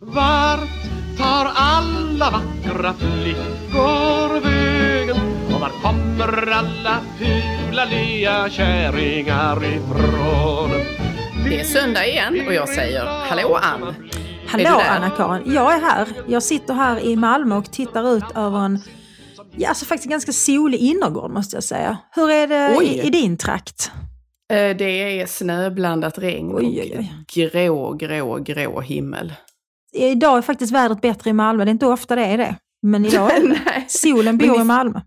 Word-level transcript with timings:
Vart 0.00 0.68
tar 1.18 1.52
alla 1.54 2.30
vackra 2.30 2.92
flickor 2.92 4.40
vägen? 4.40 5.16
Och 5.54 5.60
var 5.60 5.70
kommer 5.82 6.52
alla 6.52 7.00
fula 7.18 7.84
lya 7.84 8.50
kärringar 8.50 9.64
ifrån? 9.64 10.70
Det 11.44 11.60
är 11.60 11.64
söndag 11.64 12.06
igen 12.06 12.46
och 12.46 12.54
jag 12.54 12.68
säger 12.68 13.04
hallå 13.04 13.58
Ann. 13.62 13.94
Hallå? 14.48 14.82
Anna-Karin, 14.88 15.54
jag 15.54 15.74
är 15.74 15.80
här. 15.80 16.08
Jag 16.28 16.42
sitter 16.42 16.74
här 16.74 17.00
i 17.04 17.16
Malmö 17.16 17.56
och 17.56 17.72
tittar 17.72 18.16
ut 18.16 18.24
över 18.34 18.58
en, 18.58 18.78
ja 19.56 19.68
alltså 19.68 19.84
faktiskt 19.84 20.10
ganska 20.10 20.32
solig 20.32 20.78
innergård 20.78 21.30
måste 21.30 21.56
jag 21.56 21.64
säga. 21.64 21.96
Hur 22.14 22.30
är 22.30 22.46
det 22.46 22.76
Oj. 22.78 22.86
i, 22.86 23.06
i 23.06 23.10
din 23.10 23.36
trakt? 23.36 23.90
Eh, 24.52 24.76
Det 24.76 25.20
är 25.20 25.26
snöblandat 25.26 26.18
regn 26.18 26.54
Oj, 26.54 26.80
oj, 26.82 26.96
oj. 26.98 27.70
och 27.70 27.98
grå, 27.98 27.98
grå, 27.98 28.38
grå 28.38 28.80
himmel. 28.80 29.32
Idag 29.96 30.38
är 30.38 30.42
faktiskt 30.42 30.72
vädret 30.72 31.00
bättre 31.00 31.30
i 31.30 31.32
Malmö, 31.32 31.64
det 31.64 31.68
är 31.68 31.72
inte 31.72 31.86
ofta 31.86 32.16
det 32.16 32.24
är 32.24 32.38
det. 32.38 32.54
Men 32.82 33.04
idag 33.06 33.36
är 33.36 33.48
det. 33.48 33.84
Solen 33.88 34.38
bor 34.38 34.60
i 34.60 34.64
Malmö. 34.64 35.00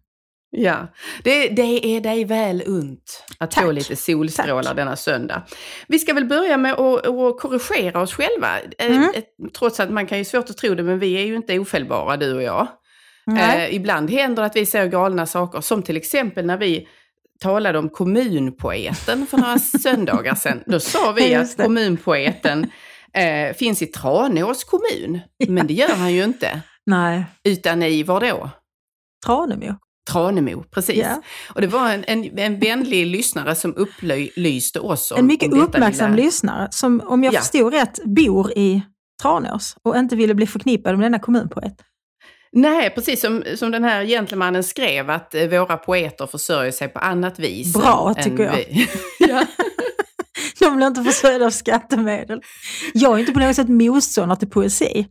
Ja, 0.51 0.87
det, 1.23 1.47
det 1.47 1.95
är 1.95 2.01
dig 2.01 2.25
väl 2.25 2.63
unt 2.65 3.23
att 3.37 3.53
få 3.53 3.61
Tack. 3.61 3.73
lite 3.73 3.95
solstrålar 3.95 4.63
Tack. 4.63 4.75
denna 4.75 4.95
söndag. 4.95 5.41
Vi 5.87 5.99
ska 5.99 6.13
väl 6.13 6.25
börja 6.25 6.57
med 6.57 6.73
att, 6.73 7.07
att 7.07 7.39
korrigera 7.39 8.01
oss 8.01 8.13
själva. 8.13 8.47
Eh, 8.77 8.85
Mm. 8.87 9.03
eh, 9.15 9.23
Trots 9.59 9.79
att 9.79 9.91
man 9.91 10.07
kan 10.07 10.17
ju 10.17 10.25
svårt 10.25 10.49
att 10.49 10.57
tro 10.57 10.75
det, 10.75 10.83
men 10.83 10.99
vi 10.99 11.13
är 11.13 11.25
ju 11.25 11.35
inte 11.35 11.59
ofelbara 11.59 12.17
du 12.17 12.33
och 12.35 12.43
jag. 12.43 12.67
Eh, 13.39 13.75
ibland 13.75 14.09
händer 14.11 14.43
det 14.43 14.45
att 14.47 14.55
vi 14.55 14.65
säger 14.65 14.87
galna 14.87 15.25
saker, 15.25 15.61
som 15.61 15.83
till 15.83 15.97
exempel 15.97 16.45
när 16.45 16.57
vi 16.57 16.87
talade 17.41 17.79
om 17.79 17.89
kommunpoeten 17.89 19.27
för 19.27 19.37
några 19.37 19.59
söndagar 19.83 20.35
sedan. 20.35 20.63
Då 20.65 20.79
sa 20.79 21.11
vi 21.11 21.35
att 21.35 21.57
kommunpoeten 21.57 22.71
eh, 23.13 23.55
finns 23.55 23.81
i 23.81 23.85
Tranås 23.85 24.63
kommun, 24.63 25.19
men 25.47 25.67
det 25.67 25.73
gör 25.73 25.95
han 25.95 26.13
ju 26.13 26.23
inte. 26.23 26.61
Nej, 26.85 27.23
Utan 27.43 27.83
i, 27.83 28.03
var 28.03 28.21
då? 28.21 28.49
Tranemo. 29.25 29.75
Tranemo, 30.11 30.63
precis. 30.63 30.97
Ja. 30.97 31.21
Och 31.55 31.61
det 31.61 31.67
var 31.67 31.89
en, 31.89 32.03
en, 32.07 32.39
en 32.39 32.59
vänlig 32.59 33.05
lyssnare 33.07 33.55
som 33.55 33.75
upplyste 33.75 34.79
oss 34.79 35.11
om 35.11 35.19
En 35.19 35.25
mycket 35.25 35.53
om 35.53 35.61
uppmärksam 35.61 36.11
lilla- 36.15 36.25
lyssnare 36.25 36.67
som, 36.71 37.01
om 37.05 37.23
jag 37.23 37.33
Ja. 37.33 37.39
förstod 37.39 37.73
rätt, 37.73 37.99
bor 38.05 38.51
i 38.57 38.81
Tranås 39.21 39.75
och 39.83 39.97
inte 39.97 40.15
ville 40.15 40.33
bli 40.35 40.47
förknippad 40.47 40.97
med 40.97 41.05
denna 41.05 41.19
kommunpoet. 41.19 41.73
Nej, 42.51 42.89
precis 42.89 43.21
som, 43.21 43.43
som 43.55 43.71
den 43.71 43.83
här 43.83 44.05
gentlemannen 44.05 44.63
skrev 44.63 45.09
att 45.09 45.35
eh, 45.35 45.47
våra 45.47 45.77
poeter 45.77 46.27
försörjer 46.27 46.71
sig 46.71 46.87
på 46.87 46.99
annat 46.99 47.39
vis. 47.39 47.73
Bra, 47.73 48.13
än- 48.17 48.23
tycker 48.23 48.43
än 48.45 48.53
jag. 48.55 48.87
ja. 49.29 49.43
De 50.59 50.75
blir 50.75 50.87
inte 50.87 51.03
försörjda 51.03 51.45
av 51.45 51.49
skattemedel. 51.49 52.41
Jag 52.93 53.15
är 53.15 53.19
inte 53.19 53.31
på 53.31 53.39
något 53.39 53.55
sätt 53.55 53.69
motståndare 53.69 54.39
till 54.39 54.49
poesi. 54.49 55.07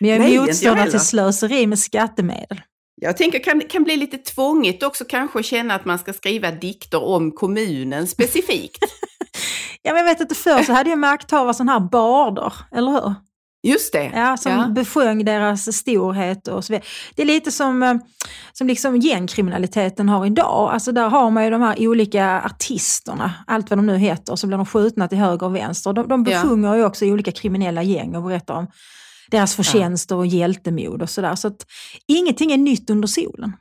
Men 0.00 0.10
jag 0.10 0.16
är 0.16 0.20
Nej, 0.20 0.38
motståndare 0.38 0.90
till 0.90 1.00
slöseri 1.00 1.66
med 1.66 1.78
skattemedel. 1.78 2.60
Jag 3.02 3.16
tänker 3.16 3.44
kan 3.44 3.60
kan 3.60 3.84
bli 3.84 3.96
lite 3.96 4.18
tvånigt 4.18 4.82
också 4.82 5.04
kanske 5.04 5.38
att 5.38 5.44
känna 5.44 5.74
att 5.74 5.84
man 5.84 5.98
ska 5.98 6.12
skriva 6.12 6.50
dikter 6.50 7.02
om 7.02 7.32
kommunen 7.32 8.06
specifikt. 8.06 8.84
Ja, 9.82 9.92
men 9.92 10.06
jag 10.06 10.12
vet 10.12 10.20
inte, 10.20 10.34
förr 10.34 10.62
så 10.62 10.72
hade 10.72 10.90
ju 10.90 10.96
makthavare 10.96 11.54
sådana 11.54 11.72
här 11.72 11.80
barder, 11.80 12.52
eller 12.72 12.90
hur? 12.90 13.14
Just 13.62 13.92
det. 13.92 14.10
Ja, 14.14 14.36
som 14.36 14.52
Ja. 14.52 14.66
besjöng 14.68 15.24
deras 15.24 15.76
storhet 15.76 16.48
och 16.48 16.64
så 16.64 16.72
vidare. 16.72 16.86
Det 17.14 17.22
är 17.22 17.26
lite 17.26 17.50
som, 17.52 17.82
eh, 17.82 17.94
som 18.52 18.66
liksom 18.66 18.96
gängkriminaliteten 18.96 20.08
har 20.08 20.26
idag. 20.26 20.70
Alltså 20.72 20.92
där 20.92 21.08
har 21.08 21.30
man 21.30 21.44
ju 21.44 21.50
de 21.50 21.62
här 21.62 21.88
olika 21.88 22.42
artisterna, 22.42 23.32
allt 23.46 23.70
vad 23.70 23.78
de 23.78 23.86
nu 23.86 23.96
heter, 23.96 24.36
så 24.36 24.46
blir 24.46 24.56
de 24.56 24.66
skjutna 24.66 25.08
till 25.08 25.18
höger 25.18 25.46
och 25.46 25.56
vänster. 25.56 25.92
De, 25.92 26.08
de 26.08 26.24
Ja. 26.28 26.42
besjunger 26.42 26.74
ju 26.74 26.84
också 26.84 27.04
olika 27.06 27.32
kriminella 27.32 27.82
gäng 27.82 28.16
och 28.16 28.22
berättar 28.22 28.54
om 28.54 28.66
deras 29.30 29.54
förtjänster 29.56 30.16
och 30.16 30.26
hjältemod 30.26 31.02
och 31.02 31.10
sådär. 31.10 31.34
Så 31.34 31.48
att 31.48 31.66
ingenting 32.06 32.52
är 32.52 32.58
nytt 32.58 32.90
under 32.90 33.08
solen. 33.08 33.52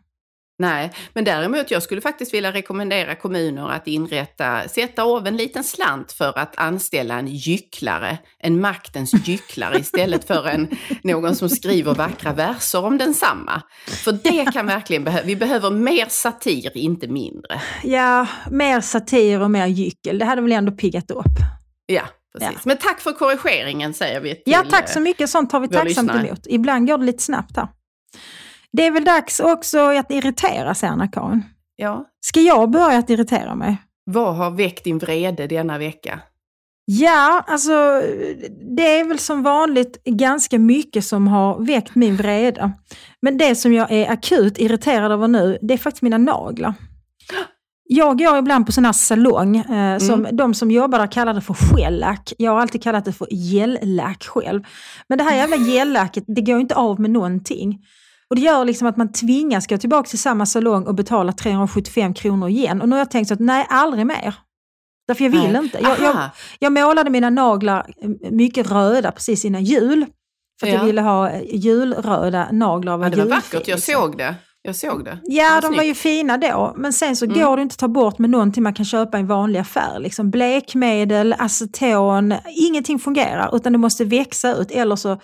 Nej, 0.59 0.91
men 1.13 1.23
däremot 1.23 1.71
jag 1.71 1.83
skulle 1.83 2.01
faktiskt 2.01 2.33
vilja 2.33 2.51
rekommendera 2.51 3.15
kommuner 3.15 3.69
att 3.69 3.87
inrätta, 3.87 4.67
sätta 4.67 5.03
av 5.03 5.27
en 5.27 5.37
liten 5.37 5.63
slant 5.63 6.11
för 6.11 6.39
att 6.39 6.57
anställa 6.57 7.19
en 7.19 7.27
gycklare, 7.27 8.17
en 8.39 8.61
maktens 8.61 9.27
gycklare 9.27 9.79
istället 9.79 10.27
för 10.27 10.47
en, 10.47 10.67
någon 11.03 11.35
som 11.35 11.49
skriver 11.49 11.93
vackra 11.93 12.33
verser 12.33 12.85
om 12.85 12.97
densamma. 12.97 13.61
För 13.87 14.11
det 14.11 14.53
kan 14.53 14.65
verkligen 14.65 15.03
behövas, 15.03 15.25
vi 15.25 15.35
behöver 15.35 15.71
mer 15.71 16.05
satir, 16.09 16.77
inte 16.77 17.07
mindre. 17.07 17.61
Ja, 17.83 18.27
mer 18.51 18.81
satir 18.81 19.41
och 19.41 19.51
mer 19.51 19.67
gyckel, 19.67 20.17
det 20.17 20.25
hade 20.25 20.41
väl 20.41 20.51
ändå 20.51 20.71
piggat 20.71 21.11
upp. 21.11 21.25
Ja, 21.85 22.03
precis. 22.33 22.53
Ja. 22.53 22.61
Men 22.63 22.77
tack 22.77 22.99
för 22.99 23.11
korrigeringen 23.11 23.93
säger 23.93 24.21
vi 24.21 24.29
till 24.35 24.43
Ja, 24.45 24.65
tack 24.69 24.89
så 24.89 24.99
eh, 24.99 25.03
mycket. 25.03 25.29
Sånt 25.29 25.49
tar 25.49 25.59
vi 25.59 25.67
tacksamt 25.67 26.11
emot. 26.11 26.39
Ibland 26.45 26.87
går 26.87 26.97
det 26.97 27.05
lite 27.05 27.23
snabbt 27.23 27.57
här. 27.57 27.67
Det 28.71 28.85
är 28.87 28.91
väl 28.91 29.03
dags 29.03 29.39
också 29.39 29.79
att 29.79 30.11
irritera 30.11 30.75
sig, 30.75 30.89
Anna-Karin. 30.89 31.43
Ja. 31.75 32.05
Ska 32.21 32.39
jag 32.41 32.69
börja 32.69 32.97
att 32.97 33.09
irritera 33.09 33.55
mig? 33.55 33.77
Vad 34.03 34.35
har 34.35 34.51
väckt 34.51 34.83
din 34.83 34.97
vrede 34.97 35.47
denna 35.47 35.77
vecka? 35.77 36.19
Ja, 36.85 37.43
alltså 37.47 38.01
det 38.77 38.99
är 38.99 39.05
väl 39.05 39.19
som 39.19 39.43
vanligt 39.43 40.03
ganska 40.05 40.59
mycket 40.59 41.05
som 41.05 41.27
har 41.27 41.59
väckt 41.65 41.95
min 41.95 42.15
vrede. 42.15 42.71
Men 43.21 43.37
det 43.37 43.55
som 43.55 43.73
jag 43.73 43.91
är 43.91 44.11
akut 44.11 44.57
irriterad 44.57 45.11
över 45.11 45.27
nu, 45.27 45.57
det 45.61 45.73
är 45.73 45.77
faktiskt 45.77 46.01
mina 46.01 46.17
naglar. 46.17 46.73
Jag 47.91 48.17
går 48.17 48.37
ibland 48.37 48.65
på 48.65 48.71
sån 48.71 48.85
här 48.85 48.93
salong, 48.93 49.57
eh, 49.57 49.97
som 49.97 50.27
de 50.31 50.53
som 50.53 50.71
jobbar 50.71 50.99
där 50.99 51.07
kallar 51.07 51.33
det 51.33 51.41
för 51.41 51.55
gellack. 51.77 52.33
Jag 52.37 52.51
har 52.51 52.61
alltid 52.61 52.83
kallat 52.83 53.05
det 53.05 53.13
för 53.13 53.27
gellack 53.31 54.23
själv. 54.23 54.61
Men 55.07 55.17
det 55.17 55.23
här 55.23 55.35
jävla 55.35 55.55
gellacket, 55.55 56.23
det 56.27 56.41
går 56.41 56.59
inte 56.59 56.75
av 56.75 56.99
med 56.99 57.11
någonting. 57.11 57.79
Och 58.29 58.35
det 58.35 58.41
gör 58.41 58.65
liksom 58.65 58.87
att 58.87 58.97
man 58.97 59.11
tvingas 59.11 59.67
gå 59.67 59.77
tillbaka 59.77 60.09
till 60.09 60.19
samma 60.19 60.45
salong 60.45 60.83
och 60.87 60.95
betala 60.95 61.31
375 61.31 62.13
kronor 62.13 62.49
igen. 62.49 62.81
Och 62.81 62.89
nu 62.89 62.95
har 62.95 62.99
jag 62.99 63.11
tänkt 63.11 63.27
så 63.27 63.33
att 63.33 63.39
nej, 63.39 63.65
aldrig 63.69 64.05
mer. 64.05 64.35
Därför 65.07 65.23
jag 65.23 65.31
vill 65.31 65.51
Nej. 65.51 65.63
inte. 65.63 65.79
Jag, 65.81 65.99
jag, 65.99 66.17
jag 66.59 66.71
målade 66.73 67.09
mina 67.09 67.29
naglar 67.29 67.85
mycket 68.31 68.71
röda 68.71 69.11
precis 69.11 69.45
innan 69.45 69.63
jul. 69.63 70.05
För 70.59 70.67
att 70.67 70.73
Ja. 70.73 70.79
jag 70.79 70.85
ville 70.85 71.01
ha 71.01 71.29
eh, 71.29 71.41
julröda 71.55 72.47
naglar 72.51 72.93
av 72.93 73.03
Ja, 73.03 73.09
det 73.09 73.17
var 73.17 73.25
vackert, 73.25 73.67
jag 73.67 73.75
liksom. 73.75 73.93
såg 73.95 74.17
det. 74.17 74.35
Jag 74.61 74.75
såg 74.75 75.05
det. 75.05 75.17
Ja, 75.23 75.55
Det 75.55 75.61
de 75.61 75.67
var 75.67 75.73
snyggt. 75.73 75.85
ju 75.89 75.93
fina 75.93 76.37
då. 76.37 76.73
Men 76.77 76.93
sen 76.93 77.15
så 77.15 77.25
Mm. 77.25 77.39
går 77.39 77.55
det 77.55 77.61
inte 77.61 77.73
att 77.73 77.79
ta 77.79 77.87
bort 77.87 78.19
med 78.19 78.29
någonting 78.29 78.63
man 78.63 78.73
kan 78.73 78.85
köpa 78.85 79.17
i 79.17 79.21
en 79.21 79.27
vanlig 79.27 79.59
affär. 79.59 79.99
Liksom 79.99 80.29
blekmedel, 80.31 81.35
aceton, 81.39 82.33
ingenting 82.55 82.99
fungerar. 82.99 83.55
Utan 83.55 83.71
det 83.71 83.77
måste 83.79 84.05
växa 84.05 84.53
ut. 84.55 84.71
Eller 84.71 84.95
så 84.95 85.19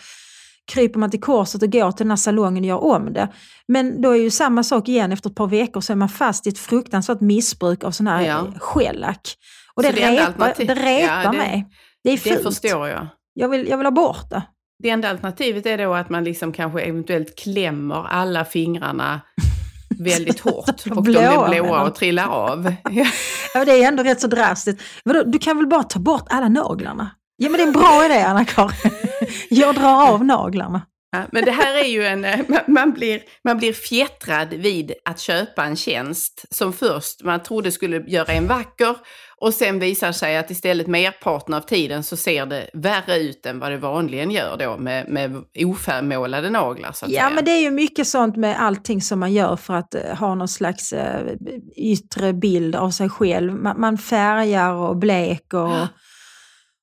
kryper 0.73 0.99
man 0.99 1.11
till 1.11 1.21
korset 1.21 1.63
och 1.63 1.71
går 1.71 1.91
till 1.91 2.03
den 2.05 2.11
här 2.11 2.15
salongen 2.17 2.63
och 2.63 2.67
gör 2.67 2.83
om 2.83 3.13
det. 3.13 3.27
Men 3.67 4.01
då 4.01 4.11
är 4.11 4.15
ju 4.19 4.29
samma 4.31 4.63
sak 4.63 4.89
igen 4.89 5.11
efter 5.11 5.29
ett 5.29 5.35
par 5.35 5.47
veckor 5.47 5.81
så 5.81 5.93
är 5.93 5.97
man 5.97 6.09
fast 6.09 6.47
i 6.47 6.49
ett 6.49 6.59
fruktansvärt 6.59 7.21
missbruk 7.21 7.83
av 7.83 7.91
sån 7.91 8.07
här 8.07 8.21
Ja. 8.21 8.47
ja. 8.75 8.81
gellack. 8.81 9.35
Och 9.75 9.83
det, 9.83 9.91
det 9.91 10.05
alternativ- 10.19 10.67
det 10.67 10.75
retar 10.75 11.23
Ja, 11.23 11.31
det- 11.31 11.37
mig. 11.37 11.67
Det 12.03 12.09
är 12.09 12.13
Det 12.13 12.17
fult. 12.35 12.43
förstår 12.43 12.87
jag. 12.87 13.07
Jag 13.33 13.49
vill, 13.49 13.67
jag 13.67 13.77
vill 13.77 13.85
ha 13.85 13.91
bort 13.91 14.29
det. 14.29 14.41
Det 14.83 14.89
enda 14.89 15.09
alternativet 15.09 15.65
är 15.65 15.77
då 15.77 15.93
att 15.93 16.09
man 16.09 16.23
liksom 16.23 16.53
kanske 16.53 16.81
eventuellt 16.81 17.35
klämmer 17.39 18.07
alla 18.09 18.45
fingrarna 18.45 19.21
väldigt 19.99 20.39
hårt 20.39 20.69
och 20.89 20.95
de 20.95 21.03
blir 21.03 21.19
blåa, 21.31 21.49
blåa 21.49 21.81
och 21.83 21.95
trillar 21.95 22.27
av. 22.27 22.73
Ja. 22.91 23.05
Ja, 23.53 23.65
det 23.65 23.71
är 23.71 23.87
ändå 23.87 24.03
rätt 24.03 24.21
så 24.21 24.27
drastiskt. 24.27 24.81
Vadå, 25.03 25.23
du 25.25 25.39
kan 25.39 25.57
väl 25.57 25.67
bara 25.67 25.83
ta 25.83 25.99
bort 25.99 26.25
alla 26.29 26.49
naglarna? 26.49 27.09
Ja, 27.37 27.49
men 27.49 27.57
det 27.57 27.63
är 27.63 27.67
en 27.67 27.73
bra 27.73 28.05
idé, 28.05 28.21
Anna-Karin. 28.21 28.91
Jag 29.49 29.75
drar 29.75 30.07
av 30.13 30.25
naglarna. 30.25 30.81
Ja, 31.11 31.21
Men 31.31 31.45
det 31.45 31.51
här 31.51 31.83
är 31.83 31.87
ju 31.87 32.05
en, 32.05 32.25
eh, 32.25 32.39
man- 32.67 32.91
blir, 32.93 33.21
man 33.43 33.57
blir 33.57 33.73
fjättrad 33.73 34.49
vid 34.53 34.91
att 35.05 35.19
köpa 35.19 35.63
en 35.65 35.75
tjänst 35.75 36.45
som 36.49 36.73
först 36.73 37.23
man 37.23 37.43
trodde 37.43 37.71
skulle 37.71 37.97
göra 38.07 38.33
en 38.33 38.47
vacker 38.47 38.95
och 39.41 39.53
sen 39.53 39.79
visar 39.79 40.11
sig 40.11 40.37
att 40.37 40.51
istället 40.51 40.87
merparten 40.87 41.53
av 41.53 41.61
tiden 41.61 42.03
så 42.03 42.17
ser 42.17 42.45
det 42.45 42.69
värre 42.73 43.17
ut 43.17 43.45
än 43.45 43.59
vad 43.59 43.71
det 43.71 43.77
vanligen 43.77 44.31
gör 44.31 44.57
då 44.57 44.77
med, 44.77 45.07
med 45.09 45.43
ofärgmålade 45.65 46.49
naglar 46.49 46.91
så 46.91 47.05
att 47.05 47.11
Ja, 47.11 47.21
säga. 47.21 47.35
men 47.35 47.45
det 47.45 47.51
är 47.51 47.61
ju 47.61 47.71
mycket 47.71 48.07
sånt 48.07 48.35
med 48.35 48.61
allting 48.61 49.01
som 49.01 49.19
man 49.19 49.33
gör 49.33 49.55
för 49.55 49.73
att 49.73 49.95
eh, 49.95 50.01
ha 50.19 50.35
någon 50.35 50.47
slags 50.47 50.93
eh, 50.93 51.33
yttre 51.77 52.33
bild 52.33 52.75
av 52.75 52.89
sig 52.89 53.09
själv. 53.09 53.53
Man, 53.53 53.79
man 53.81 53.97
färgar 53.97 54.73
och 54.73 54.97
bleker 54.97 55.57
och, 55.57 55.87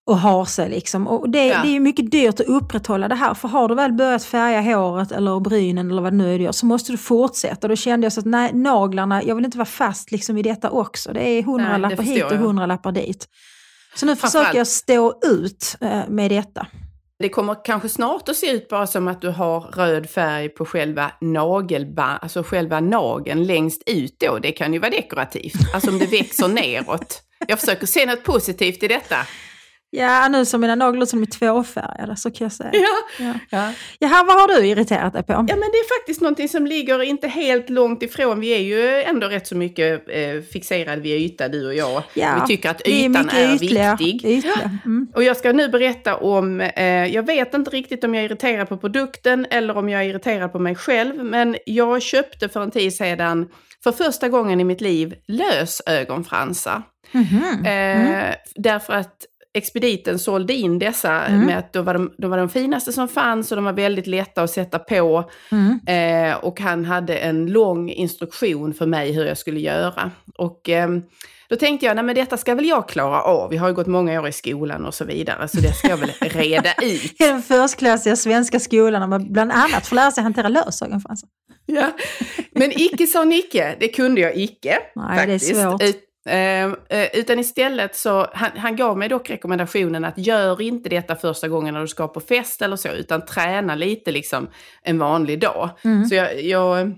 och 0.07 0.19
har 0.19 0.45
sig 0.45 0.69
liksom. 0.71 1.09
Och 1.09 1.31
det, 1.31 1.47
Ja. 1.47 1.63
det 1.63 1.77
är 1.77 1.81
mycket 1.81 2.11
dyrt 2.11 2.41
att 2.41 2.47
upprätthålla 2.47 3.09
det 3.09 3.15
här. 3.15 3.35
För 3.35 3.49
har 3.49 3.69
du 3.69 3.75
väl 3.75 3.93
börjat 3.93 4.25
färga 4.25 4.61
håret 4.77 5.13
eller 5.13 5.41
brynen 5.41 5.91
eller 5.91 6.03
vad 6.03 6.13
det 6.13 6.17
nu 6.17 6.35
är 6.35 6.39
du 6.39 6.45
gör 6.45 6.53
så 6.53 6.67
måste 6.67 6.93
du 6.93 6.99
fortsätta. 6.99 7.69
Då 7.69 7.77
kände 7.77 8.05
jag 8.05 8.13
så 8.13 8.21
att 8.21 8.27
nej, 8.27 8.51
naglarna, 8.53 9.23
jag 9.23 9.35
vill 9.35 9.45
inte 9.45 9.59
vara 9.59 9.67
fast 9.67 10.11
liksom 10.13 10.39
i 10.39 10.43
detta 10.43 10.71
också. 10.71 11.13
Det 11.13 11.29
är 11.29 11.43
hundralappar 11.43 12.03
hit 12.03 12.25
och 12.25 12.37
hundralappar 12.37 12.93
dit. 12.93 13.27
Så 13.97 14.07
nu 14.07 14.17
Framförallt- 14.17 14.45
försöker 14.47 14.59
jag 14.59 14.67
stå 14.67 15.15
ut 15.25 15.77
eh, 15.81 16.01
med 16.09 16.31
detta. 16.31 16.67
Det 17.19 17.29
kommer 17.29 17.65
kanske 17.65 17.89
snart 17.89 18.29
att 18.29 18.37
se 18.37 18.51
ut 18.51 18.69
bara 18.69 18.87
som 18.87 19.09
att 19.09 19.21
du 19.21 19.31
har 19.31 19.61
röd 19.61 20.11
färg 20.11 20.49
på 20.49 20.65
själva 20.65 21.11
nagelband, 21.21 22.19
alltså 22.23 22.43
själva 22.43 22.81
nageln 22.81 23.45
längst 23.45 23.83
ut 23.87 24.17
då. 24.19 24.39
Det 24.39 24.53
kan 24.53 24.73
ju 24.73 24.79
vara 24.79 24.91
dekorativt. 24.91 25.75
Alltså 25.75 25.91
om 25.91 25.99
det 25.99 26.07
växer 26.07 26.49
neråt. 26.49 27.23
Jag 27.49 27.61
försöker 27.61 27.87
se 27.87 28.07
något 28.07 28.25
positivt 28.25 28.83
i 28.83 28.89
detta. 28.89 29.17
Ja, 29.94 30.29
nu 30.29 30.44
som 30.44 30.61
mina 30.61 30.75
naglar 30.75 31.06
som 31.06 31.23
är 31.23 31.27
tvåfärgade 31.27 32.17
så 32.17 32.31
kan 32.31 32.44
jag 32.44 32.53
säga. 32.53 32.71
Ja. 32.73 33.25
Ja. 33.25 33.35
Ja. 33.50 33.73
Jaha, 33.99 34.25
vad 34.25 34.41
har 34.41 34.49
du 34.49 34.67
irriterat 34.67 35.12
dig 35.12 35.23
på? 35.23 35.33
ja, 35.33 35.39
men 35.43 35.59
det 35.61 35.79
är 35.79 36.00
faktiskt 36.00 36.21
någonting 36.21 36.49
som 36.49 36.67
ligger 36.67 37.03
inte 37.03 37.29
helt 37.29 37.71
långt 37.71 38.03
ifrån. 38.03 38.41
Vi 38.41 38.49
är 38.55 38.59
ju 38.59 39.03
ändå 39.03 39.27
rätt 39.29 39.47
så 39.47 39.56
mycket 39.56 40.05
eh, 40.09 40.43
fixerade 40.53 41.00
vid 41.03 41.21
yta, 41.21 41.49
du 41.49 41.67
och 41.67 41.75
jag. 41.75 42.03
Ja, 42.15 42.35
Vi 42.41 42.56
tycker 42.56 42.71
att 42.71 42.81
är 42.81 42.91
ytan 42.91 43.12
mycket 43.12 43.35
är, 43.35 43.55
ytliga. 43.55 43.97
viktig. 43.97 44.31
Ytliga. 44.31 44.79
Mm. 44.85 45.06
Och 45.15 45.23
jag 45.23 45.37
ska 45.37 45.53
nu 45.53 45.69
berätta 45.69 46.17
om, 46.17 46.61
eh, 46.61 46.85
jag 47.15 47.27
vet 47.27 47.55
inte 47.55 47.71
riktigt 47.71 48.05
om 48.05 48.15
jag 48.15 48.25
är 48.25 48.29
irriterad 48.29 48.69
på 48.69 48.77
produkten 48.77 49.47
eller 49.50 49.77
om 49.77 49.89
jag 49.89 50.03
är 50.05 50.09
irriterad 50.09 50.53
på 50.53 50.59
mig 50.59 50.75
själv, 50.75 51.25
men 51.25 51.56
jag 51.67 52.03
köpte 52.03 52.49
för 52.49 52.62
en 52.62 52.71
tid 52.71 52.94
sedan 52.94 53.49
för 53.85 53.93
första 53.93 54.29
gången 54.29 54.61
i 54.61 54.65
mitt 54.65 54.81
liv 54.81 55.15
lösögonfransar. 55.29 56.83
Mhm. 57.12 57.67
Eh, 57.67 58.35
Därför 58.55 58.93
att 58.93 59.15
expediten 59.55 60.19
sålde 60.19 60.55
in 60.55 60.79
dessa 60.79 61.25
Mm. 61.27 61.47
med 61.47 61.59
att 61.59 61.73
de 61.73 61.85
var 61.85 61.95
de, 61.95 62.13
de 62.19 62.31
var 62.31 62.39
de 62.39 62.49
finaste 62.49 62.93
som 62.93 63.09
fanns 63.09 63.53
och 63.53 63.57
de 63.57 63.65
var 63.65 63.73
väldigt 63.73 64.07
lätta 64.07 64.43
att 64.43 64.51
sätta 64.51 64.79
på. 64.79 65.31
Mm. 65.53 65.79
Eh, 66.31 66.37
och 66.37 66.61
han 66.61 66.85
hade 66.85 67.17
en 67.17 67.47
lång 67.47 67.91
instruktion 67.91 68.75
för 68.75 68.87
mig 68.87 69.13
hur 69.13 69.25
jag 69.25 69.39
skulle 69.39 69.61
göra. 69.61 70.11
Och 70.39 70.69
ehm, 70.69 71.03
då 71.49 71.57
tänkte 71.57 71.87
jag, 71.87 71.95
nej 71.95 72.05
men 72.05 72.15
detta 72.15 72.37
ska 72.37 72.55
väl 72.55 72.67
jag 72.67 72.89
klara 72.89 73.23
av. 73.23 73.51
Vi 73.51 73.57
har 73.57 73.69
ju 73.69 73.75
gått 73.75 73.87
många 73.87 74.21
år 74.21 74.29
i 74.29 74.33
skolan 74.33 74.85
och 74.87 74.95
så 74.95 75.05
vidare, 75.05 75.49
så 75.49 75.57
det 75.61 75.73
ska 75.73 75.89
jag 75.89 75.97
väl 75.97 76.13
reda 76.21 76.73
ut. 76.83 77.21
I 77.21 77.25
den 77.25 77.43
förstklassiga 77.43 78.17
svenska 78.17 78.61
skolan 78.61 79.01
där 79.01 79.09
man 79.09 79.33
bland 79.33 79.53
annat 79.53 79.87
får 79.87 79.97
lära 79.97 80.11
sig 80.11 80.23
hantera 80.23 80.49
lösögonfransar. 80.49 81.29
Ja. 81.67 81.91
Men 82.55 82.73
icke 82.81 83.07
sa 83.07 83.25
Nicke, 83.25 83.77
det 83.81 83.89
kunde 83.89 84.21
jag 84.21 84.37
icke. 84.37 84.79
Nej, 84.95 85.27
det 85.27 85.33
är 85.33 85.39
faktiskt. 85.39 85.63
svårt. 85.63 85.83
Ut, 86.27 86.79
eh, 86.89 87.07
utan 87.13 87.39
istället 87.39 87.97
så, 87.97 88.27
han, 88.33 88.51
han 88.57 88.77
gav 88.77 88.99
mig 88.99 89.09
dock 89.09 89.31
rekommendationen 89.31 90.05
att 90.05 90.19
gör 90.19 90.61
inte 90.61 90.89
detta 90.89 91.17
första 91.17 91.49
gången 91.49 91.75
när 91.75 91.81
du 91.81 91.89
ska 91.89 92.09
på 92.09 92.21
fest 92.21 92.63
eller 92.63 92.77
så, 92.77 92.89
utan 92.89 93.27
träna 93.27 93.75
lite 93.75 94.13
liksom 94.13 94.49
en 94.83 94.99
vanlig 94.99 95.41
dag. 95.41 95.71
Mm. 95.85 96.05
Så 96.05 96.15
jag, 96.15 96.43
jag 96.43 96.95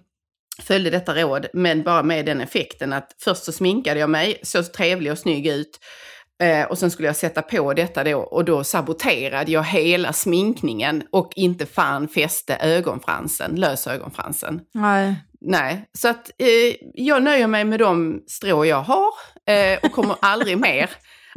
följde 0.62 0.90
detta 0.90 1.14
råd, 1.14 1.46
men 1.52 1.82
bara 1.82 2.02
med 2.02 2.26
den 2.26 2.40
effekten 2.40 2.92
att 2.92 3.16
först 3.24 3.44
så 3.44 3.52
sminkade 3.52 4.00
jag 4.00 4.10
mig, 4.10 4.40
såg 4.42 4.72
trevlig 4.72 5.12
och 5.12 5.18
snygg 5.18 5.46
ut. 5.46 5.80
Eh, 6.42 6.66
och 6.66 6.78
sen 6.78 6.90
skulle 6.90 7.08
jag 7.08 7.16
sätta 7.16 7.42
på 7.42 7.74
detta 7.74 8.04
då 8.04 8.18
och 8.18 8.44
då 8.44 8.64
saboterade 8.64 9.52
jag 9.52 9.64
hela 9.64 10.12
sminkningen 10.12 11.02
och 11.12 11.32
inte 11.36 11.66
fan 11.66 12.08
fäste 12.08 12.56
ögonfransen, 12.56 13.54
lösögonfransen. 13.56 14.60
Nej. 14.72 15.14
Nej, 15.46 15.88
så 15.98 16.08
att 16.08 16.30
eh, 16.38 16.76
jag 16.94 17.22
nöjer 17.22 17.46
mig 17.46 17.64
med 17.64 17.78
de 17.78 18.22
strå 18.26 18.64
jag 18.64 18.82
har 18.82 19.10
eh, 19.46 19.78
och 19.82 19.92
kommer 19.92 20.16
aldrig 20.22 20.58
mer 20.58 20.90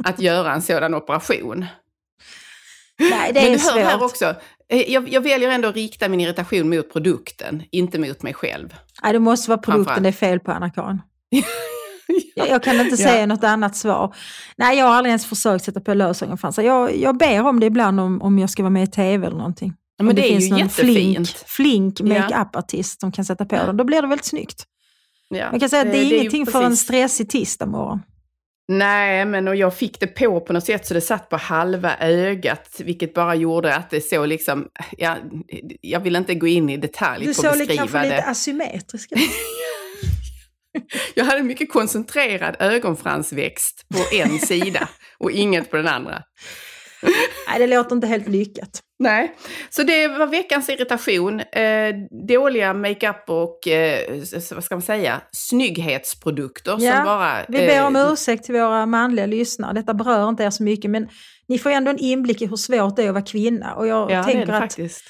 att 0.04 0.20
göra 0.20 0.52
en 0.52 0.62
sådan 0.62 0.94
operation. 0.94 1.66
Nej, 2.98 3.32
det 3.32 3.42
Men 3.42 3.52
är 3.52 3.58
du 3.58 3.80
hör 3.80 3.90
här 3.90 4.02
också, 4.02 4.34
eh, 4.68 4.92
jag, 4.92 5.08
jag 5.08 5.20
väljer 5.20 5.50
ändå 5.50 5.68
att 5.68 5.74
rikta 5.74 6.08
min 6.08 6.20
irritation 6.20 6.68
mot 6.68 6.92
produkten, 6.92 7.62
inte 7.70 7.98
mot 7.98 8.22
mig 8.22 8.34
själv. 8.34 8.74
Nej, 9.02 9.12
det 9.12 9.18
måste 9.18 9.50
vara 9.50 9.60
produkten 9.60 10.02
det 10.02 10.08
är 10.08 10.12
fel 10.12 10.40
på, 10.40 10.52
Anna-Karin. 10.52 11.02
Jag, 12.34 12.48
jag 12.48 12.62
kan 12.62 12.80
inte 12.80 13.02
Ja. 13.02 13.08
säga 13.08 13.26
något 13.26 13.44
annat 13.44 13.76
svar. 13.76 14.14
Nej, 14.56 14.78
jag 14.78 14.86
har 14.86 14.94
aldrig 14.94 15.10
ens 15.10 15.26
försökt 15.26 15.64
sätta 15.64 15.80
på 15.80 15.94
lösögonfransar. 15.94 16.62
Jag, 16.62 16.96
jag 16.96 17.16
ber 17.18 17.46
om 17.46 17.60
det 17.60 17.66
ibland 17.66 18.00
om, 18.00 18.22
om 18.22 18.38
jag 18.38 18.50
ska 18.50 18.62
vara 18.62 18.70
med 18.70 18.82
i 18.82 18.86
tv 18.86 19.26
eller 19.26 19.36
någonting. 19.36 19.74
Ja, 19.98 20.04
men 20.04 20.16
det, 20.16 20.22
är 20.22 20.28
finns 20.28 20.44
ju 20.44 20.50
någon 20.50 20.58
jättefint. 20.58 21.28
Flink, 21.46 21.96
flink 21.96 22.00
Ja. 22.00 22.04
make-up-artist 22.06 23.00
som 23.00 23.12
kan 23.12 23.24
sätta 23.24 23.44
på 23.44 23.56
den. 23.56 23.76
Då 23.76 23.84
blir 23.84 24.02
det 24.02 24.08
väldigt 24.08 24.24
snyggt. 24.26 24.64
Ja, 25.28 25.50
Man 25.50 25.60
kan 25.60 25.68
säga 25.70 25.82
att 25.82 25.92
det 25.92 25.98
är 25.98 26.04
ju 26.04 26.16
ingenting 26.16 26.46
för 26.46 26.62
en 26.62 26.76
stressig 26.76 27.30
tisdag 27.30 27.66
morgon. 27.66 28.02
Nej, 28.72 29.24
men 29.24 29.48
och 29.48 29.56
jag 29.56 29.74
fick 29.74 30.00
det 30.00 30.06
på 30.06 30.40
på 30.40 30.52
något 30.52 30.64
sätt 30.64 30.86
så 30.86 30.94
det 30.94 31.00
satt 31.00 31.28
på 31.28 31.36
halva 31.36 31.96
ögat, 32.00 32.80
vilket 32.84 33.14
bara 33.14 33.34
gjorde 33.34 33.74
att 33.74 33.90
det 33.90 34.00
såg 34.00 34.28
liksom, 34.28 34.66
ja, 34.98 35.16
jag 35.80 36.00
vill 36.00 36.16
inte 36.16 36.34
gå 36.34 36.46
in 36.46 36.70
i 36.70 36.76
detalj 36.76 37.26
Du 37.26 37.34
på 37.34 37.42
såg 37.42 37.46
att 37.50 37.58
beskriva 37.58 37.76
kanske 37.76 37.98
det. 37.98 38.04
lite 38.04 38.24
asymmetrisk 38.24 39.12
ut. 39.12 39.18
Jag 41.14 41.24
hade 41.24 41.42
mycket 41.42 41.72
koncentrerad 41.72 42.56
ögonfransväxt 42.58 43.86
på 43.94 44.16
en 44.16 44.38
sida 44.38 44.88
och 45.18 45.30
inget 45.30 45.70
på 45.70 45.76
den 45.76 45.88
andra. 45.88 46.22
Nej, 47.48 47.58
det 47.58 47.66
låter 47.66 47.94
inte 47.96 48.06
helt 48.06 48.28
lyckat. 48.28 48.80
Nej, 48.98 49.34
så 49.70 49.82
det 49.82 50.08
var 50.08 50.26
veckans 50.26 50.68
irritation. 50.68 51.40
Eh, 51.40 51.94
dåliga 52.28 52.74
makeup 52.74 53.24
och, 53.26 53.68
eh, 53.68 53.98
vad 54.54 54.64
ska 54.64 54.74
man 54.74 54.82
säga, 54.82 55.20
snygghetsprodukter 55.32 56.76
Ja, 56.80 56.96
som 56.96 57.04
bara... 57.04 57.32
Vi 57.48 57.58
ber 57.58 57.86
om 57.86 57.96
eh, 57.96 58.12
ursäkt 58.12 58.44
till 58.44 58.54
våra 58.54 58.86
manliga 58.86 59.26
lyssnare. 59.26 59.72
Detta 59.72 59.94
berör 59.94 60.28
inte 60.28 60.44
er 60.44 60.50
så 60.50 60.62
mycket, 60.62 60.90
men 60.90 61.08
ni 61.48 61.58
får 61.58 61.70
ändå 61.70 61.90
en 61.90 61.98
inblick 61.98 62.42
i 62.42 62.46
hur 62.46 62.56
svårt 62.56 62.96
det 62.96 63.02
är 63.02 63.08
att 63.08 63.14
vara 63.14 63.24
kvinna. 63.24 63.74
Och 63.74 63.86
jag 63.86 64.10
Ja, 64.10 64.18
det 64.18 64.24
tänker 64.24 64.46
det 64.46 64.52
att, 64.56 64.62
faktiskt. 64.62 65.04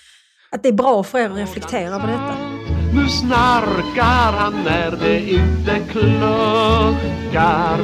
att 0.50 0.62
det 0.62 0.68
är 0.68 0.72
bra 0.72 1.04
för 1.04 1.18
er 1.18 1.30
att 1.30 1.36
reflektera 1.36 1.94
över 1.94 2.06
detta. 2.06 2.77
Nu 2.94 3.08
snarkar 3.08 4.32
han 4.38 4.52
när 4.64 4.90
det 4.90 5.30
inte 5.30 5.80
kluckar. 5.90 7.78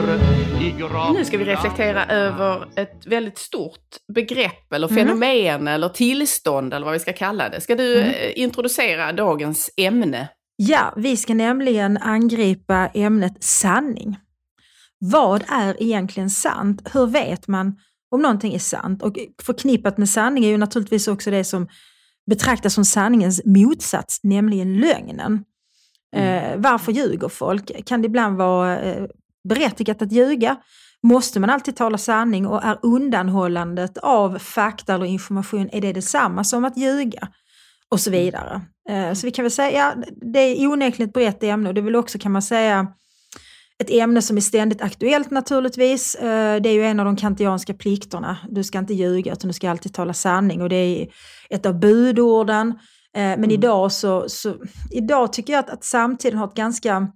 Nu 1.14 1.24
ska 1.24 1.38
vi 1.38 1.44
reflektera 1.44 2.06
över 2.06 2.68
ett 2.76 3.06
väldigt 3.06 3.38
stort 3.38 3.80
begrepp 4.14 4.72
eller 4.72 4.88
Mm. 4.92 5.06
fenomen 5.06 5.68
eller 5.68 5.88
tillstånd 5.88 6.74
eller 6.74 6.84
vad 6.84 6.92
vi 6.92 6.98
ska 7.00 7.12
kalla 7.12 7.48
det. 7.48 7.60
Ska 7.60 7.74
du 7.74 8.00
Mm. 8.00 8.14
introducera 8.36 9.12
dagens 9.12 9.70
ämne? 9.76 10.28
Ja, 10.56 10.92
vi 10.96 11.16
ska 11.16 11.34
nämligen 11.34 11.96
angripa 11.98 12.90
ämnet 12.94 13.44
sanning. 13.44 14.16
Vad 14.98 15.44
är 15.48 15.82
egentligen 15.82 16.30
sant? 16.30 16.88
Hur 16.94 17.06
vet 17.06 17.48
man 17.48 17.76
om 18.10 18.22
någonting 18.22 18.54
är 18.54 18.58
sant? 18.58 19.02
Och 19.02 19.16
förknippat 19.42 19.98
med 19.98 20.08
sanning 20.08 20.44
är 20.44 20.48
ju 20.48 20.56
naturligtvis 20.58 21.08
också 21.08 21.30
det 21.30 21.44
som 21.44 21.68
betraktas 22.26 22.74
som 22.74 22.84
sanningens 22.84 23.40
motsats, 23.44 24.20
nämligen 24.22 24.76
lögnen. 24.76 25.44
Eh, 26.16 26.56
varför 26.56 26.92
ljuger 26.92 27.28
folk? 27.28 27.86
Kan 27.86 28.02
det 28.02 28.06
ibland 28.06 28.36
vara 28.36 28.80
eh, 28.80 29.06
berättigat 29.48 30.02
att 30.02 30.12
ljuga? 30.12 30.56
Måste 31.02 31.40
man 31.40 31.50
alltid 31.50 31.76
tala 31.76 31.98
sanning 31.98 32.46
och 32.46 32.64
är 32.64 32.78
undanhållandet 32.82 33.98
av 33.98 34.38
fakta 34.38 34.94
eller 34.94 35.06
information, 35.06 35.68
är 35.72 35.80
det 35.80 35.92
detsamma 35.92 36.44
som 36.44 36.64
att 36.64 36.76
ljuga? 36.76 37.28
Och 37.88 38.00
så 38.00 38.10
vidare. 38.10 38.60
Eh, 38.88 39.12
så 39.12 39.26
vi 39.26 39.30
kan 39.30 39.42
väl 39.42 39.52
säga, 39.52 39.70
ja, 39.70 40.04
det 40.32 40.38
är 40.38 40.66
onekligen 40.66 41.08
ett 41.08 41.14
brett 41.14 41.42
ämne 41.42 41.68
och 41.68 41.74
det 41.74 41.80
är 41.80 41.82
väl 41.82 41.96
också 41.96 42.18
kan 42.18 42.32
man 42.32 42.42
säga 42.42 42.86
ett 43.82 43.90
ämne 43.90 44.22
som 44.22 44.36
är 44.36 44.40
ständigt 44.40 44.82
aktuellt 44.82 45.30
naturligtvis. 45.30 46.14
Eh, 46.14 46.60
Det 46.60 46.68
är 46.68 46.74
ju 46.74 46.84
en 46.84 47.00
av 47.00 47.06
de 47.06 47.16
kantianska 47.16 47.74
plikterna. 47.74 48.36
Du 48.50 48.64
ska 48.64 48.78
inte 48.78 48.94
ljuga 48.94 49.32
utan 49.32 49.48
du 49.48 49.54
ska 49.54 49.70
alltid 49.70 49.94
tala 49.94 50.14
sanning 50.14 50.62
och 50.62 50.68
det 50.68 50.76
är 50.76 51.08
ett 51.50 51.66
av 51.66 51.80
budorden. 51.80 52.68
Eh, 53.16 53.38
Men 53.38 53.50
idag 53.50 53.92
så, 53.92 54.28
så 54.28 54.56
idag 54.90 55.32
tycker 55.32 55.52
jag 55.52 55.60
att, 55.60 55.70
att 55.70 55.84
samtiden 55.84 56.38
har 56.38 56.48
ett 56.48 56.54
ganska 56.54 57.08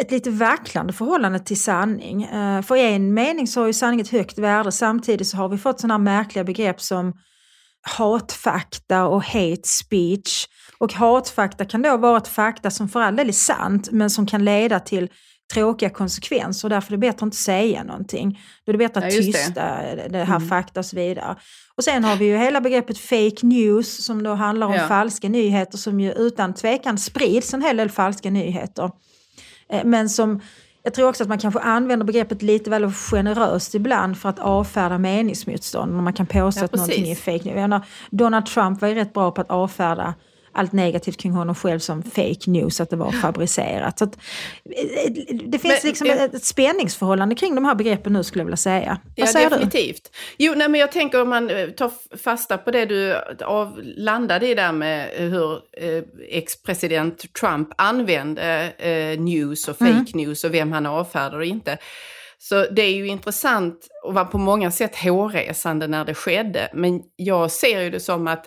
ett 0.00 0.10
lite 0.10 0.30
vacklande 0.30 0.92
förhållande 0.92 1.38
till 1.38 1.60
sanning. 1.62 2.22
Eh, 2.22 2.62
För 2.62 2.76
i 2.76 2.94
en 2.94 3.14
mening 3.14 3.46
så 3.46 3.60
har 3.60 3.66
ju 3.66 3.72
sanning 3.72 4.00
ett 4.00 4.08
högt 4.08 4.38
värde 4.38 4.72
samtidigt 4.72 5.28
så 5.28 5.36
har 5.36 5.48
vi 5.48 5.58
fått 5.58 5.80
sådana 5.80 5.98
märkliga 5.98 6.44
begrepp 6.44 6.80
som 6.80 7.12
hatfakta 7.98 9.06
och 9.06 9.24
hate 9.24 9.68
speech. 9.68 10.46
Och 10.78 10.92
hatfakta 10.92 11.64
kan 11.64 11.82
då 11.82 11.96
vara 11.96 12.16
ett 12.16 12.28
fakta 12.28 12.70
som 12.70 12.88
för 12.88 13.00
all 13.00 13.16
del 13.16 13.28
är 13.28 13.32
sant 13.32 13.88
men 13.92 14.10
som 14.10 14.26
kan 14.26 14.44
leda 14.44 14.80
till 14.80 15.08
tråkiga 15.54 15.90
konsekvenser 15.90 16.68
därför 16.68 16.88
är 16.92 16.96
det 16.96 17.00
bättre 17.00 17.16
att 17.16 17.22
inte 17.22 17.36
säga 17.36 17.84
någonting. 17.84 18.40
Då 18.64 18.70
är 18.70 18.72
det 18.72 18.78
bättre 18.78 18.98
att 19.06 19.12
Ja, 19.12 19.18
just 19.20 19.32
det. 19.32 19.38
tysta 19.44 19.64
det, 19.82 20.08
det 20.10 20.18
här 20.24 20.36
Mm. 20.36 20.48
fakta 20.48 20.80
och 20.80 20.86
så 20.86 20.96
vidare. 20.96 21.36
Och 21.76 21.84
sen 21.84 22.04
har 22.04 22.16
vi 22.16 22.24
ju 22.24 22.36
hela 22.36 22.60
begreppet 22.60 22.98
fake 22.98 23.46
news 23.46 24.04
som 24.04 24.22
då 24.22 24.34
handlar 24.34 24.66
om 24.66 24.72
Ja. 24.74 24.88
falska 24.88 25.28
nyheter 25.28 25.78
som 25.78 26.00
ju 26.00 26.12
utan 26.12 26.54
tvekan 26.54 26.98
sprids 26.98 27.54
en 27.54 27.62
hel 27.62 27.76
del 27.76 27.90
falska 27.90 28.30
nyheter. 28.30 28.90
Eh, 29.72 29.84
Men 29.84 30.08
som 30.08 30.40
jag 30.84 30.94
tror 30.94 31.08
också 31.08 31.22
att 31.22 31.28
man 31.28 31.38
kanske 31.38 31.60
använder 31.60 32.06
begreppet 32.06 32.42
lite 32.42 32.70
väl 32.70 32.92
generöst 32.92 33.74
ibland 33.74 34.18
för 34.18 34.28
att 34.28 34.38
avfärda 34.38 34.98
meningsmotstånd. 34.98 35.92
När 35.94 36.02
man 36.02 36.12
kan 36.12 36.26
påstå 36.26 36.60
Ja, 36.60 36.64
att 36.64 36.74
någonting 36.74 37.08
är 37.10 37.14
fake 37.14 37.54
news. 37.68 37.82
Donald 38.10 38.46
Trump 38.46 38.80
var 38.80 38.88
ju 38.88 38.94
rätt 38.94 39.12
bra 39.12 39.30
på 39.30 39.40
att 39.40 39.50
avfärda 39.50 40.14
allt 40.54 40.72
negativt 40.72 41.16
kring 41.16 41.32
honom 41.32 41.54
själv 41.54 41.78
som 41.78 42.02
fake 42.02 42.50
news, 42.50 42.80
att 42.80 42.90
det 42.90 42.96
var 42.96 43.12
fabricerat. 43.12 43.98
Så 43.98 44.04
att, 44.04 44.18
det 45.44 45.58
finns 45.58 45.62
Men, 45.82 45.88
liksom 45.90 46.06
ja. 46.06 46.14
ett, 46.14 46.44
spänningsförhållande 46.44 47.34
kring 47.34 47.54
de 47.54 47.64
här 47.64 47.74
begreppen 47.74 48.12
nu 48.12 48.24
skulle 48.24 48.40
jag 48.40 48.46
vilja 48.46 48.56
säga. 48.56 48.98
Vad 49.04 49.28
Ja, 49.28 49.32
säger 49.32 49.50
du? 49.50 49.56
definitivt. 49.56 50.10
Jo, 50.38 50.52
nej, 50.56 50.68
men 50.68 50.80
jag 50.80 50.92
tänker 50.92 51.22
om 51.22 51.28
man 51.28 51.50
eh, 51.50 51.68
tar 51.68 51.90
fasta 52.16 52.58
på 52.58 52.70
det 52.70 52.84
du 52.84 53.14
av, 53.44 53.80
landade 53.82 54.48
i 54.48 54.54
där 54.54 54.72
med 54.72 55.10
eh, 55.16 55.22
hur 55.30 55.52
eh, 55.52 56.02
ex-president 56.28 57.32
Trump 57.40 57.68
använde 57.78 58.72
eh, 58.78 59.20
news 59.20 59.68
och 59.68 59.76
fake 59.78 59.90
Mm. 59.90 60.04
news 60.14 60.44
och 60.44 60.54
vem 60.54 60.72
han 60.72 60.86
avfärdar 60.86 61.38
och 61.38 61.44
inte. 61.44 61.78
Så 62.38 62.66
det 62.70 62.82
är 62.82 62.90
ju 62.94 63.06
intressant 63.06 63.88
och 64.04 64.14
var 64.14 64.24
på 64.24 64.38
många 64.38 64.70
sätt 64.70 64.96
hårresande 64.96 65.86
när 65.86 66.04
det 66.04 66.14
skedde. 66.14 66.68
Men 66.74 67.00
jag 67.16 67.50
ser 67.50 67.80
ju 67.80 67.90
det 67.90 68.00
som 68.00 68.26
att 68.26 68.46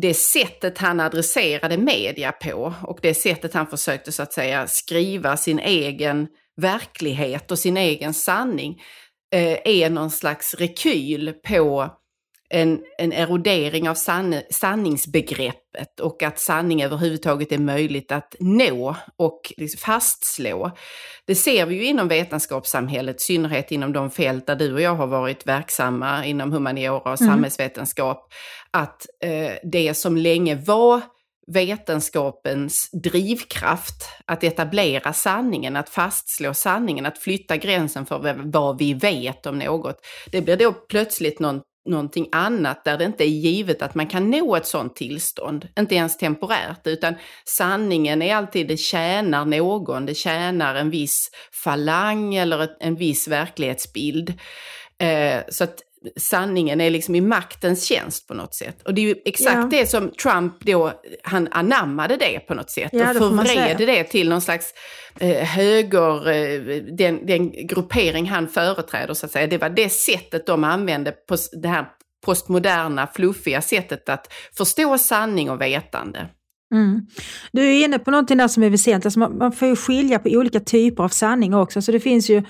det 0.00 0.14
sättet 0.14 0.78
han 0.78 1.00
adresserade 1.00 1.78
media 1.78 2.32
på 2.32 2.74
och 2.82 2.98
det 3.02 3.14
sättet 3.14 3.54
han 3.54 3.66
försökte 3.66 4.12
så 4.12 4.22
att 4.22 4.32
säga 4.32 4.66
skriva 4.66 5.36
sin 5.36 5.58
egen 5.58 6.28
verklighet 6.56 7.50
och 7.50 7.58
sin 7.58 7.76
egen 7.76 8.14
sanning. 8.14 8.82
eh, 9.34 9.58
är 9.64 9.90
någon 9.90 10.10
slags 10.10 10.54
rekyl 10.54 11.32
på 11.32 11.90
en, 12.50 12.80
en 12.98 13.12
erodering 13.12 13.88
av 13.88 13.94
san, 13.94 14.34
sanningsbegreppet 14.50 16.00
och 16.00 16.22
att 16.22 16.38
sanning 16.38 16.82
överhuvudtaget 16.82 17.52
är 17.52 17.58
möjligt 17.58 18.12
att 18.12 18.36
nå 18.40 18.96
och 19.16 19.52
liksom 19.56 19.78
fastslå. 19.78 20.70
Det 21.26 21.34
ser 21.34 21.66
vi 21.66 21.74
ju 21.74 21.84
inom 21.84 22.08
vetenskapssamhället, 22.08 23.16
i 23.16 23.24
synnerhet 23.24 23.72
inom 23.72 23.92
de 23.92 24.10
fält 24.10 24.46
där 24.46 24.56
du 24.56 24.74
och 24.74 24.80
jag 24.80 24.94
har 24.94 25.06
varit 25.06 25.46
verksamma 25.46 26.24
inom 26.24 26.52
humaniora 26.52 27.12
och 27.12 27.20
mm. 27.20 27.32
samhällsvetenskap, 27.32 28.32
att 28.70 29.06
eh, 29.24 29.52
det 29.62 29.94
som 29.94 30.16
länge 30.16 30.54
var 30.54 31.00
vetenskapens 31.52 32.90
drivkraft 32.90 34.08
att 34.24 34.44
etablera 34.44 35.12
sanningen, 35.12 35.76
att 35.76 35.88
fastslå 35.88 36.54
sanningen, 36.54 37.06
att 37.06 37.18
flytta 37.18 37.56
gränsen 37.56 38.06
för 38.06 38.34
vad 38.44 38.78
vi 38.78 38.94
vet 38.94 39.46
om 39.46 39.58
något. 39.58 39.96
Det 40.32 40.40
blir 40.40 40.56
då 40.56 40.72
plötsligt 40.72 41.40
någon, 41.40 41.60
någonting 41.86 42.28
annat 42.32 42.84
där 42.84 42.98
det 42.98 43.04
inte 43.04 43.24
är 43.24 43.28
givet 43.28 43.82
att 43.82 43.94
man 43.94 44.06
kan 44.06 44.30
nå 44.30 44.56
ett 44.56 44.66
sådant 44.66 44.96
tillstånd, 44.96 45.68
inte 45.78 45.94
ens 45.94 46.16
temporärt, 46.16 46.86
utan 46.86 47.14
sanningen 47.44 48.22
är 48.22 48.34
alltid, 48.34 48.68
det 48.68 48.76
tjänar 48.76 49.44
någon, 49.44 50.06
det 50.06 50.14
tjänar 50.14 50.74
en 50.74 50.90
viss 50.90 51.30
falang 51.52 52.34
eller 52.34 52.68
en 52.80 52.96
viss 52.96 53.28
verklighetsbild. 53.28 54.34
Eh, 54.98 55.40
så 55.48 55.64
att 55.64 55.82
sanningen 56.16 56.80
är 56.80 56.90
liksom 56.90 57.14
i 57.14 57.20
maktens 57.20 57.84
tjänst 57.84 58.28
på 58.28 58.34
något 58.34 58.54
sätt. 58.54 58.82
Och 58.82 58.94
det 58.94 59.00
är 59.00 59.06
ju 59.06 59.14
exakt 59.24 59.56
ja. 59.56 59.78
det 59.78 59.86
som 59.86 60.10
Trump 60.10 60.60
då, 60.60 60.92
han 61.22 61.48
anammade 61.50 62.16
det 62.16 62.40
på 62.40 62.54
något 62.54 62.70
sätt 62.70 62.90
ja, 62.92 63.10
och 63.10 63.16
förvred 63.16 63.76
det 63.78 64.04
till 64.04 64.28
någon 64.28 64.40
slags 64.40 64.74
eh, 65.20 65.44
höger, 65.44 66.30
eh, 66.30 66.82
den, 66.96 67.26
den 67.26 67.66
gruppering 67.66 68.28
han 68.28 68.48
företräder 68.48 69.14
så 69.14 69.26
att 69.26 69.32
säga. 69.32 69.46
Det 69.46 69.58
var 69.58 69.70
det 69.70 69.88
sättet 69.88 70.46
de 70.46 70.64
använde 70.64 71.12
på 71.12 71.36
det 71.62 71.68
här 71.68 71.86
postmoderna, 72.26 73.06
fluffiga 73.14 73.62
sättet 73.62 74.08
att 74.08 74.32
förstå 74.56 74.98
sanning 74.98 75.50
och 75.50 75.60
vetande. 75.60 76.28
Mm. 76.74 77.06
Du 77.52 77.68
är 77.68 77.84
inne 77.84 77.98
på 77.98 78.10
någonting 78.10 78.38
där 78.38 78.48
som 78.48 78.62
är 78.62 78.70
väsentligt, 78.70 79.06
alltså 79.06 79.18
man, 79.18 79.38
man 79.38 79.52
får 79.52 79.68
ju 79.68 79.76
skilja 79.76 80.18
på 80.18 80.28
olika 80.28 80.60
typer 80.60 81.02
av 81.04 81.08
sanning 81.08 81.54
också. 81.54 81.82
Så 81.82 81.92
det 81.92 82.00
finns 82.00 82.30
ju 82.30 82.42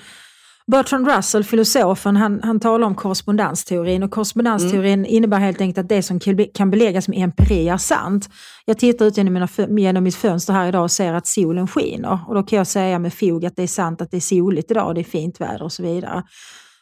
Bertrand 0.71 1.07
Russell, 1.07 1.43
filosofen, 1.43 2.17
han, 2.17 2.39
han 2.43 2.59
talar 2.59 2.87
om 2.87 2.95
korrespondensteorin 2.95 4.03
och 4.03 4.11
korrespondensteorin 4.11 4.99
mm. 4.99 5.05
innebär 5.05 5.39
helt 5.39 5.61
enkelt 5.61 5.77
att 5.77 5.89
det 5.89 6.03
som 6.03 6.19
kan 6.53 6.71
beläggas 6.71 7.07
med 7.07 7.23
empiri 7.23 7.69
är 7.69 7.77
sant. 7.77 8.29
Jag 8.65 8.77
tittar 8.77 9.05
ut 9.05 9.17
genom, 9.17 9.33
mina, 9.33 9.47
genom 9.69 10.03
mitt 10.03 10.15
fönster 10.15 10.53
här 10.53 10.67
idag 10.67 10.83
och 10.83 10.91
ser 10.91 11.13
att 11.13 11.27
solen 11.27 11.67
skiner 11.67 12.19
och 12.27 12.35
då 12.35 12.43
kan 12.43 12.57
jag 12.57 12.67
säga 12.67 12.99
med 12.99 13.13
fog 13.13 13.45
att 13.45 13.55
det 13.55 13.63
är 13.63 13.67
sant 13.67 14.01
att 14.01 14.11
det 14.11 14.17
är 14.17 14.21
soligt 14.21 14.71
idag, 14.71 14.95
det 14.95 15.01
är 15.01 15.03
fint 15.03 15.41
väder 15.41 15.63
och 15.63 15.71
så 15.71 15.83
vidare. 15.83 16.23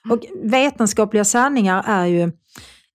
Mm. 0.06 0.18
Och 0.18 0.26
vetenskapliga 0.44 1.26
sanningar 1.26 1.84
är 1.88 2.06
ju 2.06 2.32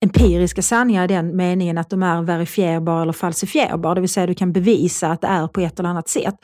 empiriska 0.01 0.63
sanningar 0.63 1.05
i 1.05 1.07
den 1.07 1.37
meningen 1.37 1.79
att 1.79 1.91
de 1.91 2.03
är 2.03 2.23
verifierbara 2.23 3.03
eller 3.03 3.13
falsifierbara, 3.13 3.95
det 3.95 4.01
vill 4.01 4.11
säga 4.11 4.27
du 4.27 4.35
kan 4.35 4.53
bevisa 4.53 5.09
att 5.09 5.21
det 5.21 5.27
är 5.27 5.49
på 5.49 5.61
ett 5.61 5.79
eller 5.79 5.89
annat 5.89 6.09
sätt. 6.09 6.35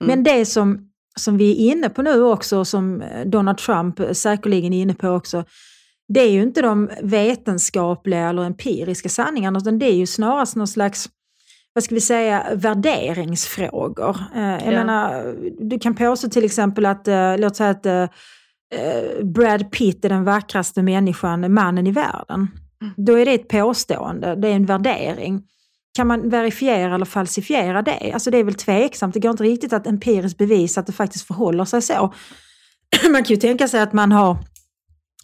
Mm. 0.00 0.08
Men 0.08 0.22
det 0.22 0.46
som 0.46 0.88
som 1.20 1.36
vi 1.36 1.50
är 1.50 1.72
inne 1.72 1.88
på 1.88 2.02
nu 2.02 2.22
också, 2.22 2.64
som 2.64 3.02
Donald 3.26 3.58
Trump 3.58 4.00
säkerligen 4.12 4.72
är 4.72 4.82
inne 4.82 4.94
på 4.94 5.08
också, 5.08 5.44
det 6.08 6.20
är 6.20 6.30
ju 6.30 6.42
inte 6.42 6.62
de 6.62 6.90
vetenskapliga 7.02 8.28
eller 8.28 8.42
empiriska 8.42 9.08
sanningarna, 9.08 9.58
utan 9.58 9.78
det 9.78 9.86
är 9.86 9.94
ju 9.94 10.06
snarast 10.06 10.56
någon 10.56 10.68
slags 10.68 11.08
vad 11.76 11.84
ska 11.84 11.94
vi 11.94 12.00
säga, 12.00 12.46
värderingsfrågor. 12.54 14.16
Eh, 14.34 14.42
jag 14.42 14.62
ja. 14.62 14.70
menar, 14.70 15.34
du 15.70 15.78
kan 15.78 15.94
påstå 15.94 16.28
till 16.28 16.44
exempel 16.44 16.86
att, 16.86 17.08
eh, 17.08 17.38
låt 17.38 17.56
säga 17.56 17.70
att 17.70 17.86
eh, 17.86 18.06
Brad 19.22 19.70
Pitt 19.70 20.04
är 20.04 20.08
den 20.08 20.24
vackraste 20.24 20.82
människan, 20.82 21.54
mannen 21.54 21.86
i 21.86 21.92
världen. 21.92 22.48
Mm. 22.82 22.94
Då 22.96 23.18
är 23.18 23.24
det 23.24 23.34
ett 23.34 23.48
påstående, 23.48 24.34
det 24.34 24.48
är 24.48 24.52
en 24.52 24.66
värdering. 24.66 25.42
Kan 25.96 26.06
man 26.06 26.30
verifiera 26.30 26.94
eller 26.94 27.04
falsifiera 27.04 27.82
det? 27.82 28.12
Alltså 28.14 28.30
det 28.30 28.38
är 28.38 28.44
väl 28.44 28.54
tveksamt. 28.54 29.14
Det 29.14 29.20
går 29.20 29.30
inte 29.30 29.42
riktigt 29.42 29.72
att 29.72 29.86
empiriskt 29.86 30.38
bevisa 30.38 30.80
att 30.80 30.86
det 30.86 30.92
faktiskt 30.92 31.26
förhåller 31.26 31.64
sig 31.64 31.82
så. 31.82 32.14
Man 33.10 33.24
kan 33.24 33.34
ju 33.34 33.36
tänka 33.36 33.68
sig 33.68 33.80
att 33.80 33.92
man 33.92 34.12
har, 34.12 34.36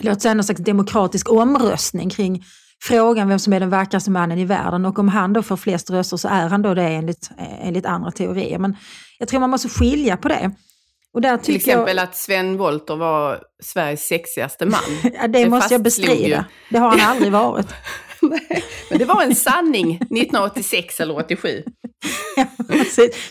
låt 0.00 0.22
säga 0.22 0.34
någon 0.34 0.44
slags 0.44 0.60
demokratisk 0.60 1.30
omröstning 1.30 2.10
kring 2.10 2.44
frågan 2.82 3.28
vem 3.28 3.38
som 3.38 3.52
är 3.52 3.60
den 3.60 3.70
vackraste 3.70 4.10
mannen 4.10 4.38
i 4.38 4.44
världen 4.44 4.84
och 4.84 4.98
om 4.98 5.08
han 5.08 5.32
då 5.32 5.42
får 5.42 5.56
flest 5.56 5.90
röster 5.90 6.16
så 6.16 6.28
är 6.28 6.48
han 6.48 6.62
då 6.62 6.74
det 6.74 6.82
enligt, 6.82 7.30
enligt 7.38 7.86
andra 7.86 8.10
teorier. 8.10 8.58
Men 8.58 8.76
jag 9.18 9.28
tror 9.28 9.40
man 9.40 9.50
måste 9.50 9.68
skilja 9.68 10.16
på 10.16 10.28
det. 10.28 10.50
Och 11.14 11.20
där 11.20 11.36
Till 11.36 11.56
exempel 11.56 11.96
jag... 11.96 12.04
att 12.04 12.16
Sven 12.16 12.56
Wollter 12.56 12.96
var 12.96 13.40
Sveriges 13.62 14.06
sexigaste 14.06 14.66
man. 14.66 14.80
ja, 15.02 15.28
det, 15.28 15.28
det 15.28 15.50
måste 15.50 15.74
jag 15.74 15.82
bestrida. 15.82 16.36
Ju. 16.36 16.42
Det 16.70 16.78
har 16.78 16.90
han 16.90 17.00
aldrig 17.00 17.32
varit. 17.42 17.74
Nej, 18.22 18.64
men 18.90 18.98
det 18.98 19.04
var 19.04 19.22
en 19.22 19.34
sanning 19.34 19.94
1986 19.94 21.00
eller 21.00 21.16
87. 21.16 21.62
ja, 22.36 22.46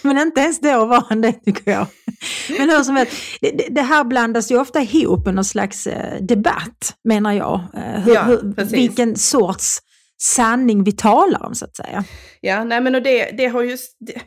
men 0.02 0.18
inte 0.18 0.42
ens 0.42 0.60
då 0.60 0.86
var 0.86 1.06
han 1.10 1.22
det 1.22 1.32
tycker 1.32 1.72
jag. 1.72 1.88
Men 2.58 2.70
hur 2.70 2.84
som 2.84 2.96
helst, 2.96 3.14
det, 3.42 3.68
det 3.70 3.82
här 3.82 4.04
blandas 4.04 4.52
ju 4.52 4.60
ofta 4.60 4.82
ihop 4.82 5.26
med 5.26 5.36
någon 5.36 5.46
slags 5.46 5.88
eh, 5.88 6.22
debatt, 6.22 6.96
menar 7.04 7.34
jag. 7.34 7.62
Eh, 7.74 8.02
hur, 8.02 8.14
ja, 8.14 8.24
hur, 8.24 8.66
vilken 8.66 9.16
sorts 9.16 9.80
sanning 10.22 10.84
vi 10.84 10.92
talar 10.92 11.46
om 11.46 11.56
så 11.56 11.66
att 11.66 11.76
säga. 11.76 12.04
Ja, 12.42 12.64
nej 12.64 12.82
men 12.82 12.96
och 12.96 13.02
det, 13.02 13.32
det, 13.32 13.48
har 13.48 13.62
ju, 13.62 13.78
det, 14.00 14.22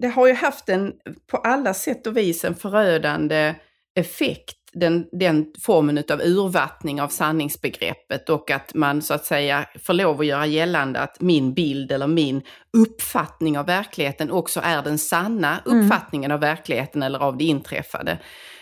det 0.00 0.08
har 0.08 0.26
ju 0.26 0.34
haft 0.34 0.68
en, 0.68 0.92
på 1.30 1.36
alla 1.36 1.74
sätt 1.74 2.06
och 2.06 2.16
vis 2.16 2.44
en 2.44 2.54
förödande 2.54 3.54
effekt 3.96 4.63
den, 4.74 5.06
den 5.12 5.46
formen 5.60 5.98
av 5.98 6.20
urvattning 6.20 7.00
av 7.00 7.08
sanningsbegreppet 7.08 8.28
och 8.28 8.50
att 8.50 8.74
man 8.74 9.02
så 9.02 9.14
att 9.14 9.24
säga 9.24 9.68
får 9.82 9.94
lov 9.94 10.20
att 10.20 10.26
göra 10.26 10.46
gällande 10.46 11.00
att 11.00 11.20
min 11.20 11.54
bild 11.54 11.92
eller 11.92 12.06
min 12.06 12.42
uppfattning 12.72 13.58
av 13.58 13.66
verkligheten 13.66 14.30
också 14.30 14.60
är 14.64 14.82
den 14.82 14.98
sanna 14.98 15.58
mm. 15.66 15.84
uppfattningen 15.84 16.30
mm. 16.30 16.34
av 16.34 16.40
verkligheten 16.40 17.02
eller 17.02 17.18
av 17.18 17.36
det 17.36 17.44
inträffade. 17.44 18.18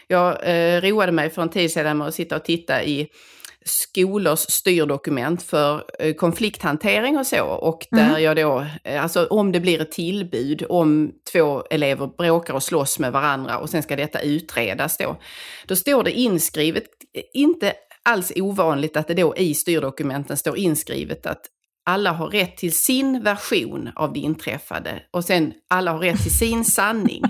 Jag 0.06 0.48
eh, 0.48 0.80
roade 0.80 1.12
mig 1.12 1.30
för 1.30 1.42
en 1.42 1.48
tid 1.48 1.70
sedan 1.70 1.98
med 1.98 2.08
att 2.08 2.14
sitta 2.14 2.36
och 2.36 2.44
titta 2.44 2.84
i 2.84 3.08
skolors 3.64 4.40
styrdokument 4.40 5.42
för 5.42 5.84
eh, 5.98 6.14
konflikthantering 6.14 7.18
och 7.18 7.26
så. 7.26 7.44
Och 7.44 7.86
där 7.90 8.08
mm. 8.08 8.22
jag 8.22 8.36
då, 8.36 8.66
eh, 8.84 9.02
alltså 9.02 9.26
om 9.26 9.52
det 9.52 9.60
blir 9.60 9.80
ett 9.80 9.92
tillbud, 9.92 10.64
om 10.68 11.12
två 11.32 11.62
elever 11.70 12.06
bråkar 12.18 12.54
och 12.54 12.62
slåss 12.62 12.98
med 12.98 13.12
varandra 13.12 13.58
och 13.58 13.70
sen 13.70 13.82
ska 13.82 13.96
detta 13.96 14.20
utredas 14.20 14.96
då. 14.96 15.16
Då 15.66 15.76
står 15.76 16.04
det 16.04 16.12
inskrivet, 16.12 16.84
inte 17.34 17.72
alls 18.02 18.32
ovanligt 18.36 18.96
att 18.96 19.08
det 19.08 19.14
då 19.14 19.36
i 19.36 19.54
styrdokumenten 19.54 20.36
står 20.36 20.58
inskrivet 20.58 21.26
att 21.26 21.40
alla 21.84 22.12
har 22.12 22.26
rätt 22.26 22.56
till 22.56 22.76
sin 22.76 23.22
version 23.22 23.90
av 23.94 24.12
det 24.12 24.20
inträffade 24.20 25.02
och 25.10 25.24
sen 25.24 25.52
alla 25.70 25.92
har 25.92 25.98
rätt 25.98 26.22
till 26.22 26.38
sin 26.38 26.64
sanning. 26.64 27.22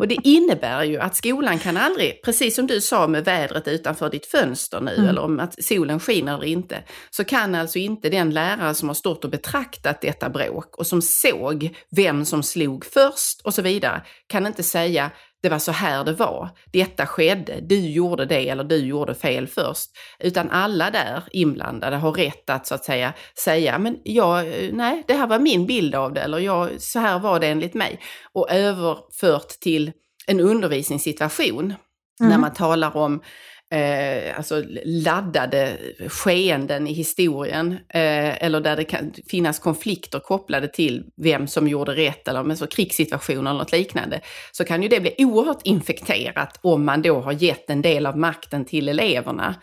Och 0.00 0.08
det 0.08 0.16
innebär 0.24 0.84
ju 0.84 0.98
att 0.98 1.16
skolan 1.16 1.58
kan 1.58 1.76
aldrig, 1.76 2.22
precis 2.22 2.54
som 2.54 2.66
du 2.66 2.80
sa 2.80 3.06
med 3.06 3.24
vädret 3.24 3.68
utanför 3.68 4.10
ditt 4.10 4.26
fönster 4.26 4.80
nu, 4.80 4.94
mm. 4.94 5.08
eller 5.08 5.22
om 5.22 5.40
att 5.40 5.64
solen 5.64 6.00
skiner 6.00 6.34
eller 6.34 6.46
inte, 6.46 6.82
så 7.10 7.24
kan 7.24 7.54
alltså 7.54 7.78
inte 7.78 8.08
den 8.08 8.30
lärare 8.30 8.74
som 8.74 8.88
har 8.88 8.94
stått 8.94 9.24
och 9.24 9.30
betraktat 9.30 10.00
detta 10.00 10.30
bråk 10.30 10.76
och 10.76 10.86
som 10.86 11.02
såg 11.02 11.76
vem 11.90 12.24
som 12.24 12.42
slog 12.42 12.84
först 12.84 13.40
och 13.44 13.54
så 13.54 13.62
vidare, 13.62 14.02
kan 14.26 14.46
inte 14.46 14.62
säga 14.62 15.10
det 15.42 15.48
var 15.48 15.58
så 15.58 15.72
här 15.72 16.04
det 16.04 16.12
var, 16.12 16.48
detta 16.72 17.06
skedde, 17.06 17.60
du 17.60 17.80
gjorde 17.80 18.24
det 18.24 18.48
eller 18.48 18.64
du 18.64 18.76
gjorde 18.76 19.14
fel 19.14 19.46
först. 19.46 19.90
Utan 20.18 20.50
alla 20.50 20.90
där 20.90 21.22
inblandade 21.32 21.96
har 21.96 22.12
rätt 22.12 22.50
att 22.50 22.66
så 22.66 22.74
att 22.74 22.84
säga 22.84 23.12
säga, 23.44 23.78
men 23.78 23.98
jag, 24.04 24.46
nej, 24.72 25.04
det 25.06 25.14
här 25.14 25.26
var 25.26 25.38
min 25.38 25.66
bild 25.66 25.94
av 25.94 26.12
det 26.12 26.20
eller 26.20 26.38
jag, 26.38 26.80
så 26.80 26.98
här 26.98 27.18
var 27.18 27.40
det 27.40 27.46
enligt 27.46 27.74
mig. 27.74 28.00
Och 28.32 28.50
överfört 28.50 29.48
till 29.48 29.92
en 30.26 30.40
undervisningssituation 30.40 31.64
mm. 31.64 32.30
när 32.30 32.38
man 32.38 32.52
talar 32.52 32.96
om 32.96 33.22
eh, 33.70 34.36
alltså 34.36 34.62
laddade 34.84 35.78
skeenden 36.08 36.86
i 36.86 36.92
historien 36.92 37.72
eh, 37.72 38.44
eller 38.44 38.60
där 38.60 38.76
det 38.76 38.84
kan 38.84 39.12
finnas 39.28 39.58
konflikter 39.58 40.18
kopplade 40.18 40.68
till 40.68 41.04
vem 41.16 41.46
som 41.46 41.68
gjorde 41.68 41.92
rätt 41.92 42.28
eller 42.28 42.42
med 42.42 42.58
så 42.58 42.66
krigssituationer 42.66 43.50
eller 43.50 43.58
något 43.58 43.72
liknande, 43.72 44.20
så 44.52 44.64
kan 44.64 44.82
ju 44.82 44.88
det 44.88 45.00
bli 45.00 45.14
oerhört 45.18 45.60
infekterat 45.64 46.60
om 46.62 46.84
man 46.84 47.02
då 47.02 47.20
har 47.20 47.32
gett 47.32 47.70
en 47.70 47.82
del 47.82 48.06
av 48.06 48.18
makten 48.18 48.64
till 48.64 48.88
eleverna 48.88 49.54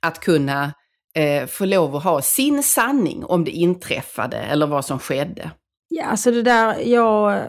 att 0.00 0.20
kunna 0.20 0.72
eh, 1.14 1.46
få 1.46 1.64
lov 1.64 1.96
att 1.96 2.04
ha 2.04 2.22
sin 2.22 2.62
sanning 2.62 3.24
om 3.24 3.44
det 3.44 3.50
inträffade 3.50 4.36
eller 4.36 4.66
vad 4.66 4.84
som 4.84 4.98
skedde. 4.98 5.50
Ja, 5.88 6.04
alltså 6.04 6.30
det 6.30 6.42
där, 6.42 6.80
jag 6.80 7.42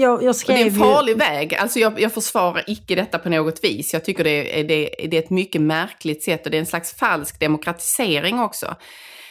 jag, 0.00 0.22
jag 0.22 0.34
det 0.46 0.52
är 0.52 0.66
en 0.66 0.74
farlig 0.74 1.12
ju... 1.12 1.18
väg. 1.18 1.54
Alltså 1.54 1.78
jag, 1.78 2.00
jag 2.00 2.12
försvarar 2.12 2.64
icke 2.66 2.94
detta 2.94 3.18
på 3.18 3.28
något 3.28 3.64
vis. 3.64 3.92
Jag 3.92 4.04
tycker 4.04 4.24
det 4.24 4.60
är, 4.60 4.64
det, 4.64 4.90
det 5.10 5.16
är 5.16 5.22
ett 5.22 5.30
mycket 5.30 5.60
märkligt 5.60 6.22
sätt 6.24 6.44
och 6.44 6.50
det 6.50 6.56
är 6.56 6.60
en 6.60 6.66
slags 6.66 6.94
falsk 6.94 7.40
demokratisering 7.40 8.40
också 8.40 8.76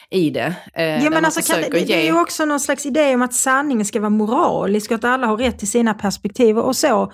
i 0.10 0.30
det. 0.30 0.56
Eh, 0.74 1.04
ja, 1.04 1.10
men 1.10 1.26
alltså, 1.26 1.54
det, 1.56 1.70
det, 1.72 1.80
ge... 1.80 1.86
det 1.86 2.02
är 2.02 2.06
ju 2.06 2.20
också 2.20 2.46
någon 2.46 2.60
slags 2.60 2.86
idé 2.86 3.16
om 3.16 3.22
att 3.22 3.34
sanningen 3.34 3.86
ska 3.86 4.00
vara 4.00 4.10
moralisk 4.10 4.92
och 4.92 4.96
att 4.96 5.04
alla 5.04 5.28
har 5.28 5.38
rätt 5.38 5.60
till 5.60 5.72
sina 5.72 5.94
perspektiv. 5.94 6.58
Och 6.58 6.76
så 6.76 7.12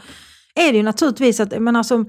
är 0.55 0.72
det 0.72 0.77
ju 0.77 0.84
naturligtvis. 0.84 1.39
att 1.39 1.62
men 1.62 1.75
alltså, 1.75 2.05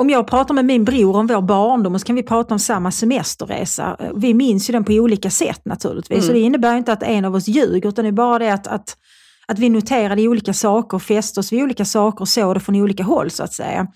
om 0.00 0.10
jag 0.10 0.26
pratar 0.26 0.54
med 0.54 0.64
min 0.64 0.84
bror 0.84 1.16
om 1.16 1.26
vår 1.26 1.42
barndom 1.42 1.98
så 1.98 2.06
kan 2.06 2.16
vi 2.16 2.22
prata 2.22 2.54
om 2.54 2.58
samma 2.58 2.90
semesterresa. 2.90 3.96
Vi 4.16 4.34
minns 4.34 4.70
ju 4.70 4.72
den 4.72 4.84
på 4.84 4.92
olika 4.92 5.30
sätt 5.30 5.60
naturligtvis. 5.64 6.18
Mm. 6.18 6.26
Så 6.26 6.32
det 6.32 6.40
innebär 6.40 6.76
inte 6.76 6.92
att 6.92 7.02
en 7.02 7.24
av 7.24 7.34
oss 7.34 7.48
ljuger 7.48 7.88
utan 7.88 8.04
det 8.04 8.08
är 8.08 8.12
bara 8.12 8.38
det 8.38 8.52
att, 8.52 8.66
att, 8.66 8.96
att 9.46 9.58
vi 9.58 9.68
noterade 9.68 10.28
olika 10.28 10.52
saker, 10.52 10.98
fäste 10.98 11.40
oss 11.40 11.52
vid 11.52 11.62
olika 11.62 11.84
saker 11.84 12.20
och 12.20 12.28
såg 12.28 12.54
det 12.56 12.60
från 12.60 12.76
olika 12.76 13.02
håll 13.02 13.30
så 13.30 13.42
att 13.42 13.52
säga. 13.52 13.86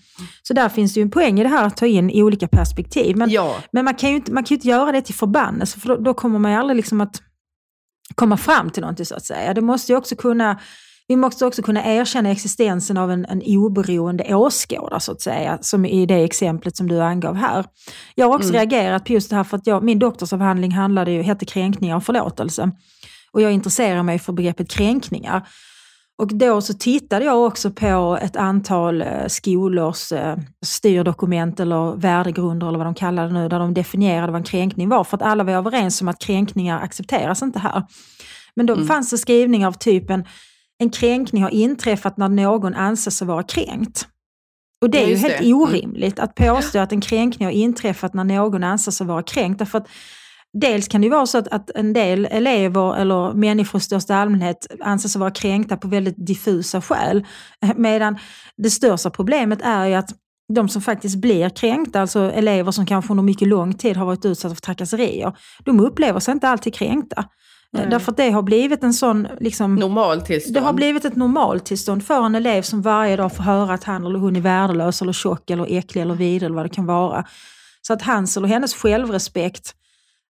Så 0.43 0.53
där 0.53 0.69
finns 0.69 0.93
det 0.93 0.99
ju 0.99 1.01
en 1.01 1.11
poäng 1.11 1.39
i 1.39 1.43
det 1.43 1.49
här 1.49 1.65
att 1.65 1.77
ta 1.77 1.85
in 1.85 2.11
olika 2.13 2.47
perspektiv. 2.47 3.17
Men, 3.17 3.29
ja. 3.29 3.55
men 3.71 3.85
man 3.85 3.93
kan 3.93 4.09
ju 4.09 4.15
inte, 4.15 4.31
man 4.31 4.43
kan 4.43 4.55
inte 4.55 4.67
göra 4.67 4.91
det 4.91 5.01
till 5.01 5.15
förbannelse 5.15 5.79
för 5.79 5.87
då, 5.87 5.95
då 5.95 6.13
kommer 6.13 6.39
man 6.39 6.51
ju 6.51 6.57
aldrig 6.57 6.75
liksom 6.75 7.01
att 7.01 7.21
komma 8.15 8.37
fram 8.37 8.69
till 8.69 8.81
någonting 8.81 9.05
så 9.05 9.15
att 9.15 9.25
säga. 9.25 9.53
Det 9.53 9.61
måste 9.61 9.91
ju 9.91 9.97
också 9.97 10.15
kunna 10.15 10.59
vi 11.09 11.15
måste 11.15 11.45
också 11.45 11.61
kunna 11.61 11.85
erkänna 11.85 12.29
existensen 12.29 12.97
av 12.97 13.11
en, 13.11 13.25
en 13.25 13.41
oberoende 13.45 14.35
åskådare, 14.35 14.99
så 14.99 15.11
att 15.11 15.21
säga, 15.21 15.57
som 15.61 15.85
i 15.85 16.05
det 16.05 16.23
exemplet 16.23 16.77
som 16.77 16.87
du 16.87 17.01
angav 17.01 17.35
här. 17.35 17.65
Jag 18.15 18.25
har 18.25 18.35
också 18.35 18.49
mm. 18.49 18.59
reagerat 18.59 19.05
på 19.05 19.13
just 19.13 19.29
det 19.29 19.35
här 19.35 19.43
för 19.43 19.57
att 19.57 19.67
jag, 19.67 19.83
min 19.83 19.99
doktorsavhandling 19.99 20.71
handlade 20.71 21.11
ju, 21.11 21.21
hette 21.21 21.45
kränkningar 21.45 21.95
och 21.95 22.03
förlåtelse. 22.03 22.71
Och 23.31 23.41
jag 23.41 23.51
intresserar 23.51 24.03
mig 24.03 24.19
för 24.19 24.33
begreppet 24.33 24.69
kränkningar. 24.69 25.47
Och 26.17 26.27
då 26.27 26.61
så 26.61 26.73
tittade 26.73 27.25
jag 27.25 27.45
också 27.45 27.71
på 27.71 28.19
ett 28.21 28.35
antal 28.35 29.01
eh, 29.01 29.27
skolors 29.27 30.11
eh, 30.11 30.37
styrdokument 30.65 31.59
eller 31.59 31.95
värdegrunder 31.95 32.67
eller 32.67 32.77
vad 32.77 32.87
de 32.87 32.95
kallar 32.95 33.27
det 33.27 33.33
nu, 33.33 33.49
där 33.49 33.59
de 33.59 33.73
definierade 33.73 34.31
vad 34.31 34.39
en 34.39 34.43
kränkning 34.43 34.89
var. 34.89 35.03
För 35.03 35.17
att 35.17 35.23
alla 35.23 35.43
var 35.43 35.53
överens 35.53 36.01
om 36.01 36.07
att 36.07 36.19
kränkningar 36.19 36.81
accepteras 36.81 37.41
inte 37.41 37.59
här. 37.59 37.83
Men 38.55 38.65
då 38.65 38.73
mm. 38.73 38.87
fanns 38.87 39.09
det 39.09 39.17
skrivningar 39.17 39.67
av 39.67 39.73
typen 39.73 40.25
en 40.79 40.89
kränkning 40.89 41.43
har 41.43 41.49
inträffat 41.49 42.17
när 42.17 42.29
någon 42.29 42.75
anses 42.75 43.17
sig 43.17 43.27
vara 43.27 43.43
kränkt. 43.43 44.07
Och 44.81 44.89
det 44.89 44.97
är 44.97 45.01
ja, 45.01 45.07
ju 45.07 45.15
helt 45.15 45.37
det. 45.37 45.45
Mm. 45.45 45.61
orimligt 45.61 46.19
att 46.19 46.35
påstå 46.35 46.79
att 46.79 46.91
en 46.91 47.01
kränkning 47.01 47.45
har 47.45 47.53
inträffat 47.53 48.13
när 48.13 48.23
någon 48.23 48.63
anses 48.63 48.97
sig 48.97 49.07
vara 49.07 49.23
kränkt. 49.23 49.59
Därför 49.59 49.77
att 49.77 49.87
dels 50.53 50.87
kan 50.87 51.01
det 51.01 51.09
vara 51.09 51.25
så 51.25 51.37
att, 51.37 51.47
att 51.47 51.69
en 51.75 51.93
del 51.93 52.25
elever 52.25 52.97
eller 52.97 53.33
människor 53.33 53.81
i 53.81 53.83
största 53.83 54.15
allmänhet 54.15 54.67
anses 54.79 55.15
vara 55.15 55.31
kränkta 55.31 55.77
på 55.77 55.87
väldigt 55.87 56.27
diffusa 56.27 56.81
skäl. 56.81 57.25
Medan 57.75 58.17
det 58.57 58.69
största 58.69 59.09
problemet 59.09 59.59
är 59.61 59.85
ju 59.85 59.93
att 59.93 60.09
de 60.53 60.69
som 60.69 60.81
faktiskt 60.81 61.15
blir 61.17 61.49
kränkta, 61.49 62.01
alltså 62.01 62.19
elever 62.19 62.71
som 62.71 62.85
kanske 62.85 63.13
under 63.13 63.23
mycket 63.23 63.47
lång 63.47 63.73
tid 63.73 63.97
har 63.97 64.05
varit 64.05 64.25
utsatta 64.25 64.55
för 64.55 64.61
trakasserier, 64.61 65.37
de 65.65 65.79
upplever 65.79 66.19
sig 66.19 66.31
inte 66.31 66.49
alltid 66.49 66.73
kränkta. 66.73 67.25
Mm. 67.77 67.89
Därför 67.89 68.11
att 68.11 68.17
det 68.17 68.29
har 68.29 68.41
blivit 68.41 68.83
en 68.83 68.93
sån... 68.93 69.27
Liksom, 69.39 69.75
normaltillstånd. 69.75 70.55
Det 70.55 70.59
har 70.59 70.73
blivit 70.73 71.05
ett 71.05 71.15
normaltillstånd 71.15 72.05
för 72.05 72.25
en 72.25 72.35
elev 72.35 72.61
som 72.61 72.81
varje 72.81 73.15
dag 73.15 73.35
får 73.35 73.43
höra 73.43 73.73
att 73.73 73.83
han 73.83 74.05
eller 74.05 74.19
hon 74.19 74.35
är 74.35 74.41
värdelös 74.41 75.01
eller 75.01 75.13
tjock 75.13 75.49
eller 75.49 75.77
äcklig 75.77 76.01
eller 76.01 76.15
vidrig 76.15 76.45
eller 76.45 76.55
vad 76.55 76.65
det 76.65 76.69
kan 76.69 76.85
vara. 76.85 77.25
Så 77.81 77.93
att 77.93 78.01
hans 78.01 78.37
eller 78.37 78.47
hennes 78.47 78.73
självrespekt 78.73 79.75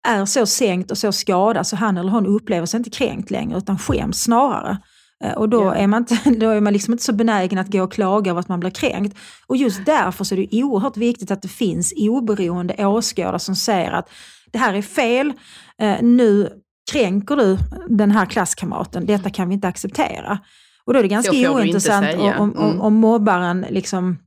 är 0.06 0.24
så 0.24 0.46
sänkt 0.46 0.90
och 0.90 0.98
så 0.98 1.12
skadad 1.12 1.66
så 1.66 1.76
han 1.76 1.96
eller 1.96 2.10
hon 2.10 2.26
upplever 2.26 2.66
sig 2.66 2.78
inte 2.78 2.90
kränkt 2.90 3.30
längre 3.30 3.58
utan 3.58 3.78
skäms 3.78 4.22
snarare. 4.22 4.78
Eh, 5.24 5.32
och 5.32 5.48
då, 5.48 5.62
yeah. 5.62 5.82
är 5.82 5.86
man 5.86 6.02
inte, 6.02 6.30
då 6.40 6.50
är 6.50 6.60
man 6.60 6.72
liksom 6.72 6.94
inte 6.94 7.04
så 7.04 7.12
benägen 7.12 7.58
att 7.58 7.72
gå 7.72 7.82
och 7.82 7.92
klaga 7.92 8.30
över 8.30 8.40
att 8.40 8.48
man 8.48 8.60
blir 8.60 8.70
kränkt. 8.70 9.18
Och 9.46 9.56
just 9.56 9.86
därför 9.86 10.24
så 10.24 10.34
är 10.34 10.46
det 10.46 10.62
oerhört 10.62 10.96
viktigt 10.96 11.30
att 11.30 11.42
det 11.42 11.48
finns 11.48 11.92
oberoende 11.96 12.86
åskådare 12.86 13.38
som 13.38 13.56
säger 13.56 13.92
att 13.92 14.10
det 14.52 14.58
här 14.58 14.74
är 14.74 14.82
fel, 14.82 15.32
eh, 15.78 16.02
nu 16.02 16.50
kränker 16.92 17.36
du 17.36 17.58
den 17.88 18.10
här 18.10 18.26
klasskamraten, 18.26 19.06
detta 19.06 19.30
kan 19.30 19.48
vi 19.48 19.54
inte 19.54 19.68
acceptera. 19.68 20.38
Och 20.84 20.92
då 20.92 20.98
är 20.98 21.02
det 21.02 21.08
ganska 21.08 21.50
ointressant 21.52 22.14
om, 22.14 22.32
om, 22.38 22.56
mm. 22.56 22.80
om 22.80 22.94
mobbaren 22.94 23.66
liksom 23.70 24.18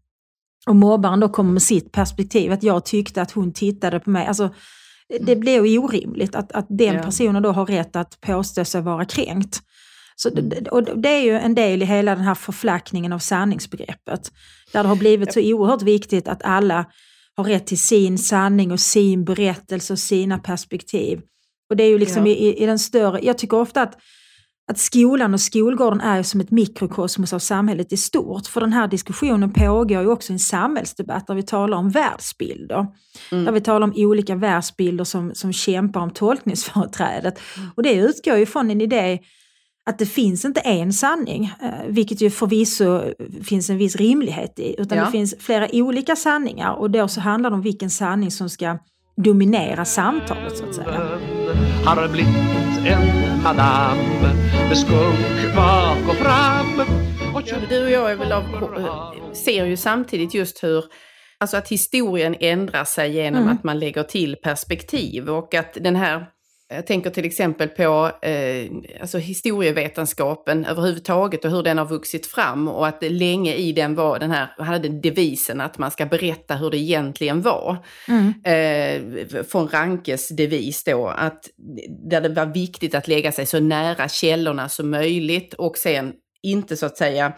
om 0.66 0.78
mobbaren 0.78 1.20
då 1.20 1.30
kommer 1.30 1.52
med 1.52 1.62
sitt 1.62 1.92
perspektiv, 1.92 2.52
att 2.52 2.64
jag 2.64 2.86
tyckte 2.86 3.22
att 3.22 3.32
hon 3.32 3.54
tittade 3.54 4.00
på 4.00 4.10
mig. 4.10 4.28
Alltså, 4.28 4.50
det 5.10 5.32
mm. 5.32 5.40
blir 5.40 5.66
ju 5.66 5.78
orimligt 5.78 6.36
att, 6.36 6.52
att 6.52 6.66
den 6.70 6.96
ja. 6.96 7.04
personen 7.04 7.44
då 7.44 7.52
har 7.52 7.66
rätt 7.66 7.96
att 7.96 8.22
påstå 8.22 8.66
sig 8.66 8.82
vara 8.82 9.06
kränkt. 9.06 9.62
Så, 10.16 10.30
mm. 10.30 10.52
och 10.72 10.84
det 10.84 11.10
är 11.10 11.22
ju 11.22 11.34
en 11.34 11.56
del 11.56 11.82
i 11.82 11.86
hela 11.86 12.16
den 12.16 12.24
här 12.24 12.36
förflackningen 12.36 13.14
av 13.14 13.20
sanningsbegreppet. 13.20 14.32
Där 14.74 14.84
det 14.84 14.90
har 14.90 14.96
blivit 14.96 15.34
så 15.34 15.40
oerhört 15.40 15.82
viktigt 15.82 16.28
att 16.28 16.44
alla 16.44 16.86
har 17.36 17.44
rätt 17.44 17.68
till 17.68 17.80
sin 17.80 18.18
sanning 18.18 18.72
och 18.72 18.80
sin 18.80 19.26
berättelse 19.26 19.94
och 19.94 20.00
sina 20.00 20.40
perspektiv. 20.40 21.22
Och 21.70 21.76
det 21.76 21.84
är 21.84 21.90
ju 21.90 21.98
liksom 21.98 22.28
ja. 22.28 22.34
i, 22.34 22.64
i, 22.64 22.66
den 22.66 22.80
större, 22.80 23.20
jag 23.24 23.38
tycker 23.38 23.58
ofta 23.58 23.82
att, 23.82 23.98
att 24.70 24.78
skolan 24.78 25.34
och 25.34 25.42
skolgården 25.42 26.02
är 26.02 26.24
som 26.24 26.42
ett 26.42 26.52
mikrokosmos 26.52 27.34
av 27.34 27.40
samhället 27.40 27.94
i 27.94 27.98
stort. 27.98 28.48
För 28.48 28.62
den 28.62 28.74
här 28.74 28.88
diskussionen 28.88 29.54
pågår 29.54 30.02
ju 30.02 30.08
också 30.08 30.32
i 30.32 30.34
en 30.34 30.40
samhällsdebatt 30.40 31.28
där 31.28 31.36
vi 31.36 31.44
talar 31.44 31.78
om 31.78 31.90
världsbilder. 31.90 32.88
Mm. 33.32 33.46
Där 33.46 33.52
vi 33.52 33.62
talar 33.62 33.88
om 33.88 33.94
olika 33.96 34.36
världsbilder 34.36 35.04
som, 35.04 35.36
som 35.36 35.54
kämpar 35.54 36.02
om 36.02 36.10
tolkningsföreträdet. 36.10 37.40
Mm. 37.58 37.70
Och 37.76 37.84
det 37.84 37.94
utgår 37.94 38.38
ju 38.38 38.46
från 38.46 38.72
en 38.72 38.82
idé 38.82 39.20
att 39.86 40.00
det 40.00 40.06
finns 40.06 40.46
inte 40.46 40.60
en 40.60 40.94
sanning, 40.94 41.54
eh, 41.62 41.70
vilket 41.88 42.22
ju 42.22 42.30
förvisso 42.30 43.02
finns 43.44 43.70
en 43.70 43.78
viss 43.78 43.96
rimlighet 43.96 44.60
i, 44.60 44.76
utan 44.78 44.98
ja. 44.98 45.06
det 45.06 45.12
finns 45.12 45.36
flera 45.40 45.68
olika 45.72 46.16
sanningar 46.16 46.74
och 46.74 46.92
då 46.92 47.08
så 47.08 47.22
handlar 47.22 47.50
det 47.50 47.56
om 47.56 47.62
vilken 47.62 47.90
sanning 47.90 48.32
som 48.32 48.50
ska 48.50 48.78
dominera 49.18 49.86
samtalet 49.86 50.58
så 50.58 50.66
att 50.66 50.76
säga. 50.76 51.20
Har 51.86 52.08
blivit 52.08 52.36
en 52.86 53.44
madam 53.44 53.98
med 54.70 54.78
skunk 54.78 55.56
bak 55.56 56.10
och 56.10 56.16
fram. 56.16 56.80
Och 57.36 57.44
du 57.70 57.84
och 57.84 57.90
jag 57.90 58.12
är 58.12 58.16
väl 58.16 58.32
av, 58.32 58.44
ser 59.34 59.66
ju 59.66 59.78
samtidigt 59.78 60.34
just 60.34 60.64
hur 60.64 60.86
Alltså 61.42 61.58
att 61.58 61.70
historien 61.70 62.36
ändrar 62.40 62.84
sig 62.84 63.12
genom 63.12 63.42
mm. 63.44 63.56
att 63.56 63.64
man 63.64 63.80
lägger 63.80 64.04
till 64.04 64.36
perspektiv 64.36 65.30
och 65.30 65.54
att 65.54 65.74
den 65.74 65.96
här 65.96 66.26
jag 66.72 66.88
tänker 66.88 67.10
till 67.10 67.26
exempel 67.26 67.68
på 67.68 68.12
eh, 68.22 68.72
alltså 69.02 69.18
historievetenskapen 69.18 70.66
överhuvudtaget 70.66 71.46
och 71.46 71.52
hur 71.52 71.64
den 71.64 71.78
har 71.78 71.86
vuxit 71.86 72.28
fram 72.28 72.68
och 72.68 72.88
att 72.88 73.00
det 73.00 73.10
länge 73.10 73.54
i 73.54 73.72
den 73.72 73.96
var 73.96 74.20
den 74.20 74.32
här, 74.32 74.48
hade 74.58 74.90
devisen 74.90 75.62
att 75.62 75.78
man 75.78 75.92
ska 75.92 76.06
berätta 76.06 76.56
hur 76.56 76.72
det 76.72 76.78
egentligen 76.78 77.42
var. 77.42 77.78
Mm. 78.08 78.34
Eh, 78.44 79.44
från 79.44 79.68
Rankes 79.68 80.30
devis 80.30 80.84
då, 80.84 81.08
att 81.08 81.50
där 82.10 82.22
det 82.22 82.30
var 82.30 82.46
viktigt 82.46 82.96
att 82.96 83.08
lägga 83.08 83.32
sig 83.32 83.46
så 83.46 83.60
nära 83.60 84.08
källorna 84.08 84.70
som 84.70 84.90
möjligt 84.90 85.54
och 85.54 85.78
sen 85.78 86.14
inte 86.44 86.78
så 86.78 86.86
att 86.86 86.98
säga 86.98 87.34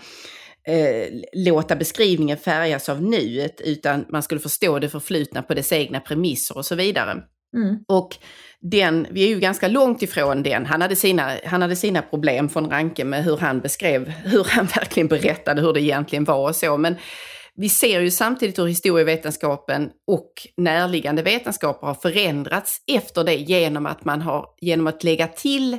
eh, 0.68 1.08
låta 1.34 1.76
beskrivningen 1.76 2.38
färgas 2.38 2.90
av 2.90 3.02
nuet 3.02 3.62
utan 3.62 4.06
man 4.10 4.24
skulle 4.24 4.42
förstå 4.42 4.80
det 4.80 4.90
förflutna 4.90 5.42
på 5.42 5.54
dess 5.54 5.72
egna 5.72 6.00
premisser 6.00 6.58
och 6.58 6.66
så 6.66 6.76
vidare. 6.76 7.24
Mm. 7.56 7.78
Och 7.88 8.18
den, 8.62 9.08
vi 9.12 9.24
är 9.24 9.28
ju 9.28 9.40
ganska 9.40 9.68
långt 9.68 10.02
ifrån 10.02 10.44
den. 10.44 10.66
Han 10.66 10.82
hade 10.82 10.96
sina, 10.96 11.32
han 11.46 11.62
hade 11.62 11.76
sina 11.76 12.02
problem 12.02 12.50
från 12.50 12.70
Ranke 12.70 13.04
med 13.04 13.24
hur 13.24 13.38
han 13.38 13.60
beskrev, 13.60 14.10
hur 14.26 14.44
han 14.44 14.66
verkligen 14.66 15.08
berättade 15.08 15.62
hur 15.62 15.74
det 15.74 15.82
egentligen 15.82 16.24
var 16.24 16.50
och 16.50 16.56
så. 16.56 16.78
Men 16.78 16.96
vi 17.56 17.70
ser 17.70 18.02
ju 18.02 18.12
samtidigt 18.12 18.60
hur 18.60 18.68
historievetenskapen 18.68 19.90
och 20.08 20.32
närliggande 20.58 21.24
vetenskaper 21.24 21.88
har 21.88 21.94
förändrats 21.94 22.78
efter 22.88 23.24
det 23.24 23.36
genom 23.36 23.86
att 23.86 24.06
man 24.06 24.22
har, 24.22 24.46
genom 24.62 24.88
att 24.88 25.04
lägga 25.04 25.28
till 25.28 25.74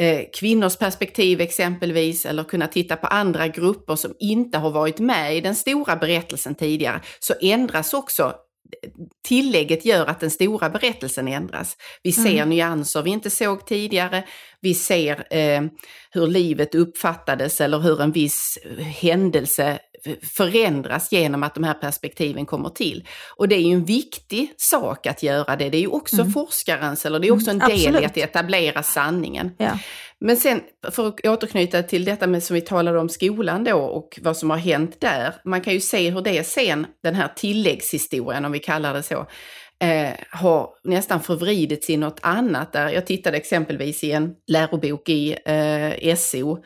eh, 0.00 0.20
kvinnors 0.34 0.76
perspektiv 0.76 1.40
exempelvis, 1.40 2.26
eller 2.26 2.44
kunna 2.44 2.66
titta 2.66 2.96
på 2.96 3.06
andra 3.06 3.48
grupper 3.48 3.96
som 3.96 4.14
inte 4.18 4.58
har 4.58 4.70
varit 4.70 4.98
med 4.98 5.36
i 5.36 5.40
den 5.40 5.54
stora 5.54 5.96
berättelsen 5.96 6.54
tidigare, 6.54 7.00
så 7.18 7.34
ändras 7.40 7.94
också 7.94 8.34
tillägget 9.24 9.84
gör 9.84 10.06
att 10.06 10.20
den 10.20 10.30
stora 10.30 10.70
berättelsen 10.70 11.28
ändras. 11.28 11.76
Vi 12.02 12.12
ser 12.12 12.36
mm. 12.36 12.48
nyanser 12.48 13.02
vi 13.02 13.10
inte 13.10 13.30
såg 13.30 13.66
tidigare. 13.66 14.24
Vi 14.60 14.74
ser 14.74 15.34
eh, 15.36 15.62
hur 16.10 16.26
livet 16.26 16.74
uppfattades 16.74 17.60
eller 17.60 17.78
hur 17.78 18.02
en 18.02 18.12
viss 18.12 18.58
händelse 19.00 19.78
förändras 20.22 21.12
genom 21.12 21.42
att 21.42 21.54
de 21.54 21.64
här 21.64 21.74
perspektiven 21.74 22.46
kommer 22.46 22.68
till. 22.68 23.08
Och 23.36 23.48
det 23.48 23.54
är 23.54 23.60
ju 23.60 23.72
en 23.72 23.84
viktig 23.84 24.52
sak 24.56 25.06
att 25.06 25.22
göra 25.22 25.56
det. 25.56 25.70
Det 25.70 25.76
är 25.76 25.80
ju 25.80 25.86
också 25.86 26.20
mm. 26.20 26.32
forskarens, 26.32 27.06
eller 27.06 27.18
det 27.18 27.28
är 27.28 27.32
också 27.32 27.50
en 27.50 27.60
mm, 27.60 27.76
del 27.76 28.02
i 28.02 28.04
att 28.04 28.16
etablera 28.16 28.82
sanningen. 28.82 29.50
Ja. 29.58 29.78
Men 30.20 30.36
sen, 30.36 30.60
för 30.90 31.08
att 31.08 31.26
återknyta 31.26 31.82
till 31.82 32.04
detta 32.04 32.26
med 32.26 32.42
som 32.42 32.54
vi 32.54 32.60
talade 32.60 32.98
om 32.98 33.08
skolan 33.08 33.64
då 33.64 33.78
och 33.78 34.18
vad 34.22 34.36
som 34.36 34.50
har 34.50 34.56
hänt 34.56 35.00
där. 35.00 35.34
Man 35.44 35.60
kan 35.60 35.72
ju 35.72 35.80
se 35.80 36.10
hur 36.10 36.22
det 36.22 36.46
sen, 36.46 36.86
den 37.02 37.14
här 37.14 37.28
tilläggshistorien 37.36 38.44
om 38.44 38.52
vi 38.52 38.58
kallar 38.58 38.94
det 38.94 39.02
så, 39.02 39.26
eh, 39.80 40.10
har 40.30 40.68
nästan 40.84 41.22
förvridits 41.22 41.90
i 41.90 41.96
något 41.96 42.20
annat. 42.22 42.72
Där 42.72 42.88
jag 42.88 43.06
tittade 43.06 43.36
exempelvis 43.36 44.04
i 44.04 44.12
en 44.12 44.34
lärobok 44.46 45.08
i 45.08 45.36
eh, 45.44 46.16
SO 46.16 46.58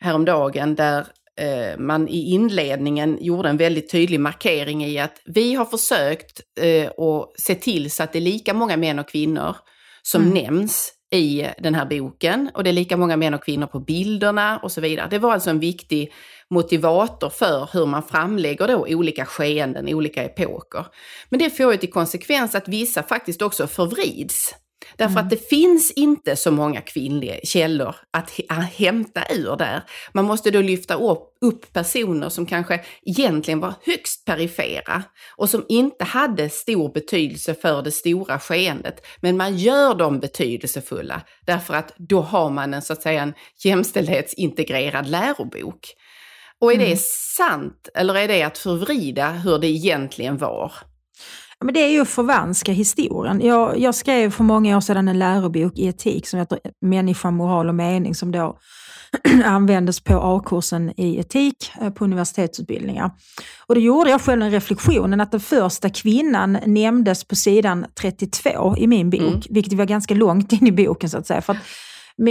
häromdagen 0.00 0.74
där 0.74 1.06
eh, 1.38 1.78
man 1.78 2.08
i 2.08 2.30
inledningen 2.30 3.18
gjorde 3.20 3.48
en 3.48 3.56
väldigt 3.56 3.90
tydlig 3.90 4.20
markering 4.20 4.84
i 4.84 4.98
att 4.98 5.22
vi 5.24 5.54
har 5.54 5.64
försökt 5.64 6.40
eh, 6.60 6.86
att 6.86 7.40
se 7.40 7.54
till 7.54 7.90
så 7.90 8.02
att 8.02 8.12
det 8.12 8.18
är 8.18 8.20
lika 8.20 8.54
många 8.54 8.76
män 8.76 8.98
och 8.98 9.08
kvinnor 9.08 9.56
som 10.02 10.22
mm. 10.22 10.34
nämns 10.34 10.92
i 11.10 11.46
den 11.58 11.74
här 11.74 11.86
boken 11.86 12.50
och 12.54 12.64
det 12.64 12.70
är 12.70 12.74
lika 12.74 12.96
många 12.96 13.16
män 13.16 13.34
och 13.34 13.44
kvinnor 13.44 13.66
på 13.66 13.80
bilderna 13.80 14.58
och 14.62 14.72
så 14.72 14.80
vidare. 14.80 15.08
Det 15.10 15.18
var 15.18 15.32
alltså 15.32 15.50
en 15.50 15.60
viktig 15.60 16.12
motivator 16.50 17.30
för 17.30 17.68
hur 17.72 17.86
man 17.86 18.02
framlägger 18.02 18.68
då 18.68 18.86
olika 18.88 19.24
skeenden, 19.24 19.94
olika 19.94 20.24
epoker. 20.24 20.86
Men 21.28 21.38
det 21.38 21.50
får 21.50 21.72
ju 21.72 21.78
till 21.78 21.92
konsekvens 21.92 22.54
att 22.54 22.68
vissa 22.68 23.02
faktiskt 23.02 23.42
också 23.42 23.66
förvrids. 23.66 24.54
Därför 24.96 25.12
mm. 25.12 25.24
att 25.24 25.30
det 25.30 25.48
finns 25.48 25.90
inte 25.90 26.36
så 26.36 26.50
många 26.50 26.80
kvinnliga 26.80 27.34
källor 27.42 27.94
att 28.10 28.30
hämta 28.72 29.22
ur 29.30 29.56
där. 29.56 29.82
Man 30.12 30.24
måste 30.24 30.50
då 30.50 30.60
lyfta 30.60 30.94
upp, 30.94 31.36
upp 31.40 31.72
personer 31.72 32.28
som 32.28 32.46
kanske 32.46 32.80
egentligen 33.02 33.60
var 33.60 33.74
högst 33.82 34.24
perifera 34.24 35.02
och 35.36 35.50
som 35.50 35.64
inte 35.68 36.04
hade 36.04 36.50
stor 36.50 36.92
betydelse 36.92 37.54
för 37.54 37.82
det 37.82 37.90
stora 37.90 38.38
skeendet. 38.38 39.06
Men 39.20 39.36
man 39.36 39.56
gör 39.56 39.94
dem 39.94 40.20
betydelsefulla 40.20 41.22
därför 41.46 41.74
att 41.74 41.92
då 41.96 42.20
har 42.20 42.50
man 42.50 42.74
en 42.74 42.82
så 42.82 42.92
att 42.92 43.02
säga 43.02 43.22
en 43.22 43.34
jämställdhetsintegrerad 43.64 45.06
lärobok. 45.06 45.94
Och 46.60 46.72
är 46.72 46.76
mm. 46.76 46.90
det 46.90 47.00
sant 47.36 47.88
eller 47.94 48.14
är 48.14 48.28
det 48.28 48.42
att 48.42 48.58
förvrida 48.58 49.30
hur 49.30 49.58
det 49.58 49.66
egentligen 49.66 50.36
var? 50.36 50.72
Men 51.64 51.74
det 51.74 51.80
är 51.80 51.88
ju 51.88 52.00
att 52.00 52.08
förvanska 52.08 52.72
historien. 52.72 53.40
Jag, 53.40 53.78
jag 53.78 53.94
skrev 53.94 54.30
för 54.30 54.44
många 54.44 54.76
år 54.76 54.80
sedan 54.80 55.08
en 55.08 55.18
lärobok 55.18 55.78
i 55.78 55.86
etik 55.86 56.26
som 56.26 56.38
heter 56.38 56.58
Människa, 56.80 57.30
moral 57.30 57.68
och 57.68 57.74
mening 57.74 58.14
som 58.14 58.32
då 58.32 58.58
användes 59.44 60.00
på 60.00 60.20
A-kursen 60.22 60.92
i 61.00 61.18
etik 61.18 61.72
eh, 61.80 61.90
på 61.90 62.04
universitetsutbildningar. 62.04 63.10
Och 63.66 63.74
då 63.74 63.80
gjorde 63.80 64.10
jag 64.10 64.20
själv 64.20 64.42
en 64.42 64.50
reflektionen 64.50 65.20
att 65.20 65.32
den 65.32 65.40
första 65.40 65.90
kvinnan 65.90 66.58
nämndes 66.66 67.24
på 67.24 67.36
sidan 67.36 67.86
32 68.00 68.74
i 68.78 68.86
min 68.86 69.10
bok, 69.10 69.20
mm. 69.20 69.40
vilket 69.50 69.72
var 69.72 69.84
ganska 69.84 70.14
långt 70.14 70.52
in 70.52 70.66
i 70.66 70.72
boken 70.72 71.10
så 71.10 71.18
att 71.18 71.26
säga. 71.26 71.40
För 71.40 71.52
att 71.52 71.58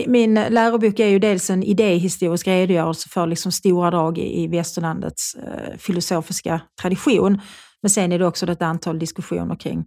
min, 0.07 0.33
lärobok 0.33 0.99
är 0.99 1.07
ju 1.07 1.19
dels 1.19 1.49
en 1.49 1.63
idéhistorisk 1.63 2.47
redogörelse 2.47 3.09
för 3.09 3.27
liksom 3.27 3.51
stora 3.51 3.91
drag 3.91 4.17
i, 4.17 4.47
västerlandets 4.47 5.35
eh, 5.35 5.77
filosofiska 5.77 6.61
tradition. 6.81 7.41
Men 7.81 7.89
sen 7.89 8.11
är 8.11 8.19
det 8.19 8.25
också 8.25 8.51
ett 8.51 8.61
antal 8.61 8.99
diskussioner 8.99 9.55
kring, 9.55 9.85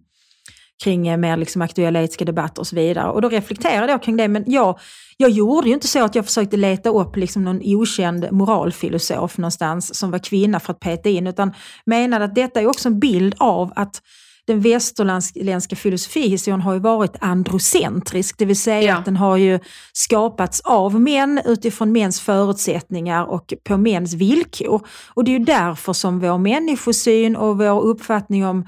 kring 0.84 1.08
eh, 1.08 1.16
mer 1.16 1.36
liksom 1.36 1.62
aktuella 1.62 2.02
etiska 2.02 2.24
debatter 2.24 2.60
och 2.60 2.66
så 2.66 2.76
vidare. 2.76 3.10
Och 3.10 3.22
då 3.22 3.28
reflekterade 3.28 3.92
jag 3.92 4.02
kring 4.02 4.16
det, 4.16 4.28
men 4.28 4.44
jag, 4.46 4.78
jag 5.16 5.30
gjorde 5.30 5.68
ju 5.68 5.74
inte 5.74 5.88
så 5.88 6.04
att 6.04 6.14
jag 6.14 6.26
försökte 6.26 6.56
leta 6.56 6.90
upp 6.90 7.16
liksom 7.16 7.44
någon 7.44 7.60
okänd 7.64 8.32
moralfilosof 8.32 9.38
någonstans 9.38 9.94
som 9.94 10.10
var 10.10 10.18
kvinna 10.18 10.60
för 10.60 10.72
att 10.72 10.80
peta 10.80 11.08
in, 11.08 11.26
utan 11.26 11.52
menade 11.84 12.24
att 12.24 12.34
detta 12.34 12.60
är 12.60 12.66
också 12.66 12.88
en 12.88 13.00
bild 13.00 13.34
av 13.38 13.72
att 13.76 14.02
den 14.46 14.60
västerländska 14.60 15.76
filosofihistorien 15.76 16.60
har 16.60 16.74
ju 16.74 16.80
varit 16.80 17.16
androcentrisk, 17.20 18.38
det 18.38 18.44
vill 18.44 18.60
säga 18.60 18.82
ja. 18.82 18.96
att 18.96 19.04
den 19.04 19.16
har 19.16 19.36
ju 19.36 19.58
skapats 19.92 20.60
av 20.60 21.00
män 21.00 21.40
utifrån 21.44 21.92
mäns 21.92 22.20
förutsättningar 22.20 23.24
och 23.24 23.54
på 23.64 23.76
mäns 23.76 24.14
villkor. 24.14 24.86
Och 25.08 25.24
det 25.24 25.30
är 25.30 25.38
ju 25.38 25.44
därför 25.44 25.92
som 25.92 26.20
vår 26.20 26.38
människosyn 26.38 27.36
och 27.36 27.58
vår 27.58 27.80
uppfattning 27.80 28.46
om 28.46 28.66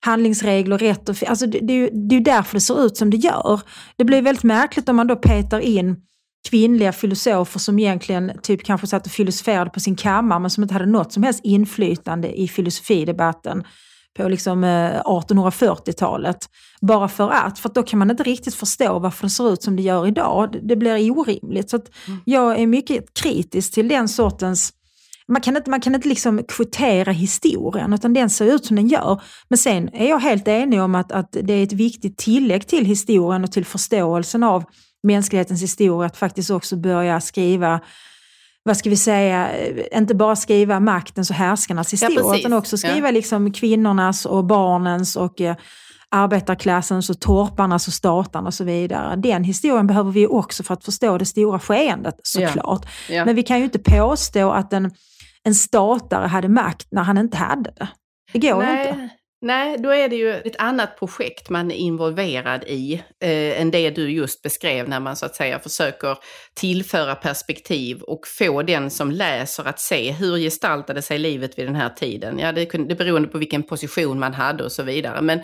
handlingsregler, 0.00 0.78
rätt 0.78 1.08
och 1.08 1.16
fel, 1.16 1.28
alltså 1.28 1.46
det, 1.46 1.58
det, 1.58 1.72
är 1.72 1.76
ju, 1.76 1.90
det 2.08 2.16
är 2.16 2.20
därför 2.20 2.54
det 2.54 2.60
ser 2.60 2.84
ut 2.84 2.96
som 2.96 3.10
det 3.10 3.16
gör. 3.16 3.60
Det 3.96 4.04
blir 4.04 4.22
väldigt 4.22 4.44
märkligt 4.44 4.88
om 4.88 4.96
man 4.96 5.06
då 5.06 5.16
petar 5.16 5.60
in 5.60 5.96
kvinnliga 6.50 6.92
filosofer 6.92 7.60
som 7.60 7.78
egentligen 7.78 8.32
typ 8.42 8.64
kanske 8.64 8.86
satt 8.86 9.06
och 9.06 9.12
filosoferade 9.12 9.70
på 9.70 9.80
sin 9.80 9.96
kammare 9.96 10.38
men 10.38 10.50
som 10.50 10.62
inte 10.62 10.74
hade 10.74 10.86
något 10.86 11.12
som 11.12 11.22
helst 11.22 11.40
inflytande 11.44 12.40
i 12.40 12.48
filosofidebatten 12.48 13.64
på 14.18 14.28
liksom 14.28 14.64
1840-talet. 14.64 16.36
Eh, 16.36 16.86
bara 16.86 17.08
för 17.08 17.30
att, 17.30 17.58
för 17.58 17.68
att 17.68 17.74
då 17.74 17.82
kan 17.82 17.98
man 17.98 18.10
inte 18.10 18.22
riktigt 18.22 18.54
förstå 18.54 18.98
varför 18.98 19.26
det 19.26 19.30
ser 19.30 19.52
ut 19.52 19.62
som 19.62 19.76
det 19.76 19.82
gör 19.82 20.06
idag. 20.06 20.56
Det 20.62 20.76
blir 20.76 21.10
orimligt. 21.10 21.70
Så 21.70 21.76
mm. 21.76 22.20
Jag 22.24 22.58
är 22.60 22.66
mycket 22.66 23.14
kritisk 23.14 23.74
till 23.74 23.88
den 23.88 24.08
sortens 24.08 24.72
man 25.32 25.42
kan 25.42 25.56
inte, 25.56 25.70
man 25.70 25.80
kan 25.80 25.94
inte 25.94 26.08
liksom 26.08 26.42
kvotera 26.48 27.12
historien, 27.12 27.92
utan 27.92 28.14
den 28.14 28.30
ser 28.30 28.54
ut 28.54 28.64
som 28.64 28.76
den 28.76 28.88
gör. 28.88 29.22
Men 29.48 29.58
sen 29.58 29.88
är 29.94 30.08
jag 30.08 30.18
helt 30.18 30.48
enig 30.48 30.82
om 30.82 30.94
att, 30.94 31.12
att 31.12 31.36
det 31.42 31.52
är 31.52 31.62
ett 31.62 31.72
viktigt 31.72 32.16
tillägg 32.16 32.66
till 32.66 32.84
historien 32.84 33.44
och 33.44 33.52
till 33.52 33.64
förståelsen 33.64 34.42
av 34.42 34.64
mänsklighetens 35.02 35.62
historia 35.62 36.06
att 36.06 36.16
faktiskt 36.16 36.50
också 36.50 36.76
börja 36.76 37.20
skriva 37.20 37.80
vad 38.62 38.76
ska 38.76 38.90
vi 38.90 38.96
säga, 38.96 39.50
inte 39.92 40.14
bara 40.14 40.36
skriva 40.36 40.80
maktens 40.80 41.30
och 41.30 41.36
härskarnas 41.36 41.92
historia, 41.92 42.20
ja, 42.20 42.38
utan 42.38 42.52
också 42.52 42.76
skriva 42.76 43.08
ja. 43.08 43.12
liksom 43.12 43.52
kvinnornas 43.52 44.26
och 44.26 44.44
barnens 44.44 45.16
och 45.16 45.40
eh, 45.40 45.56
arbetarklassens 46.10 47.10
och 47.10 47.20
torparnas 47.20 47.86
och 47.88 47.92
statarna 47.92 48.46
och 48.46 48.54
så 48.54 48.64
vidare. 48.64 49.16
Den 49.16 49.44
historien 49.44 49.86
behöver 49.86 50.10
vi 50.10 50.26
också 50.26 50.62
för 50.62 50.74
att 50.74 50.84
förstå 50.84 51.18
det 51.18 51.24
stora 51.24 51.58
skeendet 51.58 52.14
såklart. 52.22 52.86
Ja. 53.08 53.14
Ja. 53.14 53.24
Men 53.24 53.34
vi 53.34 53.42
kan 53.42 53.58
ju 53.58 53.64
inte 53.64 53.78
påstå 53.78 54.50
att 54.50 54.72
en, 54.72 54.90
en 55.44 55.54
statare 55.54 56.26
hade 56.26 56.48
makt 56.48 56.88
när 56.90 57.02
han 57.02 57.18
inte 57.18 57.36
hade 57.36 57.70
det. 57.76 57.88
Det 58.32 58.38
går 58.38 58.62
Nej. 58.62 58.88
inte. 58.88 59.08
Nej, 59.40 59.78
då 59.78 59.90
är 59.90 60.08
det 60.08 60.16
ju 60.16 60.34
ett 60.34 60.56
annat 60.58 60.98
projekt 60.98 61.50
man 61.50 61.70
är 61.70 61.74
involverad 61.74 62.64
i 62.64 62.94
eh, 63.20 63.60
än 63.60 63.70
det 63.70 63.90
du 63.90 64.10
just 64.10 64.42
beskrev 64.42 64.88
när 64.88 65.00
man 65.00 65.16
så 65.16 65.26
att 65.26 65.34
säga 65.34 65.58
försöker 65.58 66.16
tillföra 66.54 67.14
perspektiv 67.14 68.02
och 68.02 68.26
få 68.26 68.62
den 68.62 68.90
som 68.90 69.10
läser 69.10 69.68
att 69.68 69.80
se 69.80 70.12
hur 70.12 70.38
gestaltade 70.38 71.02
sig 71.02 71.18
livet 71.18 71.58
vid 71.58 71.66
den 71.66 71.74
här 71.74 71.88
tiden. 71.88 72.38
Ja, 72.38 72.52
det, 72.52 72.64
det 72.64 72.94
beroende 72.94 73.28
på 73.28 73.38
vilken 73.38 73.62
position 73.62 74.18
man 74.18 74.34
hade 74.34 74.64
och 74.64 74.72
så 74.72 74.82
vidare. 74.82 75.22
Men 75.22 75.40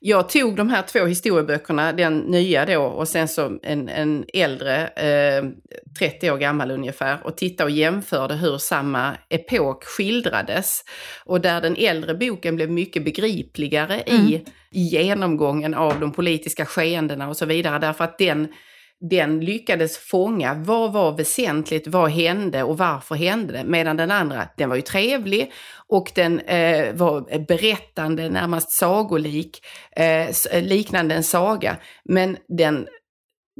jag 0.00 0.28
tog 0.28 0.56
de 0.56 0.68
här 0.70 0.82
två 0.82 1.06
historieböckerna, 1.06 1.92
den 1.92 2.18
nya 2.18 2.66
då 2.66 2.82
och 2.82 3.08
sen 3.08 3.28
så 3.28 3.58
en, 3.62 3.88
en 3.88 4.24
äldre, 4.34 4.86
eh, 4.86 5.44
30 5.98 6.30
år 6.30 6.36
gammal 6.36 6.70
ungefär, 6.70 7.18
och 7.26 7.36
tittade 7.36 7.64
och 7.64 7.70
jämförde 7.70 8.34
hur 8.34 8.58
samma 8.58 9.16
epok 9.28 9.84
skildrades. 9.84 10.84
Och 11.24 11.40
där 11.40 11.60
den 11.60 11.76
äldre 11.76 12.14
boken 12.14 12.56
blev 12.56 12.70
mycket 12.70 13.04
begripligare 13.04 14.00
mm. 14.00 14.26
i 14.26 14.44
genomgången 14.70 15.74
av 15.74 16.00
de 16.00 16.12
politiska 16.12 16.66
skeendena 16.66 17.28
och 17.28 17.36
så 17.36 17.46
vidare, 17.46 17.78
därför 17.78 18.04
att 18.04 18.18
den 18.18 18.48
den 19.00 19.40
lyckades 19.40 19.98
fånga 19.98 20.54
vad 20.54 20.92
var 20.92 21.12
väsentligt, 21.12 21.86
vad 21.86 22.10
hände 22.10 22.62
och 22.62 22.78
varför 22.78 23.14
hände 23.14 23.52
det. 23.52 23.64
Medan 23.64 23.96
den 23.96 24.10
andra, 24.10 24.48
den 24.56 24.68
var 24.68 24.76
ju 24.76 24.82
trevlig 24.82 25.52
och 25.88 26.12
den 26.14 26.40
eh, 26.40 26.94
var 26.94 27.46
berättande, 27.46 28.28
närmast 28.28 28.70
sagolik, 28.70 29.62
eh, 29.96 30.62
liknande 30.62 31.14
en 31.14 31.24
saga. 31.24 31.76
Men 32.04 32.36
den 32.48 32.86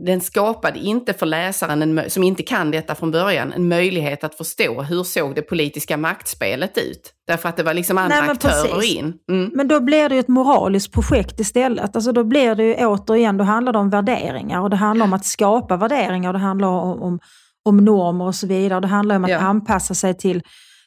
den 0.06 0.20
skapade 0.20 0.78
inte 0.78 1.12
för 1.12 1.26
läsaren, 1.26 1.98
en, 1.98 2.10
som 2.10 2.22
inte 2.22 2.42
kan 2.42 2.70
detta 2.70 2.94
från 2.94 3.10
början, 3.10 3.52
en 3.52 3.68
möjlighet 3.68 4.24
att 4.24 4.34
förstå 4.34 4.82
hur 4.82 5.02
såg 5.02 5.34
det 5.34 5.42
politiska 5.42 5.96
maktspelet 5.96 6.78
ut. 6.78 7.12
Därför 7.26 7.48
att 7.48 7.56
det 7.56 7.62
var 7.62 7.74
liksom 7.74 7.98
andra 7.98 8.20
Nej, 8.20 8.30
aktörer 8.30 8.74
precis. 8.74 8.96
in. 8.96 9.14
Mm. 9.30 9.50
Men 9.54 9.68
då 9.68 9.80
blir 9.80 10.08
det 10.08 10.14
ju 10.14 10.20
ett 10.20 10.28
moraliskt 10.28 10.92
projekt 10.92 11.40
istället. 11.40 11.96
Alltså 11.96 12.12
då 12.12 12.24
blir 12.24 12.54
det 12.54 12.64
ju 12.64 12.86
återigen, 12.86 13.36
då 13.36 13.44
handlar 13.44 13.72
det 13.72 13.78
om 13.78 13.90
värderingar 13.90 14.60
och 14.60 14.70
det 14.70 14.76
handlar 14.76 15.06
om 15.06 15.12
att 15.12 15.24
skapa 15.24 15.76
värderingar 15.76 16.28
och 16.28 16.32
det 16.32 16.44
handlar 16.44 16.68
om, 16.68 17.02
om, 17.02 17.18
om 17.64 17.76
normer 17.76 18.24
och 18.24 18.34
så 18.34 18.46
vidare. 18.46 18.80
Det 18.80 18.86
handlar 18.86 19.16
om 19.16 19.24
att 19.24 19.30
ja. 19.30 19.38
anpassa 19.38 19.94
sig 19.94 20.14
till 20.14 20.42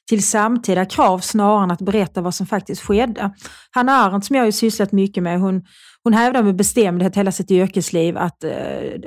till 0.10 0.24
samtida 0.24 0.86
krav 0.86 1.20
snarare 1.20 1.64
än 1.64 1.72
att 1.72 1.82
berätta 1.82 2.22
vad 2.22 2.36
som 2.36 2.48
faktiskt 2.48 2.82
skedde. 2.82 3.32
Hanna 3.72 3.92
Arendt, 3.92 4.26
som 4.26 4.36
jag 4.36 4.44
har 4.44 4.52
sysslat 4.52 4.92
mycket 4.92 5.24
med, 5.24 5.40
hon, 5.40 5.62
hon 6.04 6.14
hävdar 6.14 6.44
med 6.44 6.56
bestämdhet 6.56 7.16
hela 7.16 7.32
sitt 7.32 7.52
yrkesliv 7.52 8.18
att 8.18 8.44
eh, 8.44 8.52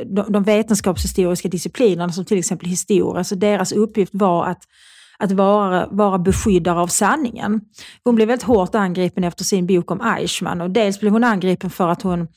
de, 0.07 0.33
de 0.33 0.43
vetenskapshistoriska 0.43 1.49
disciplinerna, 1.49 2.13
som 2.13 2.25
till 2.25 2.39
exempel 2.39 2.69
historia, 2.69 3.19
alltså 3.19 3.35
deras 3.35 3.73
uppgift 3.73 4.15
var 4.15 4.47
att 4.47 4.63
att 5.19 5.33
vara, 5.33 5.87
vara 5.91 6.19
beskyddare 6.19 6.79
av 6.79 6.87
sanningen. 6.87 7.61
Hon 8.05 8.15
blev 8.15 8.29
väldigt 8.29 8.47
hårt 8.47 8.75
angripen 8.75 9.25
efter 9.25 9.45
sin 9.45 9.67
bok 9.67 9.91
om 9.91 10.01
Eichmann 10.01 10.61
och 10.61 10.71
dels 10.71 11.01
blev 11.01 11.13
hon 11.13 11.25
angripen 11.25 11.71
för 11.71 11.89
att 11.89 12.03
hon, 12.03 12.29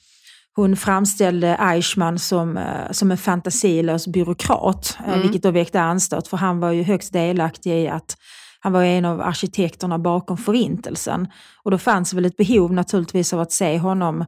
hon 0.56 0.78
framställde 0.78 1.56
Eichmann 1.56 2.20
som, 2.20 2.58
eh, 2.58 2.92
som 2.92 3.12
en 3.12 3.18
fantasilös 3.18 4.08
byråkrat, 4.08 4.98
eh, 5.00 5.14
mm. 5.14 5.22
vilket 5.22 5.44
då 5.44 5.52
väckte 5.52 5.82
anstöt 5.82 6.28
för 6.28 6.38
han 6.38 6.60
var 6.60 6.72
ju 6.72 6.84
högst 6.84 7.14
delaktig 7.14 7.72
i 7.72 7.88
att 7.88 8.18
han 8.60 8.74
var 8.74 8.84
en 8.84 9.06
av 9.06 9.22
arkitekterna 9.22 10.00
bakom 10.00 10.38
förintelsen. 10.38 11.28
Och 11.64 11.72
då 11.72 11.78
fanns 11.78 12.14
väl 12.14 12.26
ett 12.26 12.38
behov 12.38 12.74
naturligtvis 12.74 13.34
av 13.34 13.40
att 13.40 13.52
se 13.52 13.78
honom 13.78 14.26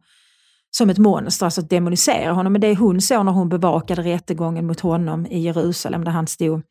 som 0.72 0.90
ett 0.90 0.98
monster, 0.98 1.46
alltså 1.46 1.62
att 1.62 1.70
demonisera 1.70 2.32
honom. 2.32 2.54
Men 2.54 2.62
det 2.62 2.76
hon 2.76 3.02
såg 3.02 3.26
när 3.26 3.32
hon 3.32 3.50
bevakade 3.50 4.02
rättegången 4.02 4.68
mot 4.68 4.80
honom 4.80 5.26
i 5.26 5.40
Jerusalem, 5.40 6.04
där 6.04 6.12
han 6.12 6.28
stod 6.28 6.62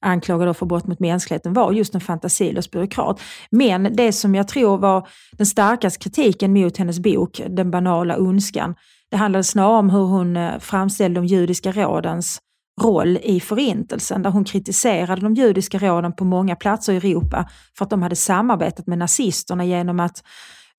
anklagad 0.00 0.56
för 0.56 0.66
brott 0.66 0.86
mot 0.86 1.00
mänskligheten, 1.00 1.52
var 1.52 1.72
just 1.72 1.94
en 1.94 2.00
fantasilös 2.00 2.70
byråkrat. 2.70 3.20
Men 3.50 3.96
det 3.96 4.12
som 4.12 4.34
jag 4.34 4.48
tror 4.48 4.78
var 4.78 5.08
den 5.32 5.46
starkaste 5.46 5.98
kritiken 5.98 6.52
mot 6.52 6.76
hennes 6.76 7.00
bok, 7.00 7.40
Den 7.48 7.70
banala 7.70 8.18
ondskan, 8.18 8.74
det 9.10 9.16
handlade 9.16 9.44
snarare 9.44 9.78
om 9.78 9.90
hur 9.90 10.04
hon 10.04 10.36
eh, 10.36 10.58
framställde 10.58 11.20
de 11.20 11.26
judiska 11.26 11.72
rådens 11.72 12.40
roll 12.80 13.18
i 13.22 13.40
förintelsen 13.40 14.22
där 14.22 14.30
hon 14.30 14.44
kritiserade 14.44 15.22
de 15.22 15.34
judiska 15.34 15.78
råden 15.78 16.12
på 16.12 16.24
många 16.24 16.56
platser 16.56 16.92
i 16.92 16.96
Europa 16.96 17.48
för 17.78 17.84
att 17.84 17.90
de 17.90 18.02
hade 18.02 18.16
samarbetat 18.16 18.86
med 18.86 18.98
nazisterna 18.98 19.64
genom 19.64 20.00
att 20.00 20.22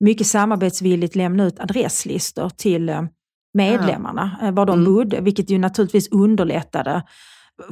mycket 0.00 0.26
samarbetsvilligt 0.26 1.16
lämna 1.16 1.44
ut 1.44 1.60
adresslistor 1.60 2.48
till, 2.48 2.88
eh, 2.88 3.02
medlemmarna, 3.54 4.38
ja. 4.42 4.50
var 4.50 4.66
de 4.66 4.78
mm. 4.80 4.94
bodde, 4.94 5.20
vilket 5.20 5.50
ju 5.50 5.58
naturligtvis 5.58 6.08
underlättade 6.08 7.02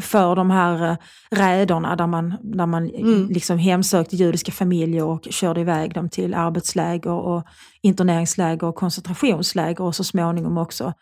för 0.01 0.37
de 0.37 0.51
här 0.51 0.97
räderna 1.31 1.97
där 1.97 2.07
man, 2.07 2.35
där 2.43 2.67
man 2.67 2.91
mm. 2.91 3.29
liksom 3.29 3.59
hemsökte 3.59 4.17
judiska 4.17 4.53
familjer 4.53 5.05
och 5.05 5.29
körde 5.31 5.61
iväg 5.61 5.95
dem 5.95 6.09
till 6.09 6.35
arbetsläger 6.35 7.11
och 7.11 7.45
interneringsläger 7.83 8.65
och 8.65 8.75
koncentrationsläger 8.75 9.81
och 9.81 9.95
så 9.95 10.05
småningom 10.05 10.59
också 10.59 10.93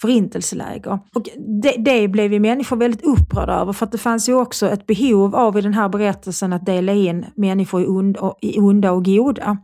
förintelseläger. 0.00 0.98
Och 1.14 1.28
det, 1.62 1.76
det 1.78 2.08
blev 2.08 2.32
ju 2.32 2.40
människor 2.40 2.76
väldigt 2.76 3.04
upprörda 3.04 3.52
över 3.52 3.72
för 3.72 3.86
att 3.86 3.92
det 3.92 3.98
fanns 3.98 4.28
ju 4.28 4.34
också 4.34 4.70
ett 4.70 4.86
behov 4.86 5.34
av 5.34 5.58
i 5.58 5.60
den 5.60 5.74
här 5.74 5.88
berättelsen 5.88 6.52
att 6.52 6.66
dela 6.66 6.92
in 6.92 7.26
människor 7.36 7.82
i, 7.82 7.86
und, 7.86 8.16
i 8.40 8.58
onda 8.58 8.92
och 8.92 9.04
goda. 9.04 9.58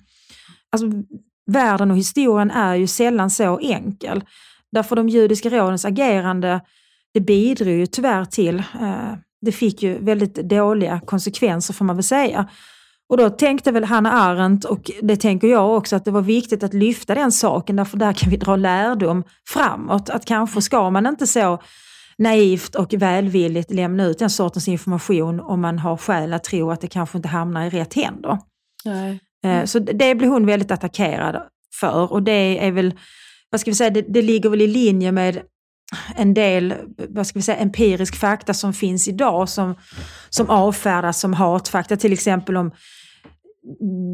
Alltså, 0.72 0.88
världen 1.46 1.90
och 1.90 1.96
historien 1.96 2.50
är 2.50 2.74
ju 2.74 2.86
sällan 2.86 3.30
så 3.30 3.58
enkel. 3.58 4.24
Därför 4.72 4.96
de 4.96 5.08
judiska 5.08 5.50
rådens 5.50 5.84
agerande, 5.84 6.60
det 7.14 7.20
bidrog 7.20 7.74
ju 7.74 7.86
tyvärr 7.86 8.24
till, 8.24 8.58
eh, 8.58 9.14
det 9.40 9.52
fick 9.52 9.82
ju 9.82 9.98
väldigt 9.98 10.34
dåliga 10.34 11.00
konsekvenser 11.00 11.74
får 11.74 11.84
man 11.84 11.96
väl 11.96 12.02
säga. 12.02 12.48
Och 13.08 13.16
då 13.16 13.30
tänkte 13.30 13.72
väl 13.72 13.84
Hanna 13.84 14.12
Arendt, 14.12 14.64
och 14.64 14.90
det 15.02 15.16
tänker 15.16 15.48
jag 15.48 15.76
också, 15.76 15.96
att 15.96 16.04
det 16.04 16.10
var 16.10 16.22
viktigt 16.22 16.62
att 16.62 16.74
lyfta 16.74 17.14
den 17.14 17.32
saken, 17.32 17.76
därför 17.76 17.96
där 17.96 18.12
kan 18.12 18.30
vi 18.30 18.36
dra 18.36 18.56
lärdom 18.56 19.24
framåt. 19.48 20.10
Att 20.10 20.24
kanske 20.24 20.62
ska 20.62 20.90
man 20.90 21.06
inte 21.06 21.26
så 21.26 21.58
naivt 22.18 22.74
och 22.74 22.94
välvilligt 22.94 23.70
lämna 23.70 24.04
ut 24.04 24.18
den 24.18 24.30
sortens 24.30 24.68
information 24.68 25.40
om 25.40 25.60
man 25.60 25.78
har 25.78 25.96
skäl 25.96 26.32
att 26.32 26.44
tro 26.44 26.70
att 26.70 26.80
det 26.80 26.86
kanske 26.86 27.18
inte 27.18 27.28
hamnar 27.28 27.66
i 27.66 27.70
rätt 27.70 27.94
händer. 27.94 28.38
Nej. 28.84 29.20
Mm. 29.44 29.66
Så 29.66 29.78
det 29.78 30.14
blev 30.14 30.30
hon 30.30 30.46
väldigt 30.46 30.70
attackerad 30.70 31.42
för 31.80 32.12
och 32.12 32.22
det 32.22 32.66
är 32.66 32.72
väl, 32.72 32.94
vad 33.50 33.60
ska 33.60 33.70
vi 33.70 33.74
säga, 33.74 33.90
det, 33.90 34.02
det 34.02 34.22
ligger 34.22 34.50
väl 34.50 34.62
i 34.62 34.66
linje 34.66 35.12
med 35.12 35.42
en 36.16 36.34
del 36.34 36.74
vad 37.08 37.26
ska 37.26 37.38
vi 37.38 37.42
säga, 37.42 37.58
empirisk 37.58 38.16
fakta 38.16 38.54
som 38.54 38.72
finns 38.72 39.08
idag 39.08 39.48
som, 39.48 39.74
som 40.30 40.50
avfärdas 40.50 41.20
som 41.20 41.34
hatfakta, 41.34 41.96
till 41.96 42.12
exempel 42.12 42.56
om 42.56 42.70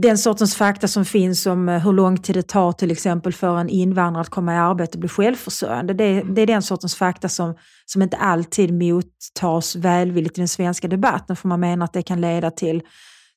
den 0.03 0.19
sortens 0.19 0.57
fakta 0.57 0.89
som 0.89 1.05
finns 1.05 1.47
om 1.47 1.69
eh, 1.69 1.79
hur 1.79 1.93
lång 1.93 2.19
tid 2.19 2.37
det 2.37 2.43
tar 2.43 2.73
till 2.73 2.91
exempel 2.91 3.33
för 3.33 3.57
en 3.59 3.69
invandrare 3.69 4.21
att 4.21 4.29
komma 4.29 4.55
i 4.55 4.57
arbete 4.57 4.93
och 4.93 5.01
bli 5.01 5.09
självförsörjande. 5.09 5.95
Det, 5.95 6.23
det 6.23 6.43
är 6.43 6.47
den 6.47 6.63
sortens 6.63 6.95
fakta 6.97 7.29
som, 7.29 7.55
som 7.87 8.03
inte 8.03 8.17
alltid 8.17 8.75
mottas 8.75 9.77
välvilligt 9.77 10.39
i 10.39 10.41
den 10.41 10.49
svenska 10.49 10.89
debatten 10.89 11.37
för 11.37 11.49
man 11.49 11.61
menar 11.61 11.85
att 11.85 11.93
det 11.93 12.03
kan 12.03 12.21
leda 12.21 12.51
till 12.51 12.83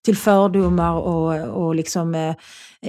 till 0.06 0.18
fördomar 0.18 0.94
och, 0.94 1.66
och 1.66 1.76
liksom, 1.76 2.16
eh, 2.16 2.36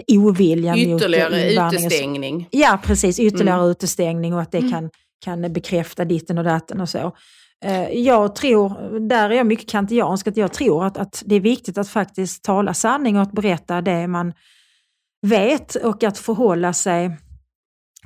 ovilja 0.09 0.77
ytterligare 0.77 1.31
mot 1.31 1.51
invandring. 1.51 1.87
utestängning. 1.87 2.49
Ja, 2.51 2.79
precis. 2.83 3.21
Ytterligare 3.21 3.59
mm. 3.59 3.71
utestängning 3.71 4.35
och 4.35 4.41
att 4.41 4.53
det 4.53 4.59
mm. 4.59 4.71
kan, 4.71 4.91
kan 5.25 5.53
bekräfta 5.53 6.05
ditten 6.05 6.39
och 6.39 6.45
datten 6.45 6.81
och 6.81 6.89
så. 6.89 7.17
Eh, 7.65 7.91
jag 7.91 8.35
tror, 8.35 8.99
där 9.09 9.31
är 9.31 9.35
jag 9.35 9.47
mycket 9.47 9.69
kantiansk, 9.69 10.27
att 10.27 10.37
jag 10.37 10.53
tror 10.53 10.85
att, 10.85 10.97
att 10.97 11.23
det 11.27 11.35
är 11.35 11.41
viktigt 11.41 11.79
att 11.79 11.89
faktiskt 11.89 12.45
tala 12.45 12.75
sanning 12.75 13.17
och 13.17 13.23
att 13.23 13.33
berätta 13.33 13.81
det 13.81 14.07
man 14.07 14.33
vet 15.27 15.75
och 15.75 16.05
att 16.05 16.19
förhålla 16.19 16.73
sig 16.73 17.17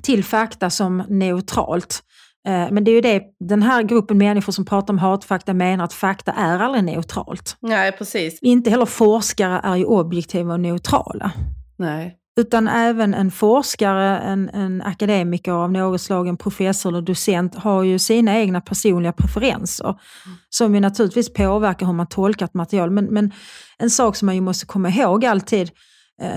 till 0.03 0.25
fakta 0.25 0.71
som 0.71 1.05
neutralt. 1.09 2.03
Eh, 2.47 2.69
men 2.71 2.85
det 2.85 2.91
är 2.91 2.95
ju 2.95 3.01
det 3.01 3.23
den 3.41 3.63
här 3.63 3.83
gruppen 3.83 4.19
människor 4.19 4.53
som 4.53 4.65
pratar 4.65 4.95
om 4.95 4.99
hatfakta 4.99 5.55
menar 5.55 5.85
att 5.85 5.93
fakta 5.93 6.33
är 6.33 6.59
aldrig 6.59 6.85
neutralt. 6.85 7.57
Nej, 7.61 7.93
precis. 7.93 8.39
Inte 8.43 8.71
heller 8.71 8.87
forskare 8.87 9.61
är 9.65 9.77
ju 9.77 9.85
objektiva 9.85 10.53
och 10.53 10.61
neutrala. 10.61 11.33
Nej. 11.77 12.19
Utan 12.37 12.69
även 12.69 13.15
en 13.15 13.31
forskare, 13.31 14.19
en, 14.19 14.49
en 14.49 14.83
akademiker 14.83 15.53
av 15.53 15.73
något 15.73 16.01
slag, 16.01 16.29
en 16.29 16.37
professor 16.37 16.91
eller 16.91 17.03
docent 17.03 17.55
har 17.55 17.83
ju 17.83 17.99
sina 17.99 18.39
egna 18.39 18.61
personliga 18.61 19.13
preferenser 19.13 19.85
mm. 19.85 20.39
som 20.51 20.75
ju 20.75 20.81
naturligtvis 20.81 21.33
påverkar 21.33 21.87
hur 21.87 21.93
man 21.93 22.07
tolkar 22.07 22.47
ett 22.47 22.55
material. 22.55 22.91
Men, 22.91 23.05
men 23.05 23.33
en 23.79 23.91
sak 23.91 24.17
som 24.17 24.27
man 24.27 24.35
ju 24.35 24.41
måste 24.41 24.67
komma 24.67 24.89
ihåg 24.89 25.25
alltid 25.25 25.71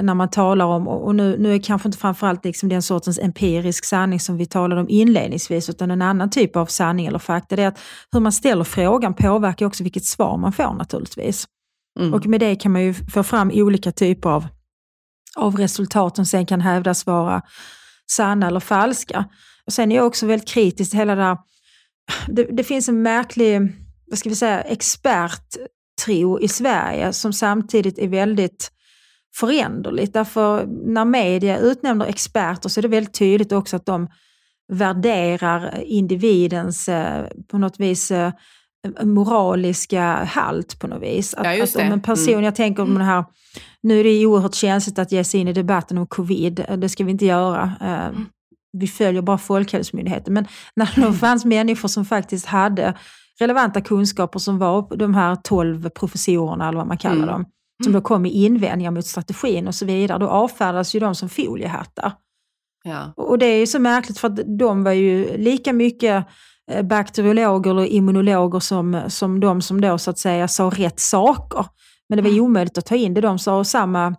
när 0.02 0.14
man 0.14 0.30
talar 0.30 0.66
om, 0.66 0.88
och 0.88 1.16
nu, 1.16 1.38
nu 1.40 1.54
är 1.54 1.60
kanske 1.60 1.88
inte 1.88 1.98
framförallt 1.98 2.46
liksom 2.46 2.70
den 2.70 2.82
sortens 2.82 3.20
empirisk 3.20 3.86
sanning 3.86 4.20
som 4.20 4.38
vi 4.38 4.46
talade 4.46 4.82
om 4.82 4.90
inledningsvis, 4.90 5.70
utan 5.70 5.92
en 5.92 6.02
annan 6.02 6.30
typ 6.30 6.56
av 6.56 6.66
sanning 6.66 7.06
eller 7.06 7.20
fakta, 7.20 7.56
det 7.56 7.64
är 7.64 7.68
att 7.68 7.80
hur 8.12 8.20
man 8.20 8.32
ställer 8.32 8.64
frågan 8.64 9.14
påverkar 9.14 9.66
också 9.66 9.84
vilket 9.84 10.06
svar 10.06 10.38
man 10.38 10.54
får 10.54 10.74
naturligtvis. 10.74 11.46
Mm. 12.00 12.14
Och 12.14 12.26
med 12.26 12.40
det 12.40 12.56
kan 12.56 12.72
man 12.72 12.82
ju 12.82 12.94
få 12.94 13.24
fram 13.24 13.52
olika 13.54 13.92
typer 13.92 14.30
av 14.30 14.48
av 15.36 15.56
resultat 15.56 16.16
som 16.16 16.26
sen 16.26 16.46
kan 16.46 16.62
hävdas 16.62 17.06
vara 17.06 17.42
sanna 18.12 18.48
eller 18.48 18.60
falska. 18.60 19.26
Och 19.66 19.74
sen 19.74 19.92
är 19.92 19.96
jag 19.96 20.06
också 20.06 20.26
väldigt 20.26 20.50
kritisk 20.50 20.92
till 20.92 21.00
hela 21.00 21.16
det 21.16 21.22
där, 21.22 21.38
det, 22.28 22.44
det 22.44 22.64
finns 22.64 22.90
en 22.90 23.02
märklig, 23.02 23.62
vad 24.10 24.20
ska 24.20 24.30
vi 24.30 24.36
säga, 24.36 24.62
experttrio 24.62 26.40
i 26.40 26.48
Sverige 26.48 27.14
som 27.14 27.34
samtidigt 27.34 27.98
är 27.98 28.08
väldigt 28.08 28.72
föränderligt. 29.40 30.14
Därför 30.14 30.66
när 30.66 31.06
media 31.06 31.58
utnämner 31.58 32.06
experter 32.06 32.70
så 32.70 32.80
är 32.80 32.82
det 32.82 32.88
väldigt 32.88 33.14
tydligt 33.14 33.52
också 33.52 33.76
att 33.76 33.86
de 33.86 34.08
värderar 34.74 35.84
individens 35.86 36.90
eh, 36.90 37.26
på 37.48 37.58
något 37.58 37.80
vis 37.80 38.12
eh, 38.12 38.32
moraliska 39.04 40.24
halt 40.24 40.80
på 40.80 40.88
något 40.88 41.02
vis. 41.02 41.34
Att, 41.34 41.58
ja, 41.58 41.64
att 41.64 41.76
om 41.76 41.82
en 41.82 42.02
person, 42.02 42.34
mm. 42.34 42.46
jag 42.46 42.56
tänker 42.56 42.84
om 42.84 42.90
mm. 42.90 43.00
det 43.00 43.06
här, 43.06 43.26
nu 43.82 44.00
är 44.00 44.04
det 44.04 44.26
oerhört 44.26 44.56
känsligt 44.56 45.00
att 45.00 45.12
ge 45.12 45.24
sig 45.24 45.40
in 45.40 45.48
i 45.48 45.54
debatten 45.54 45.98
om 45.98 46.08
covid, 46.08 46.66
det 46.78 46.90
ska 46.90 47.04
vi 47.04 47.12
inte 47.12 47.26
göra. 47.26 47.72
Eh, 47.82 48.06
mm. 48.06 48.26
Vi 48.78 48.88
följer 48.88 49.22
bara 49.22 49.38
Folkhälsomyndigheten. 49.38 50.34
Men 50.34 50.48
när 50.76 51.08
det 51.08 51.14
fanns 51.14 51.46
människor 51.46 51.88
som 51.88 52.06
faktiskt 52.06 52.46
hade 52.46 52.98
relevanta 53.40 53.82
kunskaper 53.82 54.40
som 54.40 54.58
var 54.58 54.98
de 54.98 55.14
här 55.14 55.36
tolv 55.36 55.90
professorerna 55.90 56.68
eller 56.68 56.78
vad 56.78 56.88
man 56.88 56.98
kallar 56.98 57.16
mm. 57.16 57.28
dem, 57.28 57.46
som 57.84 57.94
då 57.94 58.02
kom 58.02 58.22
med 58.22 58.32
invändningar 58.32 58.92
mot 58.92 59.06
strategin 59.06 59.68
och 59.68 59.76
så 59.76 59.86
vidare, 59.86 60.18
då 60.18 60.28
avfärdas 60.28 60.96
ju 60.96 61.00
de 61.00 61.16
som 61.16 61.30
foliehattar. 61.30 62.14
Ja. 62.84 63.14
Och 63.18 63.38
det 63.38 63.46
är 63.46 63.60
ju 63.60 63.68
så 63.68 63.80
märkligt 63.80 64.20
för 64.20 64.28
att 64.28 64.40
de 64.60 64.84
var 64.84 64.92
ju 64.92 65.38
lika 65.38 65.74
mycket 65.74 66.28
Eh, 66.72 66.84
bakteriologer 66.84 67.72
eller 67.72 67.86
immunologer 67.86 68.60
som, 68.60 69.02
som 69.08 69.40
de 69.40 69.62
som 69.62 69.82
då 69.82 69.98
så 69.98 70.12
att 70.12 70.20
säga 70.20 70.48
sa 70.48 70.72
rätt 70.76 71.00
saker. 71.00 71.66
Men 72.10 72.18
det 72.18 72.22
var 72.22 72.30
mm. 72.30 72.44
omöjligt 72.44 72.78
att 72.78 72.86
ta 72.86 72.96
in 72.96 73.14
det 73.14 73.22
de 73.22 73.40
sa. 73.40 73.58
Och 73.58 73.68
samma, 73.68 74.16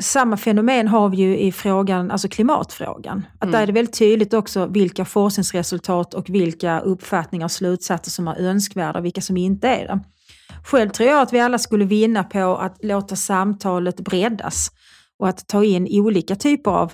samma 0.00 0.36
fenomen 0.36 0.88
har 0.88 1.08
vi 1.08 1.16
ju 1.16 1.38
i 1.38 1.52
frågan, 1.52 2.10
alltså 2.10 2.28
klimatfrågan. 2.28 3.26
Att 3.34 3.42
mm. 3.42 3.52
Där 3.52 3.62
är 3.62 3.66
det 3.66 3.72
väldigt 3.72 3.98
tydligt 3.98 4.34
också 4.34 4.66
vilka 4.66 5.04
forskningsresultat 5.04 6.14
och 6.14 6.30
vilka 6.30 6.80
uppfattningar 6.80 7.44
och 7.44 7.50
slutsatser 7.50 8.10
som 8.10 8.28
är 8.28 8.40
önskvärda 8.40 8.98
och 8.98 9.04
vilka 9.04 9.20
som 9.20 9.36
inte 9.36 9.68
är 9.68 9.86
det. 9.86 10.00
Själv 10.64 10.90
tror 10.90 11.08
jag 11.08 11.20
att 11.22 11.32
vi 11.32 11.40
alla 11.40 11.58
skulle 11.58 11.84
vinna 11.84 12.24
på 12.24 12.56
att 12.56 12.84
låta 12.84 13.16
samtalet 13.16 14.00
breddas 14.00 14.68
och 15.18 15.28
att 15.28 15.48
ta 15.48 15.64
in 15.64 15.88
olika 15.90 16.36
typer 16.36 16.70
av 16.70 16.92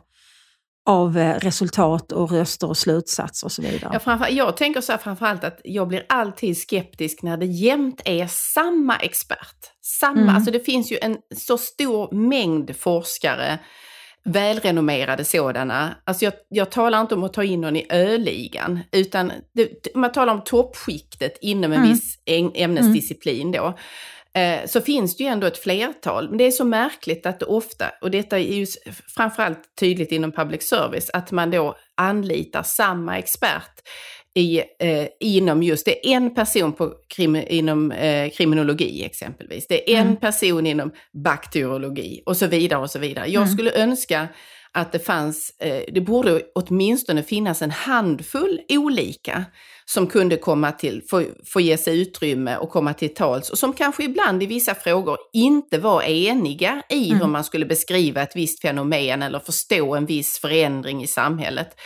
av 0.88 1.18
eh, 1.18 1.34
resultat 1.34 2.12
och 2.12 2.30
röster 2.30 2.68
och 2.68 2.76
slutsatser 2.76 3.46
och 3.46 3.52
så 3.52 3.62
vidare. 3.62 3.90
Ja, 3.92 3.98
framför, 3.98 4.28
jag 4.28 4.56
tänker 4.56 4.80
så 4.80 4.92
här 4.92 4.98
framförallt 4.98 5.44
att 5.44 5.60
jag 5.64 5.88
blir 5.88 6.06
alltid 6.08 6.58
skeptisk 6.58 7.22
när 7.22 7.36
det 7.36 7.46
jämt 7.46 8.00
är 8.04 8.26
samma 8.26 8.96
expert. 8.96 9.56
Samma, 9.80 10.20
mm. 10.20 10.34
alltså 10.34 10.50
det 10.50 10.60
finns 10.60 10.92
ju 10.92 10.98
en 11.02 11.16
så 11.36 11.58
stor 11.58 12.14
mängd 12.14 12.76
forskare, 12.76 13.58
välrenommerade 14.24 15.24
sådana. 15.24 15.96
Alltså 16.04 16.24
jag, 16.24 16.34
jag 16.48 16.70
talar 16.70 17.00
inte 17.00 17.14
om 17.14 17.24
att 17.24 17.32
ta 17.32 17.44
in 17.44 17.60
någon 17.60 17.76
i 17.76 17.86
öligan, 17.90 18.80
utan 18.92 19.32
det, 19.54 19.94
man 19.94 20.12
talar 20.12 20.32
om 20.32 20.44
toppskiktet 20.44 21.38
inom 21.40 21.72
en 21.72 21.78
mm. 21.78 21.90
viss 21.90 22.18
ämnesdisciplin 22.54 23.52
då. 23.52 23.74
Eh, 24.34 24.66
så 24.66 24.80
finns 24.80 25.16
det 25.16 25.24
ju 25.24 25.30
ändå 25.30 25.46
ett 25.46 25.58
flertal. 25.58 26.28
Men 26.28 26.38
det 26.38 26.44
är 26.44 26.50
så 26.50 26.64
märkligt 26.64 27.26
att 27.26 27.40
det 27.40 27.46
ofta, 27.46 27.90
och 28.00 28.10
detta 28.10 28.38
är 28.38 28.54
ju 28.54 28.66
framförallt 29.16 29.62
tydligt 29.80 30.12
inom 30.12 30.32
public 30.32 30.62
service, 30.68 31.10
att 31.12 31.30
man 31.30 31.50
då 31.50 31.76
anlitar 31.96 32.62
samma 32.62 33.18
expert 33.18 33.72
i, 34.38 34.62
eh, 34.78 35.06
inom 35.20 35.62
just, 35.62 35.84
det 35.84 36.08
är 36.08 36.16
en 36.16 36.34
person 36.34 36.72
på 36.72 36.92
krim, 37.08 37.36
inom 37.36 37.92
eh, 37.92 38.30
kriminologi 38.30 39.04
exempelvis, 39.04 39.66
det 39.68 39.92
är 39.94 39.96
en 39.96 40.06
mm. 40.06 40.16
person 40.16 40.66
inom 40.66 40.92
bakteriologi 41.24 42.22
och 42.26 42.36
så 42.36 42.46
vidare 42.46 42.80
och 42.80 42.90
så 42.90 42.98
vidare. 42.98 43.26
Jag 43.26 43.42
mm. 43.42 43.54
skulle 43.54 43.72
önska 43.72 44.28
att 44.72 44.92
det 44.92 44.98
fanns, 44.98 45.50
eh, 45.58 45.82
det 45.92 46.00
borde 46.00 46.42
åtminstone 46.54 47.22
finnas 47.22 47.62
en 47.62 47.70
handfull 47.70 48.60
olika 48.68 49.44
som 49.84 50.06
kunde 50.06 50.36
komma 50.36 50.72
till, 50.72 51.02
få, 51.10 51.24
få 51.46 51.60
ge 51.60 51.78
sig 51.78 52.00
utrymme 52.00 52.56
och 52.56 52.70
komma 52.70 52.94
till 52.94 53.14
tals 53.14 53.50
och 53.50 53.58
som 53.58 53.72
kanske 53.72 54.04
ibland 54.04 54.42
i 54.42 54.46
vissa 54.46 54.74
frågor 54.74 55.18
inte 55.32 55.78
var 55.78 56.02
eniga 56.02 56.82
i 56.88 57.08
mm. 57.08 57.20
hur 57.20 57.28
man 57.28 57.44
skulle 57.44 57.66
beskriva 57.66 58.22
ett 58.22 58.36
visst 58.36 58.60
fenomen 58.60 59.22
eller 59.22 59.38
förstå 59.38 59.94
en 59.94 60.06
viss 60.06 60.38
förändring 60.38 61.02
i 61.02 61.06
samhället. 61.06 61.76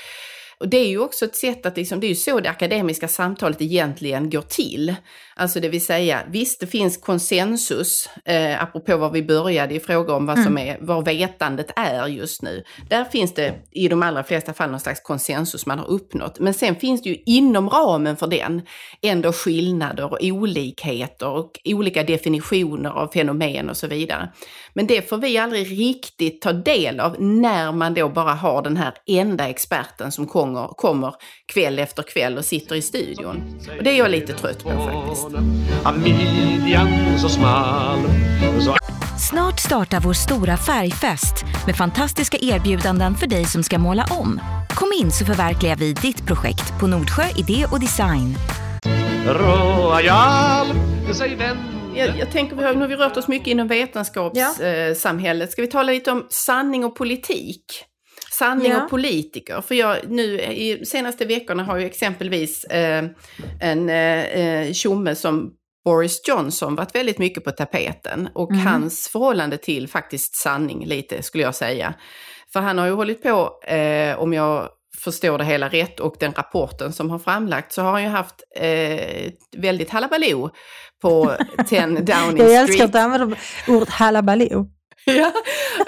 Och 0.63 0.69
det 0.69 0.77
är 0.77 0.89
ju 0.89 0.99
också 0.99 1.25
ett 1.25 1.37
sätt 1.37 1.67
att, 1.67 1.77
liksom, 1.77 2.01
det 2.01 2.07
är 2.07 2.09
ju 2.09 2.15
så 2.15 2.41
det 2.41 2.51
akademiska 2.51 3.09
samtalet 3.09 3.63
egentligen 3.63 4.31
går 4.31 4.43
till. 4.43 4.95
Alltså 5.37 5.61
det 5.61 5.69
vill 5.69 5.85
säga, 5.85 6.21
visst 6.29 6.61
det 6.61 6.67
finns 6.67 6.97
konsensus, 6.97 8.09
eh, 8.25 8.63
apropå 8.63 8.97
var 8.97 9.11
vi 9.11 9.23
började 9.23 9.75
i 9.75 9.81
fråga 9.81 10.15
om 10.15 10.27
vad 10.27 10.37
som 10.39 10.57
Mm. 10.57 10.69
är, 10.69 10.79
vad 10.81 11.05
vetandet 11.05 11.71
är 11.77 12.07
just 12.07 12.43
nu. 12.43 12.65
Där 12.89 13.05
finns 13.05 13.35
det 13.35 13.55
i 13.71 13.89
de 13.89 14.03
allra 14.03 14.25
flesta 14.25 14.53
fall 14.53 14.71
någon 14.71 14.81
slags 14.81 15.01
konsensus 15.01 15.67
man 15.67 15.79
har 15.79 15.91
uppnått. 15.91 16.39
Men 16.39 16.55
sen 16.55 16.77
finns 16.77 17.03
det 17.03 17.09
ju 17.09 17.17
inom 17.27 17.71
ramen 17.71 18.17
för 18.17 18.27
den 18.27 18.63
ändå 19.03 19.33
skillnader 19.33 20.13
och 20.13 20.19
olikheter 20.23 21.29
och 21.29 21.61
olika 21.65 22.03
definitioner 22.03 22.91
av 22.91 23.09
fenomen 23.09 23.71
och 23.71 23.77
så 23.77 23.87
vidare. 23.87 24.33
Men 24.75 24.87
det 24.87 25.09
får 25.09 25.19
vi 25.19 25.39
aldrig 25.39 25.81
riktigt 25.81 26.43
ta 26.43 26.53
del 26.53 27.01
av 27.01 27.17
när 27.23 27.73
man 27.73 27.95
då 27.95 28.09
bara 28.09 28.33
har 28.33 28.63
den 28.63 28.77
här 28.77 28.95
enda 29.07 29.49
experten 29.49 30.13
som 30.13 30.27
kommer, 30.27 30.52
kommer 30.77 31.15
kväll 31.53 31.79
efter 31.79 32.03
kväll 32.03 32.39
och 32.39 32.45
sitter 32.45 32.77
i 32.77 32.83
studion. 32.83 33.61
Och 33.79 33.85
det 33.85 33.91
är 33.91 33.99
jag 33.99 34.11
lite 34.11 34.33
trött 34.33 34.65
på 34.65 34.71
faktiskt. 34.71 35.27
Snart 39.31 39.61
startar 39.61 40.01
vår 40.01 40.13
stora 40.13 40.57
färgfest 40.57 41.45
med 41.67 41.77
fantastiska 41.77 42.39
erbjudanden 42.41 43.15
för 43.15 43.27
dig 43.27 43.45
som 43.45 43.63
ska 43.63 43.79
måla 43.79 44.07
om. 44.11 44.41
Kom 44.71 44.93
in 45.01 45.11
så 45.11 45.25
förverkligar 45.25 45.77
vi 45.77 45.93
ditt 45.93 46.27
projekt 46.27 46.81
på 46.81 46.87
Nordsjö 46.87 47.23
Idé 47.37 47.67
och 47.73 47.81
Design. 47.81 48.35
Royal 49.27 50.67
Säg 51.15 51.37
vem 51.37 51.57
Jag, 51.95 52.19
jag 52.19 52.31
tänker, 52.31 52.57
vi 52.57 52.65
har, 52.65 52.75
nu 52.75 52.81
har 52.81 52.89
vi 52.89 52.97
rört 52.97 53.17
oss 53.17 53.29
mycket 53.29 53.49
inom 53.49 53.69
vetenskapssamhället. 53.69 55.53
Ska 55.53 55.63
vi 55.63 55.69
tala 55.69 55.93
lite 55.93 56.11
om 56.11 56.27
sanning 56.31 56.85
och 56.85 56.97
politik? 56.97 57.65
Sanning 58.43 58.71
Ja. 58.73 58.83
och 58.85 58.91
politiker. 58.91 59.61
För 59.61 59.75
jag, 59.75 59.97
nu 60.09 60.41
i 60.41 60.87
senaste 60.87 61.25
veckorna 61.25 61.65
har 61.65 61.79
ju 61.79 61.87
exempelvis 61.87 62.65
eh, 62.65 63.05
en 63.61 63.89
eh, 63.89 64.25
eh, 64.25 64.73
tjomme 64.73 65.15
som 65.15 65.51
Boris 65.85 66.29
Johnson 66.29 66.75
varit 66.77 66.95
väldigt 66.95 67.19
mycket 67.19 67.45
på 67.45 67.51
tapeten. 67.51 68.29
Och 68.35 68.51
Mm. 68.51 68.67
hans 68.67 69.09
förhållande 69.09 69.57
till 69.59 69.89
faktiskt 69.89 70.35
sanning 70.37 70.87
lite, 70.87 71.23
skulle 71.23 71.45
jag 71.45 71.55
säga. 71.55 71.95
För 72.53 72.61
han 72.61 72.79
har 72.79 72.87
ju 72.87 72.93
hållit 72.93 73.23
på, 73.23 73.61
eh, 73.67 74.19
om 74.19 74.33
jag 74.33 74.69
förstår 75.05 75.39
det 75.39 75.45
hela 75.45 75.69
rätt, 75.69 76.01
och 76.01 76.15
den 76.21 76.33
rapporten 76.33 76.93
som 76.93 77.11
har 77.11 77.19
framlagt, 77.19 77.73
så 77.73 77.83
har 77.83 77.93
han 77.93 78.03
ju 78.03 78.09
haft 78.09 78.35
eh, 78.57 79.31
väldigt 79.57 79.91
halabaloo 79.91 80.51
på 81.03 81.33
10 81.69 81.87
Downing 81.87 82.07
Jag 82.37 82.55
älskar 82.55 82.67
Street. 82.67 82.83
att 82.83 82.93
du 82.93 82.99
använder 82.99 83.39
ordet 83.69 83.89
halabaloo. 83.89 84.67
Ja. 85.17 85.33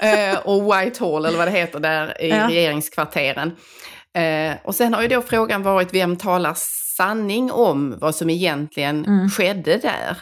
Eh, 0.07 0.37
och 0.39 0.63
Whitehall, 0.63 1.25
eller 1.25 1.37
vad 1.37 1.47
det 1.47 1.51
heter, 1.51 1.79
där 1.79 2.21
i 2.21 2.29
Ja. 2.29 2.47
regeringskvarteren. 2.47 3.55
Eh, 4.17 4.53
och 4.63 4.75
sen 4.75 4.93
har 4.93 5.01
ju 5.01 5.07
då 5.07 5.21
frågan 5.21 5.63
varit, 5.63 5.93
vem 5.93 6.15
talar 6.15 6.53
sanning 6.97 7.51
om 7.51 7.97
vad 8.01 8.15
som 8.15 8.29
egentligen 8.29 9.05
Mm. 9.05 9.29
skedde 9.29 9.77
där? 9.77 10.17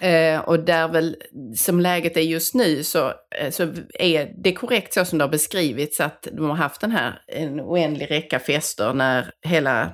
Eh, 0.00 0.40
och 0.40 0.60
där 0.60 0.88
väl, 0.88 1.16
som 1.56 1.80
läget 1.80 2.16
är 2.16 2.20
just 2.20 2.54
nu, 2.54 2.84
så, 2.84 3.06
eh, 3.40 3.50
så 3.50 3.62
är 3.94 4.42
det 4.42 4.52
korrekt 4.52 4.94
så 4.94 5.04
som 5.04 5.18
det 5.18 5.24
har 5.24 5.30
beskrivits 5.30 6.00
att 6.00 6.28
de 6.32 6.48
har 6.50 6.56
haft 6.56 6.80
den 6.80 6.90
här, 6.90 7.20
en 7.26 7.60
oändlig 7.60 8.10
räcka 8.10 8.38
fester 8.38 8.92
när 8.94 9.30
hela 9.46 9.90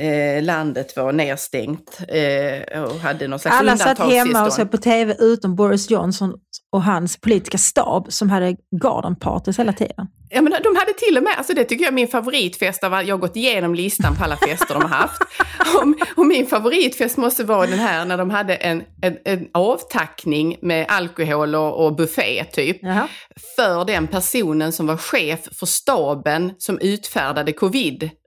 eh, 0.00 0.42
landet 0.42 0.96
var 0.96 1.12
nedstängt 1.12 2.00
eh, 2.08 2.82
och 2.82 3.00
hade 3.00 3.28
någon 3.28 3.38
slags 3.38 3.56
Alla 3.56 3.76
satt 3.76 3.98
hemma 3.98 4.46
och 4.46 4.52
såg 4.52 4.70
på 4.70 4.76
tv 4.76 5.16
utom 5.18 5.56
Boris 5.56 5.90
Johnson 5.90 6.34
och 6.72 6.82
hans 6.82 7.20
politiska 7.20 7.58
stab 7.58 8.12
som 8.12 8.30
hade 8.30 8.56
garden 8.82 9.16
parties 9.16 9.58
hela 9.58 9.72
tiden. 9.72 10.06
Ja, 10.34 10.42
men 10.42 10.52
de 10.52 10.76
hade 10.76 10.92
till 10.92 11.16
och 11.16 11.22
med, 11.22 11.32
alltså 11.36 11.54
det 11.54 11.64
tycker 11.64 11.84
jag 11.84 11.90
är 11.90 11.94
min 11.94 12.08
favoritfest 12.08 12.84
av 12.84 12.92
jag 12.92 13.14
har 13.14 13.18
gått 13.18 13.36
igenom 13.36 13.74
listan 13.74 14.16
på 14.16 14.24
alla 14.24 14.36
fester 14.36 14.74
de 14.74 14.82
har 14.82 14.88
haft. 14.88 15.22
Och, 15.76 16.18
och 16.18 16.26
min 16.26 16.46
favoritfest 16.46 17.16
måste 17.16 17.44
vara 17.44 17.66
den 17.66 17.78
här 17.78 18.04
när 18.04 18.18
de 18.18 18.30
hade 18.30 18.54
en, 18.54 18.82
en, 19.02 19.16
en 19.24 19.48
avtackning 19.54 20.56
med 20.62 20.86
alkohol 20.88 21.54
och, 21.54 21.86
och 21.86 21.96
buffé 21.96 22.44
typ. 22.44 22.78
Jaha. 22.82 23.08
För 23.56 23.84
den 23.84 24.06
personen 24.06 24.72
som 24.72 24.86
var 24.86 24.96
chef 24.96 25.40
för 25.52 25.66
staben 25.66 26.52
som 26.58 26.78
utfärdade 26.78 27.52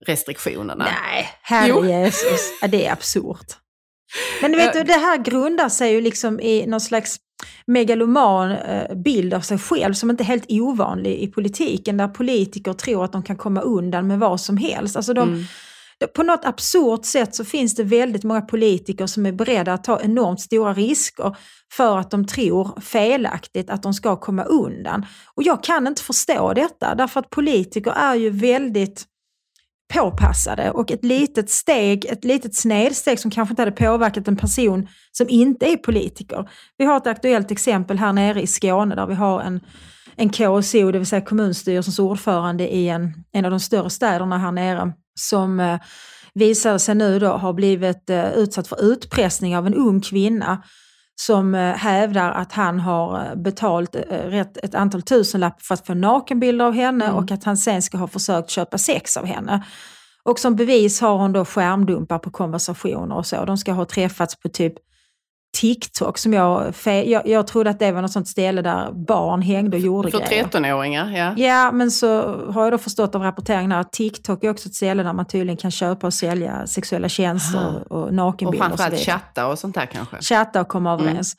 covid-restriktionerna. 0.06 0.86
Nej, 0.86 1.30
herre 1.42 1.68
Jo. 1.70 1.86
Jesus. 1.86 2.54
Ja, 2.62 2.68
det 2.68 2.86
är 2.86 2.92
absurt. 2.92 3.58
Men 4.42 4.52
du 4.52 4.58
vet, 4.58 4.74
du, 4.74 4.84
det 4.84 4.94
här 4.94 5.18
grundar 5.18 5.70
sig 5.70 5.92
ju 5.92 6.02
liksom 6.02 6.40
i 6.40 6.68
någon 6.68 6.82
slags 6.82 7.18
megaloman 7.68 8.52
eh, 8.52 8.96
bild 8.96 9.34
av 9.34 9.42
sig 9.42 9.58
själv 9.58 9.94
som 9.94 10.10
inte 10.10 10.24
är 10.24 10.26
helt 10.26 10.46
ovanlig 10.50 11.16
i 11.20 11.28
politiken 11.28 11.98
där 11.98 12.08
politiker 12.08 12.74
tror 12.74 13.06
att 13.06 13.12
de 13.12 13.24
kan 13.24 13.38
komma 13.38 13.62
undan 13.62 14.08
med 14.08 14.20
vad 14.20 14.42
som 14.42 14.58
helst. 14.58 14.96
Alltså 14.96 15.14
de, 15.14 15.46
Mm. 16.02 16.12
På 16.16 16.24
något 16.24 16.46
absurt 16.46 17.06
sätt 17.06 17.36
så 17.36 17.46
finns 17.46 17.76
det 17.76 17.84
väldigt 17.84 18.24
många 18.24 18.42
politiker 18.42 19.08
som 19.08 19.26
är 19.26 19.32
beredda 19.32 19.74
att 19.74 19.84
ta 19.84 20.02
enormt 20.02 20.42
stora 20.42 20.74
risker 20.74 21.38
för 21.74 21.98
att 21.98 22.12
de 22.12 22.28
tror 22.28 22.82
felaktigt 22.82 23.70
att 23.70 23.84
de 23.84 23.94
ska 23.94 24.16
komma 24.16 24.44
undan. 24.44 25.06
Och 25.36 25.44
jag 25.44 25.64
kan 25.64 25.88
inte 25.88 26.02
förstå 26.02 26.54
detta 26.54 26.96
därför 26.96 27.20
att 27.20 27.30
politiker 27.30 27.92
är 27.92 28.16
ju 28.16 28.30
väldigt 28.30 29.06
påpassade 29.94 30.72
och 30.72 30.92
ett 30.92 31.06
litet 31.06 31.50
steg, 31.50 32.06
ett 32.06 32.24
litet 32.24 32.56
snedsteg 32.56 33.20
som 33.20 33.32
kanske 33.32 33.52
inte 33.52 33.62
hade 33.62 33.72
påverkat 33.72 34.28
en 34.28 34.38
person 34.38 34.88
som 35.12 35.30
inte 35.30 35.66
är 35.66 35.78
politiker. 35.78 36.50
Vi 36.78 36.86
har 36.86 36.98
ett 36.98 37.08
aktuellt 37.08 37.52
exempel 37.52 37.98
här 37.98 38.14
nere 38.14 38.42
i 38.42 38.48
Skåne 38.48 38.96
där 38.96 39.08
vi 39.08 39.14
har 39.14 39.42
en, 39.42 39.60
en 40.16 40.30
KSO, 40.30 40.92
det 40.92 40.98
vill 40.98 41.08
säga 41.08 41.22
kommunstyrelsens 41.22 42.00
ordförande 42.00 42.74
i 42.74 42.90
en, 42.90 43.14
en 43.32 43.46
av 43.46 43.52
de 43.52 43.60
större 43.60 43.90
städerna 43.90 44.38
här 44.38 44.52
nere, 44.52 44.94
som 45.20 45.60
eh, 45.60 45.80
visar 46.34 46.78
sig 46.78 46.96
nu 46.96 47.20
då 47.20 47.28
ha 47.28 47.54
blivit 47.54 48.10
eh, 48.10 48.32
utsatt 48.32 48.68
för 48.68 48.84
utpressning 48.84 49.58
av 49.58 49.68
en 49.68 49.74
ung 49.74 50.02
kvinna 50.02 50.64
som 51.16 51.56
eh, 51.56 51.76
hävdar 51.76 52.32
att 52.32 52.52
han 52.52 52.80
har 52.80 53.26
eh, 53.26 53.36
betalt 53.36 53.96
eh, 53.96 54.02
rätt, 54.10 54.58
ett 54.58 54.76
antal 54.76 55.02
tusenlapp 55.02 55.62
för 55.62 55.74
att 55.74 55.88
få 55.88 55.94
nakenbilder 55.94 56.66
av 56.66 56.74
henne 56.74 57.06
Mm. 57.06 57.18
och 57.18 57.32
att 57.32 57.44
han 57.44 57.58
sen 57.58 57.82
ska 57.82 57.98
ha 57.98 58.08
försökt 58.08 58.50
köpa 58.50 58.78
sex 58.78 59.18
av 59.18 59.26
henne. 59.26 59.66
Och 60.24 60.40
som 60.40 60.56
bevis 60.56 61.02
har 61.02 61.18
hon 61.18 61.34
då 61.34 61.46
skärmdumpar 61.46 62.20
på 62.20 62.32
konversationer 62.32 63.16
och 63.16 63.26
så. 63.26 63.46
De 63.46 63.58
ska 63.58 63.72
ha 63.72 63.86
träffats 63.86 64.36
på 64.36 64.50
typ 64.50 64.74
TikTok 65.56 66.18
som 66.18 66.34
jag, 66.34 66.74
jag, 66.86 67.28
jag 67.28 67.48
trodde 67.48 67.70
att 67.70 67.80
det 67.80 67.92
var 67.92 68.02
något 68.02 68.12
sånt 68.12 68.28
ställe 68.28 68.62
där 68.62 68.92
barn 68.92 69.42
hängde 69.42 69.78
och 69.78 69.84
gjorde 69.84 70.12
För 70.12 70.20
grejer. 70.20 70.44
13-åringar, 70.46 71.12
ja. 71.18 71.34
Ja, 71.38 71.72
men 71.72 71.92
så 71.92 72.22
har 72.52 72.64
jag 72.64 72.74
då 72.74 72.78
förstått 72.78 73.16
av 73.16 73.22
rapporteringen 73.22 73.72
att 73.72 73.92
TikTok 73.92 74.44
är 74.44 74.50
också 74.50 74.70
ett 74.70 74.76
ställe 74.76 75.04
där 75.04 75.14
man 75.14 75.26
tydligen 75.26 75.58
kan 75.58 75.72
köpa 75.72 76.08
och 76.08 76.14
sälja 76.14 76.68
sexuella 76.68 77.10
tjänster 77.10 77.60
Aha. 77.60 77.80
och, 77.90 77.92
och 77.92 78.04
Och 78.08 78.14
nakenbilder. 78.14 78.64
och 78.66 78.68
framförallt 78.68 78.94
vidare 78.94 79.06
chatta 79.20 79.48
och 79.48 79.60
sånt 79.60 79.76
där 79.76 79.86
kanske. 79.86 80.18
chatta 80.22 80.62
och 80.62 80.68
komma 80.68 80.94
Mm. 80.94 81.06
överens. 81.08 81.36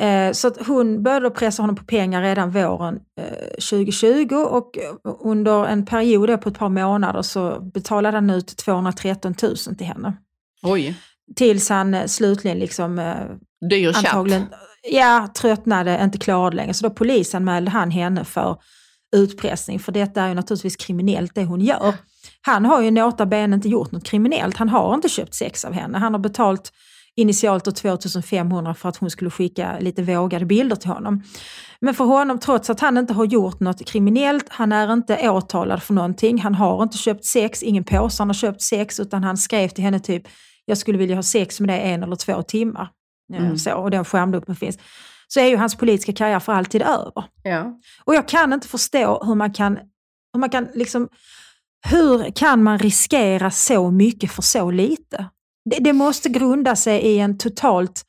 Eh, 0.00 0.32
så 0.32 0.48
att 0.48 0.66
hon 0.66 1.02
började 1.02 1.30
pressa 1.30 1.62
honom 1.62 1.76
på 1.76 1.84
pengar 1.84 2.22
redan 2.22 2.50
våren 2.50 3.00
eh, 3.20 3.24
2020 3.70 4.34
och 4.34 4.78
eh, 4.78 5.14
under 5.20 5.66
en 5.66 5.86
period 5.86 6.40
på 6.40 6.48
ett 6.48 6.58
par 6.58 6.68
månader 6.68 7.22
så 7.22 7.60
betalade 7.60 8.16
han 8.16 8.30
ut 8.30 8.56
213 8.56 9.34
000 9.42 9.56
till 9.56 9.86
henne. 9.86 10.12
Oj, 10.62 10.96
Tills 11.36 11.68
han 11.68 11.94
eh, 11.94 12.06
slutligen 12.06 12.58
liksom 12.58 12.98
eh, 12.98 13.14
dyr 13.70 13.92
chatt. 13.92 14.04
antagligen 14.04 14.46
ja, 14.90 15.28
tröttnade, 15.34 16.00
inte 16.02 16.18
klarade 16.18 16.56
längre. 16.56 16.74
Så 16.74 16.88
då 16.88 16.90
polisanmälde 16.94 17.70
han 17.70 17.90
henne 17.90 18.24
för 18.24 18.56
utpressning. 19.16 19.80
För 19.80 19.92
detta 19.92 20.22
är 20.22 20.28
ju 20.28 20.34
naturligtvis 20.34 20.76
kriminellt 20.76 21.34
det 21.34 21.44
hon 21.44 21.60
gör. 21.60 21.94
Han 22.40 22.64
har 22.64 22.82
ju 22.82 22.90
nota 22.90 23.26
bene 23.26 23.54
inte 23.56 23.68
gjort 23.68 23.92
något 23.92 24.04
kriminellt. 24.04 24.56
Han 24.56 24.68
har 24.68 24.94
inte 24.94 25.08
köpt 25.08 25.34
sex 25.34 25.64
av 25.64 25.72
henne. 25.72 25.98
Han 25.98 26.14
har 26.14 26.20
betalt 26.20 26.72
initialt 27.16 27.64
då 27.64 27.70
2500 27.70 28.74
för 28.74 28.88
att 28.88 28.96
hon 28.96 29.10
skulle 29.10 29.30
skicka 29.30 29.78
lite 29.80 30.02
vågade 30.02 30.44
bilder 30.44 30.76
till 30.76 30.90
honom. 30.90 31.22
Men 31.80 31.94
för 31.94 32.04
honom, 32.04 32.38
trots 32.38 32.70
att 32.70 32.80
han 32.80 32.98
inte 32.98 33.12
har 33.12 33.24
gjort 33.24 33.60
något 33.60 33.86
kriminellt, 33.86 34.46
han 34.48 34.72
är 34.72 34.92
inte 34.92 35.30
åtalad 35.30 35.82
för 35.82 35.94
någonting, 35.94 36.40
han 36.40 36.54
har 36.54 36.82
inte 36.82 36.98
köpt 36.98 37.24
sex, 37.24 37.62
ingen 37.62 37.84
påse 37.84 38.22
han 38.22 38.28
har 38.28 38.34
köpt 38.34 38.62
sex, 38.62 39.00
utan 39.00 39.24
han 39.24 39.36
skrev 39.36 39.68
till 39.68 39.84
henne 39.84 40.00
typ, 40.00 40.22
jag 40.64 40.78
skulle 40.78 40.98
vilja 40.98 41.16
ha 41.16 41.22
sex 41.22 41.60
med 41.60 41.68
dig 41.68 41.80
en 41.92 42.02
eller 42.02 42.16
två 42.16 42.42
timmar. 42.42 42.88
Mm. 43.34 43.58
så, 43.58 43.74
och 43.74 43.90
den 43.90 44.04
skärmdumpen 44.04 44.56
finns. 44.56 44.78
Så 45.28 45.40
är 45.40 45.44
ju 45.46 45.56
hans 45.56 45.74
politiska 45.74 46.12
karriär 46.12 46.40
för 46.40 46.52
alltid 46.52 46.82
över. 46.82 47.24
Ja. 47.42 47.78
Och 48.04 48.14
jag 48.14 48.28
kan 48.28 48.52
inte 48.52 48.68
förstå 48.68 49.24
hur 49.24 49.34
man 49.34 49.52
kan, 49.52 49.78
hur 50.32 50.40
man 50.40 50.50
kan 50.50 50.68
liksom, 50.74 51.08
hur 51.90 52.30
kan 52.30 52.62
man 52.62 52.78
riskera 52.78 53.50
så 53.50 53.90
mycket 53.90 54.30
för 54.32 54.42
så 54.42 54.70
lite? 54.70 55.26
Det, 55.70 55.76
det 55.80 55.92
måste 55.92 56.28
grunda 56.28 56.76
sig 56.76 57.00
i 57.00 57.18
en 57.18 57.38
totalt 57.38 58.02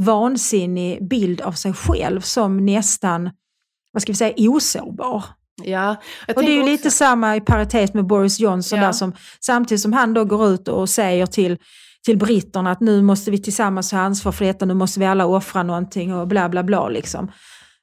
vansinnig 0.00 1.08
bild 1.08 1.40
av 1.40 1.52
sig 1.52 1.72
själv 1.72 2.20
som 2.20 2.66
nästan, 2.66 3.30
vad 3.92 4.02
ska 4.02 4.12
vi 4.12 4.16
säga, 4.16 4.34
osårbar. 4.50 5.24
Ja, 5.62 5.90
Och 5.90 6.26
det 6.26 6.32
är 6.32 6.42
ju 6.42 6.56
tänker 6.56 6.70
lite 6.70 6.88
också- 6.88 6.96
samma 6.96 7.36
i 7.36 7.40
paritet 7.40 7.94
med 7.94 8.06
Boris 8.06 8.40
Johnson 8.40 8.78
Ja. 8.78 8.84
där 8.84 8.92
som 8.92 9.12
samtidigt 9.40 9.82
som 9.82 9.92
han 9.92 10.14
då 10.14 10.24
går 10.24 10.48
ut 10.48 10.68
och 10.68 10.88
säger 10.88 11.26
till, 11.26 11.58
till 12.06 12.18
britterna 12.18 12.70
att 12.70 12.80
nu 12.80 13.02
måste 13.02 13.30
vi 13.30 13.38
tillsammans 13.42 13.92
ha 13.92 13.98
ansvar 13.98 14.32
för 14.32 14.44
detta, 14.44 14.64
nu 14.64 14.74
måste 14.74 15.00
vi 15.00 15.06
alla 15.06 15.26
offra 15.26 15.62
någonting 15.62 16.14
och 16.14 16.28
bla 16.28 16.48
bla 16.48 16.62
bla 16.62 16.88
liksom. 16.88 17.32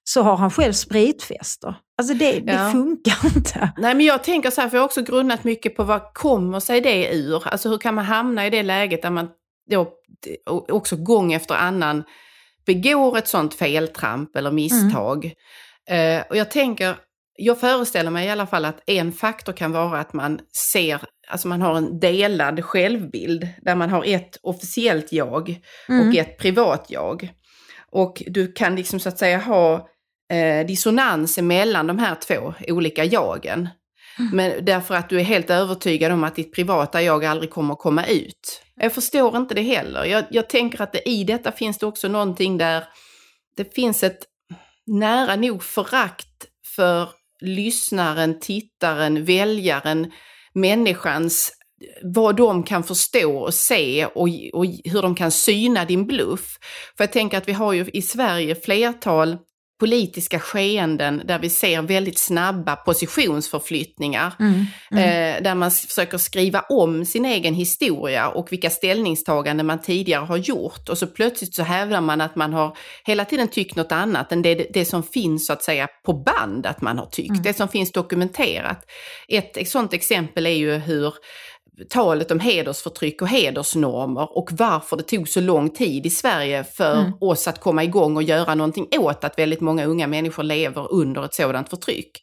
så 0.03 0.21
har 0.23 0.37
han 0.37 0.51
själv 0.51 0.73
spritfester. 0.73 1.75
Alltså 1.97 2.13
det, 2.13 2.39
det 2.39 2.53
Ja. 2.53 2.69
funkar 2.71 3.17
inte. 3.35 3.73
Nej 3.77 3.95
men 3.95 4.05
jag 4.05 4.23
tänker 4.23 4.49
så 4.49 4.61
här, 4.61 4.69
för 4.69 4.77
jag 4.77 4.81
har 4.81 4.85
också 4.85 5.01
grundat 5.01 5.43
mycket 5.43 5.75
på 5.75 5.83
vad 5.83 6.01
kommer 6.13 6.59
sig 6.59 6.81
det 6.81 7.15
ur? 7.15 7.47
Alltså 7.47 7.69
hur 7.69 7.77
kan 7.77 7.95
man 7.95 8.05
hamna 8.05 8.47
i 8.47 8.49
det 8.49 8.63
läget 8.63 9.01
där 9.01 9.09
man 9.09 9.27
då 9.71 9.87
också 10.69 10.95
gång 10.95 11.33
efter 11.33 11.55
annan 11.55 12.03
begår 12.65 13.17
ett 13.17 13.27
sånt 13.27 13.53
feltramp 13.53 14.35
eller 14.35 14.51
misstag. 14.51 15.25
Eh, 15.89 16.21
och 16.29 16.37
jag 16.37 16.51
tänker, 16.51 16.95
jag 17.37 17.59
föreställer 17.59 18.11
mig 18.11 18.27
i 18.27 18.29
alla 18.29 18.47
fall 18.47 18.65
att 18.65 18.83
en 18.85 19.11
faktor 19.11 19.53
kan 19.53 19.71
vara 19.71 19.99
att 19.99 20.13
man 20.13 20.39
ser, 20.73 21.01
alltså 21.27 21.47
man 21.47 21.61
har 21.61 21.75
en 21.75 21.99
delad 21.99 22.63
självbild 22.63 23.47
där 23.61 23.75
man 23.75 23.89
har 23.89 24.03
ett 24.05 24.37
officiellt 24.41 25.11
jag 25.11 25.61
Mm. 25.89 26.09
och 26.09 26.15
ett 26.15 26.37
privat 26.37 26.85
jag. 26.89 27.29
Och 27.91 28.23
du 28.27 28.51
kan 28.51 28.75
liksom 28.75 28.99
så 28.99 29.09
att 29.09 29.17
säga 29.17 29.37
ha 29.37 29.89
eh, 30.33 30.67
dissonans 30.67 31.37
mellan 31.37 31.87
de 31.87 31.99
här 31.99 32.15
två 32.15 32.53
olika 32.67 33.03
jagen. 33.03 33.69
Men 34.33 34.65
därför 34.65 34.95
att 34.95 35.09
du 35.09 35.19
är 35.19 35.23
helt 35.23 35.49
övertygad 35.49 36.11
om 36.11 36.23
att 36.23 36.35
ditt 36.35 36.55
privata 36.55 37.01
jag 37.01 37.25
aldrig 37.25 37.49
kommer 37.51 37.73
att 37.73 37.79
komma 37.79 38.05
ut. 38.05 38.61
Jag 38.75 38.93
förstår 38.93 39.37
inte 39.37 39.53
det 39.53 39.61
heller. 39.61 40.05
Jag, 40.05 40.23
jag 40.29 40.49
tänker 40.49 40.81
att 40.81 40.93
det, 40.93 41.09
i 41.09 41.23
detta 41.23 41.51
finns 41.51 41.77
det 41.77 41.85
också 41.85 42.07
någonting 42.07 42.57
där 42.57 42.83
det 43.57 43.75
finns 43.75 44.03
ett 44.03 44.19
nära 44.87 45.35
nog 45.35 45.63
förakt 45.63 46.45
för 46.75 47.09
lyssnaren, 47.45 48.39
tittaren, 48.39 49.25
väljaren, 49.25 50.11
människans 50.53 51.51
vad 52.03 52.35
de 52.35 52.63
kan 52.63 52.83
förstå 52.83 53.37
och 53.37 53.53
se 53.53 54.05
och, 54.05 54.27
och 54.53 54.65
hur 54.83 55.01
de 55.01 55.15
kan 55.15 55.31
syna 55.31 55.85
din 55.85 56.07
bluff. 56.07 56.57
För 56.97 57.03
jag 57.03 57.11
tänker 57.11 57.37
att 57.37 57.47
vi 57.47 57.53
har 57.53 57.73
ju 57.73 57.85
i 57.93 58.01
Sverige 58.01 58.55
flertal 58.55 59.37
politiska 59.79 60.39
skeenden 60.39 61.21
där 61.25 61.39
vi 61.39 61.49
ser 61.49 61.81
väldigt 61.81 62.19
snabba 62.19 62.75
positionsförflyttningar. 62.75 64.33
Mm. 64.39 64.65
Mm. 64.91 65.03
Eh, 65.03 65.43
där 65.43 65.55
man 65.55 65.71
försöker 65.71 66.17
skriva 66.17 66.61
om 66.61 67.05
sin 67.05 67.25
egen 67.25 67.53
historia 67.53 68.27
och 68.27 68.51
vilka 68.51 68.69
ställningstaganden 68.69 69.65
man 69.65 69.81
tidigare 69.81 70.25
har 70.25 70.37
gjort. 70.37 70.89
Och 70.89 70.97
så 70.97 71.07
plötsligt 71.07 71.55
så 71.55 71.63
hävdar 71.63 72.01
man 72.01 72.21
att 72.21 72.35
man 72.35 72.53
har 72.53 72.77
hela 73.05 73.25
tiden 73.25 73.47
tyckt 73.47 73.75
något 73.75 73.91
annat 73.91 74.31
än 74.31 74.41
det, 74.41 74.55
det 74.73 74.85
som 74.85 75.03
finns 75.03 75.47
så 75.47 75.53
att 75.53 75.63
säga 75.63 75.87
på 76.05 76.13
band 76.13 76.65
att 76.65 76.81
man 76.81 76.97
har 76.97 77.05
tyckt. 77.05 77.29
Mm. 77.29 77.43
Det 77.43 77.53
som 77.53 77.67
finns 77.67 77.91
dokumenterat. 77.91 78.85
Ett, 79.27 79.57
ett 79.57 79.69
sådant 79.69 79.93
exempel 79.93 80.45
är 80.45 80.49
ju 80.49 80.73
hur 80.73 81.13
talet 81.89 82.31
om 82.31 82.39
hedersförtryck 82.39 83.21
och 83.21 83.27
hedersnormer 83.27 84.37
och 84.37 84.49
varför 84.51 84.97
det 84.97 85.03
tog 85.03 85.27
så 85.29 85.41
lång 85.41 85.69
tid 85.69 86.05
i 86.05 86.09
Sverige 86.09 86.63
för 86.63 86.99
Mm. 86.99 87.11
oss 87.21 87.47
att 87.47 87.59
komma 87.59 87.83
igång 87.83 88.15
och 88.15 88.23
göra 88.23 88.55
någonting 88.55 88.87
åt 88.99 89.23
att 89.23 89.39
väldigt 89.39 89.61
många 89.61 89.85
unga 89.85 90.07
människor 90.07 90.43
lever 90.43 90.93
under 90.93 91.25
ett 91.25 91.33
sådant 91.33 91.69
förtryck. 91.69 92.21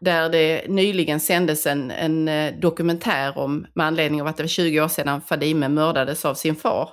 Där 0.00 0.28
det 0.28 0.68
nyligen 0.68 1.20
sändes 1.20 1.66
en, 1.66 1.90
en 1.90 2.28
eh, 2.28 2.54
dokumentär 2.60 3.38
om, 3.38 3.66
med 3.74 3.86
anledning 3.86 4.20
av 4.22 4.26
att 4.28 4.36
det 4.36 4.42
var 4.42 4.48
20 4.48 4.80
år 4.80 4.88
sedan 4.88 5.20
Fadime 5.20 5.68
mördades 5.68 6.24
av 6.24 6.34
sin 6.34 6.56
far. 6.56 6.88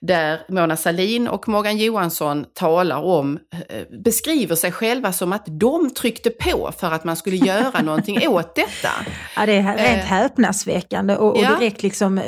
Där 0.00 0.40
Mona 0.48 0.76
Sahlin 0.76 1.28
och 1.28 1.48
Morgan 1.48 1.76
Johansson 1.78 2.44
talar 2.54 2.96
om, 3.02 3.38
eh, 3.68 3.82
beskriver 4.04 4.54
sig 4.56 4.72
själva 4.72 5.12
som 5.12 5.32
att 5.32 5.44
de 5.46 5.90
tryckte 5.94 6.30
på 6.30 6.72
för 6.78 6.90
att 6.92 7.04
man 7.04 7.16
skulle 7.16 7.36
göra 7.36 7.82
någonting 7.82 8.28
åt 8.28 8.54
detta. 8.54 8.88
Ja, 9.36 9.46
det 9.46 9.52
är 9.52 9.62
rent 9.62 9.80
Eh. 9.80 10.06
häpnadsväckande 10.06 11.16
och, 11.16 11.36
och 11.36 11.42
Ja. 11.42 11.56
direkt 11.58 11.82
liksom, 11.82 12.18
eh, 12.18 12.24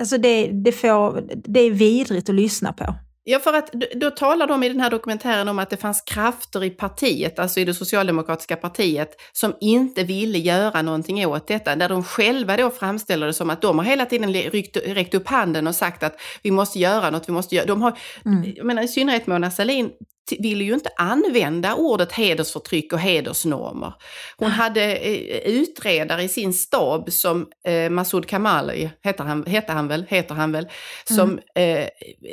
alltså 0.00 0.18
det, 0.18 0.46
det, 0.46 0.72
får, 0.72 1.22
det 1.34 1.60
är 1.60 1.70
vidrigt 1.70 2.28
att 2.28 2.34
lyssna 2.34 2.72
på. 2.72 2.94
Ja, 3.28 3.38
för 3.38 3.52
att 3.52 3.72
då 3.72 4.10
talar 4.10 4.46
de 4.46 4.62
i 4.62 4.68
den 4.68 4.80
här 4.80 4.90
dokumentären 4.90 5.48
om 5.48 5.58
att 5.58 5.70
det 5.70 5.76
fanns 5.76 6.00
krafter 6.00 6.64
i 6.64 6.70
partiet, 6.70 7.38
alltså 7.38 7.60
i 7.60 7.64
det 7.64 7.74
socialdemokratiska 7.74 8.56
partiet, 8.56 9.10
som 9.32 9.54
inte 9.60 10.04
ville 10.04 10.38
göra 10.38 10.82
någonting 10.82 11.26
åt 11.26 11.48
detta. 11.48 11.76
Där 11.76 11.88
de 11.88 12.04
själva 12.04 12.56
då 12.56 12.70
framställer 12.70 13.26
det 13.26 13.32
som 13.32 13.50
att 13.50 13.62
de 13.62 13.78
har 13.78 13.84
hela 13.84 14.06
tiden 14.06 14.32
ryckt, 14.32 14.76
räckt 14.76 15.14
upp 15.14 15.28
handen 15.28 15.66
och 15.66 15.74
sagt 15.74 16.02
att 16.02 16.20
vi 16.42 16.50
måste 16.50 16.78
göra 16.78 17.10
något, 17.10 17.28
vi 17.28 17.32
måste 17.32 17.54
göra... 17.54 17.66
De 17.66 17.82
har, 17.82 17.98
Mm. 18.24 18.52
jag 18.56 18.66
menar, 18.66 18.82
i 18.82 18.88
synnerhet 18.88 19.26
Mona 19.26 19.50
Sahlin 19.50 19.90
ville 20.38 20.64
ju 20.64 20.74
inte 20.74 20.90
använda 20.96 21.74
ordet 21.74 22.12
hedersförtryck 22.12 22.92
och 22.92 22.98
hedersnormer. 22.98 23.92
Hon 24.36 24.50
hade 24.50 24.96
eh, 24.96 25.52
utredare 25.52 26.22
i 26.22 26.28
sin 26.28 26.54
stab 26.54 27.12
som 27.12 27.46
eh, 27.64 27.90
Masoud 27.90 28.26
Kamali, 28.26 28.90
heter 29.04 29.24
han, 29.24 29.46
heter 29.46 29.72
han 29.72 29.88
väl, 29.88 30.06
heter 30.08 30.34
han 30.34 30.52
väl, 30.52 30.68
som 31.04 31.38
eh, 31.54 31.88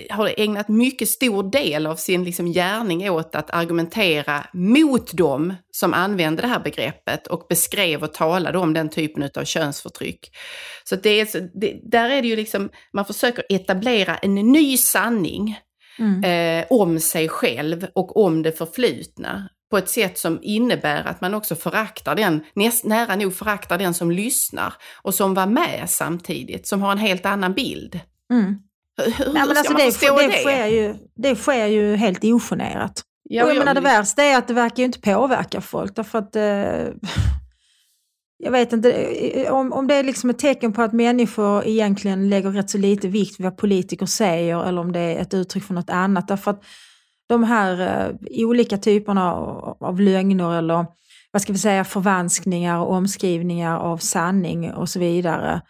har 0.09 0.33
ägnat 0.37 0.67
mycket 0.67 1.09
stor 1.09 1.51
del 1.51 1.87
av 1.87 1.95
sin 1.95 2.23
liksom, 2.23 2.45
gärning 2.45 3.09
åt 3.09 3.35
att 3.35 3.53
argumentera 3.53 4.45
mot 4.53 5.13
dem 5.13 5.53
som 5.71 5.93
använde 5.93 6.41
det 6.41 6.47
här 6.47 6.59
begreppet 6.59 7.27
och 7.27 7.45
beskrev 7.49 8.03
och 8.03 8.13
talade 8.13 8.57
om 8.57 8.73
den 8.73 8.89
typen 8.89 9.29
av 9.35 9.43
könsförtryck. 9.43 10.37
Så 10.83 10.95
det 10.95 11.19
är, 11.19 11.49
det, 11.59 11.79
där 11.83 12.09
är 12.09 12.21
det 12.21 12.27
ju 12.27 12.35
liksom, 12.35 12.69
man 12.93 13.05
försöker 13.05 13.43
etablera 13.49 14.17
en 14.17 14.35
ny 14.35 14.77
sanning 14.77 15.59
Mm. 15.99 16.23
eh, 16.23 16.65
om 16.69 16.99
sig 16.99 17.29
själv 17.29 17.87
och 17.93 18.17
om 18.17 18.43
det 18.43 18.51
förflutna 18.51 19.49
på 19.71 19.77
ett 19.77 19.89
sätt 19.89 20.17
som 20.17 20.39
innebär 20.41 21.03
att 21.03 21.21
man 21.21 21.33
också 21.33 21.55
föraktar 21.55 22.15
den, 22.15 22.43
näst, 22.53 22.85
nära 22.85 23.15
nog 23.15 23.35
föraktar 23.35 23.77
den 23.77 23.93
som 23.93 24.11
lyssnar 24.11 24.73
och 25.01 25.13
som 25.13 25.33
var 25.33 25.45
med 25.45 25.83
samtidigt, 25.87 26.67
som 26.67 26.81
har 26.81 26.91
en 26.91 26.97
helt 26.97 27.25
annan 27.25 27.53
bild. 27.53 27.99
Mm. 28.31 28.59
Hur, 28.97 29.11
hur 29.11 29.33
Nej, 29.33 29.33
men 29.33 29.45
ska 29.45 29.57
alltså 29.57 29.73
man 29.73 29.81
det, 29.81 29.91
förstå 29.91 30.17
det, 30.17 30.27
det? 30.27 30.33
sker 30.33 30.67
ju, 30.67 30.95
det 31.15 31.35
sker 31.35 31.65
ju 31.67 31.95
helt 31.95 32.23
ogenerat. 32.23 33.01
Ja, 33.23 33.43
och 33.43 33.49
jag 33.49 33.55
jag 33.55 33.59
menar 33.59 33.73
det 33.73 33.81
värsta 33.81 34.23
är 34.23 34.37
att 34.37 34.47
det 34.47 34.53
verkar 34.53 34.77
ju 34.77 34.85
inte 34.85 34.99
påverka 34.99 35.61
folk 35.61 35.95
därför 35.95 36.19
att 36.19 36.35
eh, 36.35 36.93
jag 38.43 38.51
vet 38.51 38.73
inte, 38.73 39.49
om, 39.51 39.73
om 39.73 39.87
det 39.87 39.95
är 39.95 40.03
liksom 40.03 40.29
ett 40.29 40.39
tecken 40.39 40.73
på 40.73 40.81
att 40.81 40.93
människor 40.93 41.65
egentligen 41.65 42.29
lägger 42.29 42.49
rätt 42.51 42.69
så 42.69 42.77
lite 42.77 43.07
vikt 43.07 43.39
vid 43.39 43.43
vad 43.43 43.57
politiker 43.57 44.05
säger 44.05 44.63
eller 44.63 44.81
om 44.81 44.91
det 44.91 44.99
är 44.99 45.21
ett 45.21 45.33
uttryck 45.33 45.63
för 45.63 45.73
något 45.73 45.89
annat. 45.89 46.27
Därför 46.27 46.51
att 46.51 46.63
de 47.27 47.43
här 47.43 47.79
eh, 47.81 48.45
olika 48.45 48.77
typerna 48.77 49.33
av, 49.33 49.77
av 49.79 49.99
lögner 50.01 50.57
eller 50.57 50.85
vad 51.31 51.41
ska 51.41 51.53
vi 51.53 51.59
säga 51.59 51.83
förvanskningar 51.83 52.79
och 52.79 52.91
omskrivningar 52.93 53.77
av 53.77 53.97
sanning 53.97 54.73
och 54.73 54.89
så 54.89 54.99
vidare. 54.99 55.61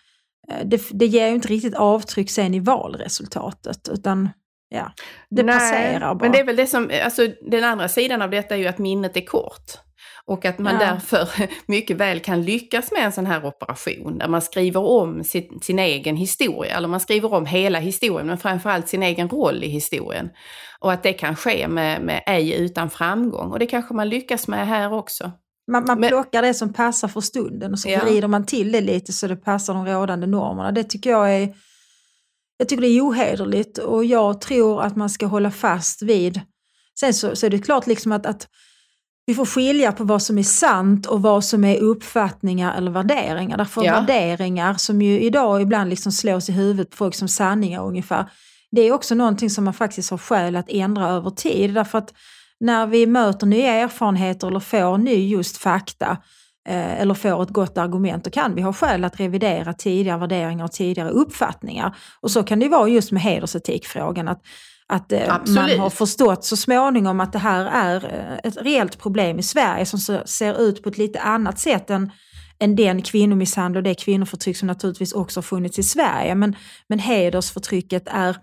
eh, 0.52 0.66
Det, 0.66 0.82
det 0.92 1.06
ger 1.06 1.28
ju 1.28 1.36
inte 1.36 1.48
riktigt 1.48 1.76
avtryck 1.76 2.30
sen 2.30 2.54
i 2.54 2.60
valresultatet 2.60 3.90
utan 3.92 4.30
ja, 4.70 4.92
det 5.30 5.44
Nej, 5.44 5.60
passerar 5.60 6.16
bara. 6.16 6.24
Men 6.24 6.32
det 6.32 6.40
är 6.40 6.46
väl 6.46 6.56
det 6.56 6.68
som, 6.68 6.92
alltså 7.06 7.28
den 7.42 7.64
andra 7.64 7.88
sidan 7.88 8.22
av 8.22 8.30
detta 8.30 8.56
är 8.56 8.60
ju 8.60 8.68
att 8.68 8.78
minnet 8.78 9.18
är 9.18 9.26
kort. 9.26 9.72
Och 10.28 10.46
att 10.46 10.60
man 10.60 10.74
Ja. 10.74 10.80
därför 10.80 11.30
mycket 11.66 11.98
väl 11.98 12.20
kan 12.20 12.42
lyckas 12.44 12.92
med 12.92 13.06
en 13.06 13.12
sån 13.12 13.26
här 13.26 13.46
operation 13.46 14.18
där 14.18 14.28
man 14.28 14.42
skriver 14.42 14.80
om 14.80 15.24
sin, 15.24 15.60
sin 15.62 15.80
egen 15.80 16.16
historia, 16.16 16.78
eller 16.78 16.88
man 16.88 17.00
skriver 17.00 17.34
om 17.34 17.46
hela 17.46 17.80
historien, 17.80 18.28
men 18.28 18.38
framförallt 18.38 18.88
sin 18.90 19.04
egen 19.04 19.30
roll 19.30 19.64
i 19.64 19.68
historien. 19.68 20.30
Och 20.80 20.92
att 20.94 21.04
det 21.04 21.14
kan 21.14 21.36
ske 21.36 21.68
med, 21.68 22.02
med 22.02 22.24
ej 22.26 22.54
utan 22.54 22.90
framgång. 22.90 23.52
Och 23.52 23.60
det 23.60 23.66
kanske 23.66 23.94
man 23.94 24.10
lyckas 24.10 24.48
med 24.48 24.68
här 24.68 24.94
också. 24.94 25.32
Man, 25.72 25.86
man 25.88 26.00
Men- 26.00 26.10
plockar 26.10 26.42
det 26.42 26.54
som 26.54 26.74
passar 26.74 27.08
för 27.08 27.22
stunden 27.22 27.72
och 27.72 27.80
så 27.80 27.90
Ja. 27.90 28.00
vrider 28.06 28.28
man 28.28 28.46
till 28.46 28.72
det 28.72 28.82
lite 28.82 29.14
så 29.14 29.28
det 29.28 29.36
passar 29.36 29.74
de 29.74 29.86
rådande 29.86 30.28
normerna. 30.28 30.72
Det 30.72 30.84
tycker 30.84 31.10
jag 31.10 31.36
är, 31.36 31.54
jag 32.58 32.70
tycker 32.70 32.82
det 32.82 32.88
är 32.88 33.02
ohederligt 33.02 33.78
och 33.78 34.06
jag 34.06 34.42
tror 34.42 34.82
att 34.82 34.96
man 34.96 35.10
ska 35.10 35.26
hålla 35.26 35.52
fast 35.52 36.02
vid... 36.02 36.42
Sen 37.00 37.14
så, 37.14 37.36
så 37.36 37.46
är 37.46 37.50
det 37.50 37.60
klart 37.60 37.88
liksom 37.88 38.12
att, 38.12 38.26
att 38.26 38.48
vi 39.26 39.34
får 39.34 39.46
skilja 39.46 39.92
på 39.92 40.04
vad 40.04 40.22
som 40.22 40.38
är 40.38 40.44
sant 40.44 41.06
och 41.06 41.22
vad 41.22 41.44
som 41.44 41.64
är 41.64 41.78
uppfattningar 41.78 42.78
eller 42.78 42.92
värderingar. 42.92 43.58
Därför 43.58 43.84
Ja. 43.84 43.94
värderingar 43.94 44.74
som 44.74 45.02
ju 45.02 45.20
idag 45.20 45.62
ibland 45.62 45.90
liksom 45.90 46.12
slås 46.12 46.50
i 46.50 46.52
huvudet 46.52 46.90
på 46.90 46.98
folk 46.98 47.16
som 47.16 47.28
sanningar 47.28 47.86
ungefär. 47.86 48.26
Det 48.72 48.82
är 48.82 48.92
också 48.92 49.16
någonting 49.16 49.50
som 49.50 49.64
man 49.64 49.74
faktiskt 49.74 50.12
har 50.12 50.18
skäl 50.18 50.56
att 50.56 50.70
ändra 50.70 51.08
över 51.10 51.30
tid. 51.30 51.74
Därför 51.74 51.98
att 51.98 52.14
när 52.60 52.88
vi 52.88 53.08
möter 53.08 53.48
nya 53.48 53.74
erfarenheter 53.74 54.48
eller 54.48 54.60
får 54.60 54.98
ny 54.98 55.28
just 55.28 55.58
fakta 55.58 56.18
eh, 56.70 57.02
eller 57.02 57.14
får 57.14 57.44
ett 57.44 57.50
gott 57.50 57.78
argument, 57.78 58.24
då 58.24 58.30
kan 58.30 58.56
vi 58.56 58.62
ha 58.62 58.74
skäl 58.74 59.04
att 59.04 59.20
revidera 59.20 59.74
tidigare 59.74 60.18
värderingar 60.20 60.66
och 60.66 60.72
tidigare 60.72 61.10
uppfattningar. 61.10 61.96
Och 62.22 62.32
så 62.32 62.44
kan 62.44 62.60
det 62.60 62.70
vara 62.70 62.88
just 62.88 63.12
med 63.12 63.22
hedersetikfrågan. 63.22 64.28
Att, 64.28 64.42
att 64.88 65.12
eh, 65.12 65.28
man 65.28 65.42
Absolut. 65.42 65.80
har 65.80 65.90
förstått 65.90 66.46
så 66.46 66.58
småningom 66.58 67.20
att 67.20 67.34
det 67.34 67.40
här 67.40 67.66
är 67.66 67.96
eh, 68.06 68.50
ett 68.50 68.58
reellt 68.62 69.00
problem 69.00 69.40
i 69.40 69.44
Sverige 69.44 69.86
som 69.86 70.00
ser 70.26 70.62
ut 70.62 70.84
på 70.84 70.90
ett 70.90 70.98
lite 70.98 71.20
annat 71.20 71.60
sätt 71.60 71.90
än, 71.90 72.12
än 72.60 72.76
den 72.76 73.02
kvinnomisshandel 73.02 73.78
och 73.78 73.84
det 73.84 73.96
kvinnoförtryck 73.96 74.58
som 74.58 74.68
naturligtvis 74.68 75.14
också 75.14 75.38
har 75.38 75.44
funnits 75.44 75.80
i 75.80 75.84
Sverige. 75.84 76.36
Men, 76.36 76.56
men 76.88 77.00
hedersförtrycket 77.00 78.04
är 78.08 78.38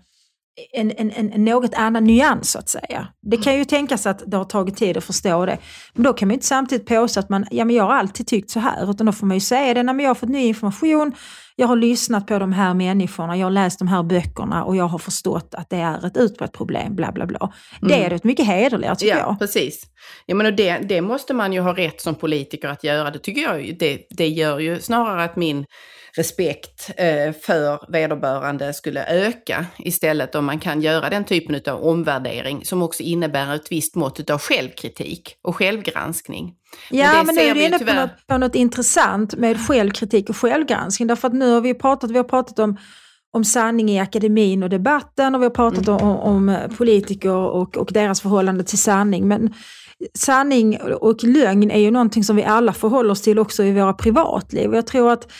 en, 0.73 0.91
en, 0.91 1.11
en 1.11 1.45
något 1.45 1.73
annan 1.73 2.03
nyans 2.03 2.51
så 2.51 2.59
att 2.59 2.69
säga. 2.69 3.07
Det 3.21 3.37
kan 3.37 3.57
ju 3.57 3.65
tänkas 3.65 4.05
att 4.05 4.23
det 4.27 4.37
har 4.37 4.45
tagit 4.45 4.77
tid 4.77 4.97
att 4.97 5.03
förstå 5.03 5.45
det. 5.45 5.57
Men 5.93 6.03
då 6.03 6.13
kan 6.13 6.27
man 6.27 6.33
ju 6.33 6.35
inte 6.35 6.45
samtidigt 6.45 6.87
påstå 6.87 7.19
att 7.19 7.29
man, 7.29 7.45
ja 7.51 7.65
men 7.65 7.75
jag 7.75 7.83
har 7.83 7.93
alltid 7.93 8.27
tyckt 8.27 8.49
så 8.49 8.59
här, 8.59 8.91
utan 8.91 9.05
då 9.05 9.11
får 9.11 9.27
man 9.27 9.37
ju 9.37 9.41
säga 9.41 9.73
det, 9.73 9.83
när 9.83 10.03
jag 10.03 10.09
har 10.09 10.15
fått 10.15 10.29
ny 10.29 10.45
information, 10.45 11.13
jag 11.61 11.67
har 11.67 11.75
lyssnat 11.75 12.27
på 12.27 12.39
de 12.39 12.51
här 12.53 12.73
människorna, 12.73 13.37
jag 13.37 13.45
har 13.45 13.51
läst 13.51 13.79
de 13.79 13.87
här 13.87 14.03
böckerna 14.03 14.63
och 14.63 14.75
jag 14.75 14.85
har 14.87 14.97
förstått 14.97 15.55
att 15.57 15.69
det 15.69 15.77
är 15.77 16.05
ett 16.05 16.17
utbrett 16.17 16.51
problem, 16.51 16.95
bla 16.95 17.11
bla 17.11 17.25
bla. 17.25 17.53
Det 17.81 17.93
Mm. 17.95 18.05
är 18.11 18.15
ett 18.15 18.23
mycket 18.23 18.45
hederligare 18.47 18.95
tycker 18.95 19.13
Ja, 19.17 19.19
jag. 19.19 19.39
precis. 19.39 19.83
Jag 20.25 20.37
menar, 20.37 20.51
det, 20.51 20.77
det 20.77 21.01
måste 21.01 21.33
man 21.33 21.53
ju 21.53 21.59
ha 21.59 21.73
rätt 21.77 22.01
som 22.01 22.15
politiker 22.15 22.67
att 22.67 22.83
göra. 22.83 23.11
Det 23.11 23.19
tycker 23.19 23.41
jag 23.41 23.75
det, 23.79 24.07
det 24.09 24.27
gör 24.27 24.59
ju 24.59 24.79
snarare 24.79 25.23
att 25.23 25.35
min 25.35 25.65
respekt 26.13 26.89
eh, 26.97 27.33
för 27.41 27.91
vederbörande 27.91 28.73
skulle 28.73 29.05
öka 29.05 29.65
istället 29.77 30.35
om 30.35 30.45
man 30.45 30.59
kan 30.59 30.81
göra 30.81 31.09
den 31.09 31.23
typen 31.23 31.73
av 31.73 31.83
omvärdering 31.83 32.65
som 32.65 32.81
också 32.81 33.03
innebär 33.03 33.55
ett 33.55 33.71
visst 33.71 33.95
mått 33.95 34.29
av 34.29 34.39
självkritik 34.39 35.35
och 35.43 35.55
självgranskning. 35.55 36.53
Ja, 36.89 37.17
det 37.17 37.23
men 37.23 37.35
nu 37.35 37.41
är 37.41 37.55
ju 37.55 37.65
inne 37.65 37.79
på 37.79 37.93
något, 37.93 38.27
på 38.27 38.37
något 38.37 38.55
intressant 38.55 39.35
med 39.35 39.67
självkritik 39.67 40.29
och 40.29 40.37
självgranskning. 40.37 41.07
Därför 41.07 41.27
att 41.27 41.33
nu 41.33 41.51
har 41.51 41.61
vi 41.61 41.73
pratat, 41.73 42.11
vi 42.11 42.17
har 42.17 42.23
pratat 42.23 42.59
om, 42.59 42.77
om 43.33 43.45
sanning 43.45 43.89
i 43.89 43.99
akademin 43.99 44.63
och 44.63 44.69
debatten 44.69 45.35
och 45.35 45.41
vi 45.41 45.45
har 45.45 45.51
pratat 45.51 45.87
Mm. 45.87 46.01
om, 46.01 46.17
om 46.17 46.57
politiker 46.77 47.31
och, 47.31 47.77
och 47.77 47.89
deras 47.91 48.21
förhållande 48.21 48.63
till 48.63 48.77
sanning. 48.77 49.27
Men 49.27 49.53
sanning 50.13 50.81
och 50.81 51.23
lögn 51.23 51.71
är 51.71 51.79
ju 51.79 51.91
någonting 51.91 52.23
som 52.23 52.35
vi 52.35 52.43
alla 52.43 52.73
förhåller 52.73 53.11
oss 53.11 53.21
till 53.21 53.39
också 53.39 53.63
i 53.63 53.73
våra 53.73 53.93
privatliv. 53.93 54.73
Jag 54.73 54.87
tror 54.87 55.11
att 55.11 55.31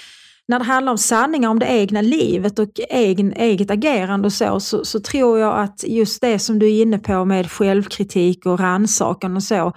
när 0.52 0.60
det 0.60 0.66
handlar 0.66 0.92
om 0.92 0.98
sanningar 0.98 1.50
om 1.50 1.60
det 1.60 1.66
egna 1.66 2.02
livet 2.02 2.60
och 2.60 2.70
egen, 2.90 3.34
eget 3.34 3.72
agerande 3.72 4.26
och 4.26 4.34
så, 4.34 4.60
så, 4.60 4.86
så 4.86 5.00
tror 5.00 5.40
jag 5.40 5.60
att 5.60 5.84
just 5.88 6.22
det 6.22 6.40
som 6.40 6.60
du 6.60 6.66
är 6.66 6.82
inne 6.82 7.00
på 7.00 7.26
med 7.26 7.52
självkritik 7.52 8.46
och 8.46 8.60
rannsakan 8.60 9.36
och 9.36 9.44
så, 9.44 9.74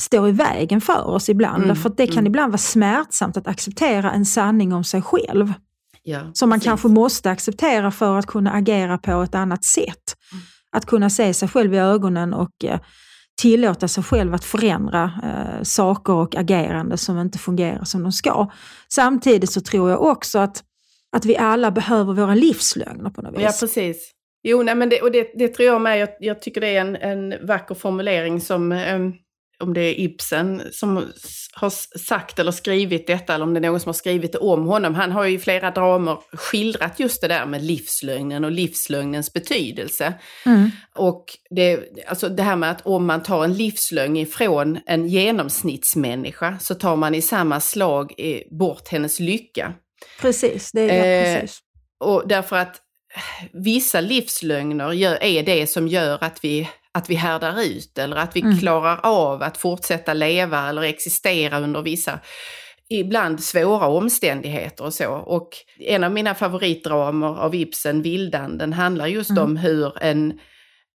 står 0.00 0.28
i 0.28 0.32
vägen 0.32 0.80
för 0.80 1.04
oss 1.04 1.28
ibland. 1.28 1.56
Mm, 1.56 1.68
Därför 1.68 1.90
att 1.90 1.96
det 1.96 2.06
kan 2.06 2.18
mm. 2.18 2.26
ibland 2.26 2.52
vara 2.52 2.58
smärtsamt 2.58 3.36
att 3.36 3.46
acceptera 3.46 4.12
en 4.12 4.24
sanning 4.24 4.72
om 4.72 4.84
sig 4.84 5.02
själv. 5.02 5.52
Ja, 6.02 6.20
Som 6.32 6.48
man 6.48 6.58
precis. 6.58 6.68
kanske 6.68 6.88
måste 6.88 7.30
acceptera 7.30 7.90
för 7.90 8.18
att 8.18 8.26
kunna 8.26 8.52
agera 8.52 8.98
på 8.98 9.22
ett 9.22 9.34
annat 9.34 9.64
sätt. 9.64 10.16
Mm. 10.32 10.44
Att 10.72 10.86
kunna 10.86 11.10
se 11.10 11.34
sig 11.34 11.48
själv 11.48 11.74
i 11.74 11.78
ögonen 11.78 12.34
och 12.34 12.64
eh, 12.64 12.80
tillåta 13.38 13.88
sig 13.88 14.04
själv 14.04 14.34
att 14.34 14.44
förändra 14.44 15.12
eh, 15.22 15.62
saker 15.62 16.12
och 16.12 16.36
agerande 16.36 16.96
som 16.96 17.18
inte 17.18 17.38
fungerar 17.38 17.84
som 17.84 18.02
de 18.02 18.12
ska. 18.12 18.50
Samtidigt 18.88 19.52
så 19.52 19.60
tror 19.60 19.90
jag 19.90 20.02
också 20.02 20.38
att, 20.38 20.64
att 21.16 21.24
vi 21.24 21.36
alla 21.36 21.70
behöver 21.70 22.14
våra 22.14 22.34
livslögner 22.34 23.10
på 23.10 23.22
något 23.22 23.34
vis. 23.34 23.42
Ja, 23.42 23.52
precis. 23.60 24.12
Jo, 24.42 24.62
nej, 24.62 24.74
men 24.74 24.88
det, 24.88 25.02
och 25.02 25.12
det, 25.12 25.32
det 25.34 25.48
tror 25.48 25.66
jag 25.66 25.80
med. 25.80 25.98
Jag, 25.98 26.08
jag 26.20 26.42
tycker 26.42 26.60
det 26.60 26.76
är 26.76 26.80
en, 26.80 26.96
en 26.96 27.46
vacker 27.46 27.74
formulering 27.74 28.40
som, 28.40 28.72
em, 28.72 29.14
om 29.60 29.74
det 29.74 29.80
är 29.80 30.00
Ibsen 30.00 30.62
som 30.72 31.12
har 31.52 31.98
sagt 31.98 32.38
eller 32.38 32.52
skrivit 32.52 33.06
detta, 33.06 33.34
eller 33.34 33.44
om 33.44 33.54
det 33.54 33.58
är 33.58 33.70
någon 33.70 33.80
som 33.80 33.88
har 33.88 33.94
skrivit 33.94 34.32
det 34.32 34.38
om 34.38 34.66
honom. 34.66 34.94
Han 34.94 35.12
har 35.12 35.24
ju 35.24 35.34
i 35.34 35.38
flera 35.38 35.70
dramer 35.70 36.18
skildrat 36.32 37.00
just 37.00 37.20
det 37.20 37.28
där 37.28 37.46
med 37.46 37.62
livslögnen 37.62 38.44
och 38.44 38.50
livslögnens 38.50 39.32
betydelse. 39.32 40.14
Mm. 40.46 40.70
Och 40.94 41.24
det, 41.50 41.80
alltså 42.06 42.28
det 42.28 42.42
här 42.42 42.56
med 42.56 42.70
att 42.70 42.86
om 42.86 43.06
man 43.06 43.22
tar 43.22 43.44
en 43.44 43.52
livslögn 43.52 44.16
ifrån 44.16 44.78
en 44.86 45.08
genomsnittsmänniska 45.08 46.58
så 46.60 46.74
tar 46.74 46.96
man 46.96 47.14
i 47.14 47.22
samma 47.22 47.60
slag 47.60 48.12
eh, 48.18 48.40
bort 48.50 48.88
hennes 48.88 49.20
lycka. 49.20 49.72
Precis, 50.20 50.72
det 50.72 50.90
är 50.90 50.96
ja, 50.96 51.04
Eh, 51.04 51.40
precis. 51.40 51.60
Och 52.00 52.28
därför 52.28 52.56
att 52.56 52.82
vissa 53.52 54.00
livslögner 54.00 55.22
är 55.24 55.42
det 55.42 55.66
som 55.66 55.88
gör 55.88 56.24
att 56.24 56.44
vi, 56.44 56.68
att 56.98 57.10
vi 57.10 57.14
härdar 57.14 57.62
ut 57.62 57.98
eller 57.98 58.16
att 58.16 58.36
vi 58.36 58.40
Mm. 58.40 58.58
klarar 58.58 59.00
av 59.02 59.42
att 59.42 59.56
fortsätta 59.56 60.14
leva 60.14 60.68
eller 60.68 60.82
existera 60.82 61.60
under 61.60 61.82
vissa 61.82 62.20
ibland 62.90 63.42
svåra 63.42 63.86
omständigheter 63.86 64.84
och 64.84 64.94
så. 64.94 65.08
Och 65.10 65.48
en 65.80 66.04
av 66.04 66.12
mina 66.12 66.34
favoritdramer 66.34 67.26
av 67.40 67.54
Ibsen, 67.54 68.02
Vildanden, 68.02 68.72
handlar 68.72 69.06
just 69.06 69.30
Mm. 69.30 69.42
om 69.44 69.56
hur 69.56 70.02
en 70.02 70.38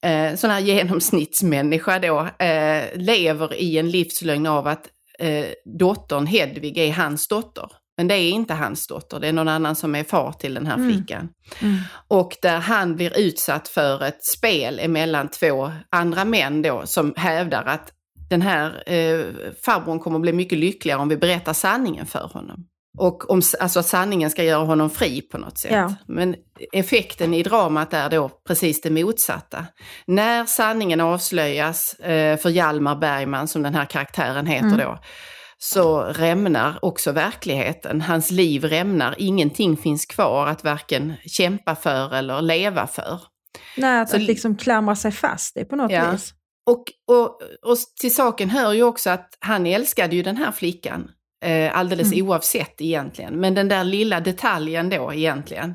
eh, 0.05 0.35
sån 0.35 0.51
här 0.51 0.61
genomsnittsmänniska 0.61 1.99
då 1.99 2.29
eh, 2.45 2.83
lever 2.95 3.55
i 3.55 3.79
en 3.79 3.91
livslögn 3.91 4.47
av 4.47 4.67
att 4.67 4.87
eh, 5.19 5.47
dottern 5.79 6.27
Hedvig 6.27 6.79
är 6.79 6.93
hans 6.93 7.29
dotter. 7.29 7.69
Men 8.03 8.09
det 8.09 8.15
är 8.15 8.31
inte 8.31 8.55
hans 8.55 8.87
dotter, 8.87 9.21
det 9.21 9.29
är 9.29 9.33
någon 9.33 9.49
annan 9.49 9.77
som 9.77 9.95
är 9.95 10.05
far 10.05 10.33
till 10.33 10.55
den 10.55 10.67
här 10.67 10.75
Mm. 10.75 10.93
flickan. 10.93 11.29
Mm. 11.61 11.77
Och 12.09 12.37
där 12.43 12.59
han 12.59 12.97
blir 12.97 13.19
utsatt 13.19 13.69
för 13.69 14.05
ett 14.05 14.25
spel 14.25 14.79
emellan 14.83 15.29
två 15.29 15.73
andra 15.91 16.25
män 16.25 16.63
då 16.63 16.83
som 16.87 17.15
hävdar 17.17 17.65
att 17.65 17.93
den 18.31 18.43
här 18.43 18.83
eh, 18.93 19.25
farbrorn 19.65 19.99
kommer 19.99 20.17
att 20.17 20.23
bli 20.23 20.33
mycket 20.33 20.59
lyckligare 20.59 21.01
om 21.01 21.09
vi 21.09 21.17
berättar 21.17 21.53
sanningen 21.53 22.07
för 22.07 22.31
honom. 22.33 22.65
Och 22.99 23.31
om, 23.31 23.43
alltså 23.61 23.81
att 23.81 23.87
sanningen 23.87 24.31
ska 24.31 24.45
göra 24.45 24.65
honom 24.65 24.91
fri 24.91 25.21
på 25.21 25.39
något 25.39 25.59
sätt. 25.59 25.73
Ja. 25.73 25.95
Men 26.07 26.35
effekten 26.73 27.35
i 27.35 27.43
dramat 27.43 27.95
är 27.95 28.11
då 28.11 28.29
precis 28.49 28.81
det 28.81 28.91
motsatta. 28.91 29.67
När 30.07 30.45
sanningen 30.45 31.01
avslöjas 31.01 31.95
eh, 31.95 32.37
för 32.39 32.51
Hjalmar 32.51 32.97
Bergman, 32.97 33.49
som 33.49 33.63
den 33.63 33.75
här 33.75 33.85
karaktären 33.85 34.47
heter 34.47 34.67
Mm. 34.67 34.79
då, 34.79 34.99
så 35.65 36.01
rämnar 36.03 36.79
också 36.83 37.13
verkligheten. 37.13 38.01
Hans 38.01 38.31
liv 38.31 38.65
rämnar, 38.65 39.15
ingenting 39.19 39.77
finns 39.77 40.07
kvar 40.07 40.47
att 40.47 40.65
varken 40.65 41.13
kämpa 41.27 41.75
för 41.77 42.15
eller 42.15 42.43
leva 42.43 42.87
för. 42.87 43.21
Nej, 43.77 44.01
att, 44.01 44.11
så- 44.11 44.17
att 44.17 44.23
liksom 44.23 44.57
klamra 44.57 44.97
sig 44.97 45.13
fast 45.13 45.55
det 45.55 45.65
på 45.65 45.77
något 45.77 45.93
Ja. 45.93 46.11
vis. 46.11 46.35
Och, 46.67 46.85
och, 47.17 47.27
och 47.71 47.77
till 48.01 48.15
saken 48.15 48.51
hör 48.51 48.73
ju 48.73 48.83
också 48.83 49.11
att 49.11 49.37
han 49.41 49.67
älskade 49.67 50.17
ju 50.17 50.23
den 50.23 50.37
här 50.37 50.53
flickan. 50.53 51.11
Eh, 51.43 51.79
alldeles 51.79 52.13
Mm. 52.13 52.27
oavsett 52.29 52.81
egentligen. 52.81 53.41
Men 53.41 53.55
den 53.55 53.69
där 53.69 53.85
lilla 53.85 54.21
detaljen 54.21 54.91
då 54.91 55.13
egentligen. 55.13 55.75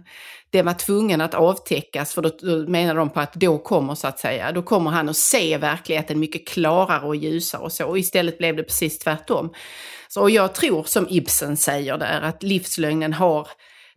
Det 0.49 0.61
var 0.61 0.73
tvungen 0.73 1.21
att 1.21 1.33
avtäckas 1.33 2.13
för 2.13 2.21
då, 2.21 2.31
då 2.41 2.57
menar 2.71 2.95
de 2.95 3.09
på 3.09 3.19
att 3.19 3.33
då 3.33 3.57
kommer 3.57 3.95
så 3.95 4.07
att 4.07 4.19
säga, 4.19 4.51
då 4.51 4.61
kommer 4.61 4.91
han 4.91 5.09
att 5.09 5.17
se 5.17 5.57
verkligheten 5.57 6.19
mycket 6.19 6.47
klarare 6.47 7.07
och 7.07 7.15
ljusare 7.15 7.61
och 7.61 7.71
så. 7.71 7.85
Och 7.85 7.99
istället 7.99 8.37
blev 8.37 8.55
det 8.55 8.63
precis 8.63 8.99
tvärtom. 8.99 9.53
Så, 10.07 10.21
och 10.21 10.29
jag 10.29 10.53
tror 10.55 10.83
som 10.83 11.07
Ibsen 11.09 11.57
säger 11.57 11.97
där 11.97 12.21
att 12.21 12.43
livslögnen 12.43 13.13
har, 13.13 13.47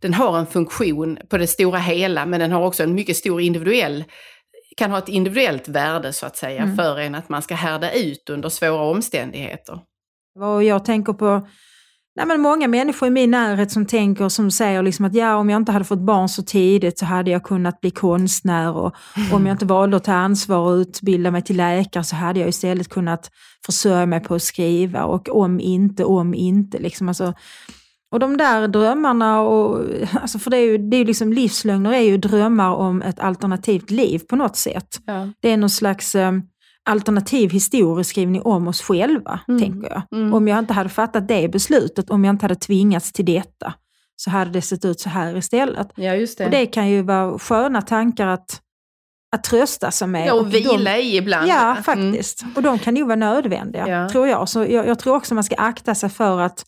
den 0.00 0.14
har 0.14 0.38
en 0.38 0.46
funktion 0.46 1.18
på 1.28 1.38
det 1.38 1.46
stora 1.46 1.78
hela 1.78 2.26
men 2.26 2.40
den 2.40 2.52
har 2.52 2.66
också 2.66 2.82
en 2.82 2.94
mycket 2.94 3.16
stor 3.16 3.40
individuell 3.40 4.04
kan 4.76 4.90
ha 4.90 4.98
ett 4.98 5.08
individuellt 5.08 5.68
värde 5.68 6.12
så 6.12 6.26
att 6.26 6.36
säga 6.36 6.62
Mm. 6.62 6.76
för 6.76 6.98
en 6.98 7.14
att 7.14 7.28
man 7.28 7.42
ska 7.42 7.54
härda 7.54 7.92
ut 7.92 8.30
under 8.30 8.48
svåra 8.48 8.82
omständigheter. 8.82 9.78
Och 10.38 10.64
jag 10.64 10.84
tänker 10.84 11.12
på 11.12 11.46
nej 12.16 12.26
men 12.26 12.40
många 12.40 12.68
människor 12.68 13.08
i 13.08 13.10
min 13.10 13.30
närhet 13.30 13.70
som 13.70 13.86
tänker 13.86 14.28
som 14.28 14.50
säger 14.50 14.82
liksom 14.82 15.04
att 15.04 15.14
ja, 15.14 15.36
om 15.36 15.50
jag 15.50 15.56
inte 15.56 15.72
hade 15.72 15.84
fått 15.84 16.00
barn 16.00 16.28
så 16.28 16.42
tidigt 16.42 16.98
så 16.98 17.04
hade 17.04 17.30
jag 17.30 17.44
kunnat 17.44 17.80
bli 17.80 17.90
konstnär 17.90 18.76
och 18.76 18.94
om 19.32 19.46
jag 19.46 19.54
inte 19.54 19.66
valde 19.66 19.96
att 19.96 20.04
ta 20.04 20.12
ansvar 20.12 20.58
och 20.58 20.72
utbilda 20.76 21.30
mig 21.30 21.42
till 21.42 21.56
läkare 21.56 22.04
så 22.04 22.16
hade 22.16 22.40
jag 22.40 22.48
istället 22.48 22.88
kunnat 22.88 23.30
försörja 23.66 24.06
mig 24.06 24.20
på 24.20 24.34
att 24.34 24.42
skriva 24.42 25.04
och 25.04 25.28
om 25.28 25.60
inte, 25.60 26.04
om 26.04 26.34
inte. 26.34 26.78
Liksom. 26.78 27.08
Alltså, 27.08 27.34
och 28.12 28.20
de 28.20 28.36
där 28.36 28.68
drömmarna, 28.68 29.40
och, 29.40 29.84
alltså 30.20 30.38
för 30.38 30.50
det 30.50 30.56
är 30.56 30.66
ju, 30.66 30.78
det 30.78 30.96
är 30.96 30.98
ju 30.98 31.04
liksom, 31.04 31.32
livslögner 31.32 31.92
är 31.92 32.00
ju 32.00 32.16
drömmar 32.16 32.74
om 32.74 33.02
ett 33.02 33.20
alternativt 33.20 33.90
liv 33.90 34.18
på 34.18 34.36
något 34.36 34.56
sätt. 34.56 35.00
Ja. 35.06 35.28
Det 35.40 35.50
är 35.50 35.56
någon 35.56 35.70
slags 35.70 36.14
eh, 36.14 36.32
alternativ 36.84 37.50
historieskrivning 37.50 38.42
om 38.42 38.68
oss 38.68 38.82
själva, 38.82 39.40
Mm. 39.48 39.60
tänker 39.60 39.88
jag. 39.90 40.02
Mm. 40.20 40.34
Om 40.34 40.48
jag 40.48 40.58
inte 40.58 40.72
hade 40.72 40.88
fattat 40.90 41.28
det 41.28 41.48
beslutet, 41.48 42.10
om 42.10 42.24
jag 42.24 42.32
inte 42.32 42.44
hade 42.44 42.54
tvingats 42.54 43.12
till 43.12 43.24
detta, 43.24 43.74
så 44.16 44.30
hade 44.30 44.50
det 44.50 44.62
sett 44.62 44.84
ut 44.84 45.00
så 45.00 45.08
här 45.08 45.36
istället. 45.36 45.88
ja, 45.94 46.14
just 46.14 46.38
det. 46.38 46.44
Och 46.44 46.50
det 46.50 46.66
kan 46.66 46.88
ju 46.88 47.02
vara 47.02 47.38
sköna 47.38 47.82
tankar 47.82 48.26
att, 48.26 48.60
att 49.36 49.44
trösta 49.44 49.90
sig 49.90 50.08
med. 50.08 50.26
ja, 50.26 50.34
och 50.34 50.44
de- 50.46 50.50
vila 50.58 50.98
i 50.98 51.16
ibland. 51.16 51.48
Ja, 51.48 51.70
Mm. 51.70 51.82
faktiskt. 51.82 52.44
Och 52.56 52.62
de 52.62 52.78
kan 52.78 52.96
ju 52.96 53.04
vara 53.04 53.16
nödvändiga, 53.16 53.88
Ja. 53.88 54.08
tror 54.08 54.26
jag. 54.28 54.48
Så 54.48 54.58
jag, 54.64 54.86
jag 54.86 54.98
tror 54.98 55.16
också 55.16 55.34
man 55.34 55.44
ska 55.44 55.54
akta 55.54 55.94
sig 55.94 56.08
för 56.10 56.40
att... 56.40 56.64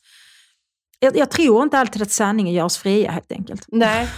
Jag, 1.04 1.16
jag 1.16 1.30
tror 1.30 1.62
inte 1.62 1.78
alltid 1.78 2.02
att 2.02 2.10
sanningen 2.10 2.54
gör 2.54 2.64
oss 2.64 2.78
fria, 2.78 3.10
helt 3.10 3.32
enkelt. 3.32 3.64
Nej, 3.68 4.08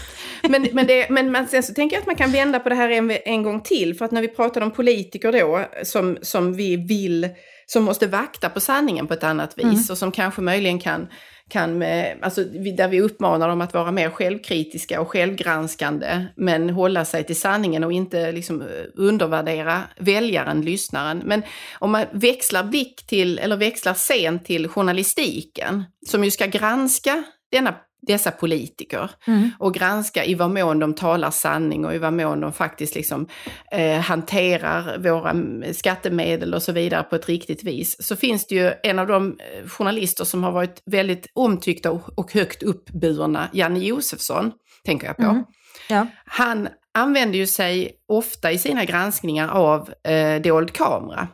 men, 0.49 0.69
men, 0.73 0.87
det, 0.87 1.11
men 1.11 1.33
man, 1.33 1.49
sen 1.49 1.63
så 1.63 1.75
tänker 1.75 1.97
jag 1.97 2.01
att 2.01 2.07
man 2.07 2.17
kan 2.17 2.33
vända 2.33 2.59
på 2.59 2.69
det 2.69 2.75
här 2.75 2.91
en, 2.91 3.11
en 3.11 3.43
gång 3.43 3.61
till. 3.61 3.95
För 3.95 4.05
att 4.05 4.11
när 4.11 4.23
vi 4.23 4.29
pratar 4.29 4.61
om 4.61 4.71
politiker 4.71 5.33
då, 5.33 5.65
som, 5.85 6.19
som 6.23 6.53
vi 6.55 6.77
vill, 6.77 7.29
som 7.67 7.85
måste 7.85 8.07
vakta 8.07 8.49
på 8.51 8.61
sanningen 8.61 9.07
på 9.07 9.15
ett 9.15 9.25
annat 9.25 9.59
vis 9.59 9.65
Mm. 9.65 9.85
och 9.91 9.99
som 9.99 10.13
kanske 10.13 10.41
möjligen 10.41 10.79
kan, 10.79 11.09
kan 11.51 11.79
med, 11.79 12.19
alltså 12.23 12.45
där 12.45 12.89
vi 12.89 13.01
uppmanar 13.01 13.49
dem 13.49 13.61
att 13.61 13.75
vara 13.75 13.93
mer 13.93 14.11
självkritiska 14.11 15.01
och 15.01 15.09
självgranskande, 15.09 16.27
men 16.37 16.71
hålla 16.71 17.05
sig 17.05 17.25
till 17.25 17.37
sanningen 17.37 17.85
och 17.85 17.93
inte 17.93 18.33
liksom 18.33 18.63
eh, 18.63 18.67
undervärdera 18.95 19.83
väljaren, 19.97 20.63
lyssnaren. 20.63 21.23
Men 21.25 21.43
om 21.79 21.91
man 21.91 22.05
växlar 22.13 22.65
blick 22.65 23.07
till, 23.07 23.39
eller 23.39 23.57
växlar 23.57 23.95
scen 23.95 24.39
till 24.39 24.69
journalistiken, 24.69 25.85
som 26.07 26.25
ju 26.25 26.31
ska 26.31 26.47
granska 26.47 27.25
denna 27.51 27.75
dessa 28.07 28.31
politiker 28.31 29.11
Mm. 29.27 29.51
och 29.59 29.75
granska 29.75 30.25
i 30.25 30.35
vad 30.35 30.51
mån 30.51 30.79
de 30.79 30.95
talar 30.95 31.31
sanning 31.31 31.85
och 31.85 31.95
i 31.95 31.99
vad 31.99 32.13
mån 32.13 32.41
de 32.41 32.53
faktiskt 32.53 32.95
liksom, 32.95 33.29
eh, 33.73 33.99
hanterar 34.01 34.99
våra 34.99 35.31
mm, 35.31 35.75
skattemedel 35.75 36.55
och 36.55 36.63
så 36.63 36.73
vidare 36.73 37.03
på 37.03 37.17
ett 37.17 37.29
riktigt 37.29 37.65
vis. 37.65 38.07
Så 38.07 38.17
finns 38.17 38.47
det 38.47 38.55
ju 38.55 38.73
en 38.83 38.99
av 38.99 39.07
de 39.07 39.27
eh, 39.27 39.69
journalister 39.69 40.25
som 40.25 40.43
har 40.43 40.53
varit 40.53 40.83
väldigt 40.87 41.27
omtyckta 41.35 41.91
och, 41.91 42.33
högt 42.33 42.63
uppburna, 42.63 43.49
Janne 43.53 43.79
Josefsson, 43.79 44.53
tänker 44.85 45.07
jag 45.07 45.17
på. 45.17 45.23
Mm. 45.23 45.45
Ja. 45.89 46.07
Han 46.25 46.69
använder 46.95 47.39
ju 47.39 47.47
sig 47.47 47.93
ofta 48.09 48.53
i 48.53 48.59
sina 48.59 48.85
granskningar 48.85 49.49
av 49.49 49.93
eh, 50.09 50.43
dold 50.43 50.73
kamera. 50.73 51.29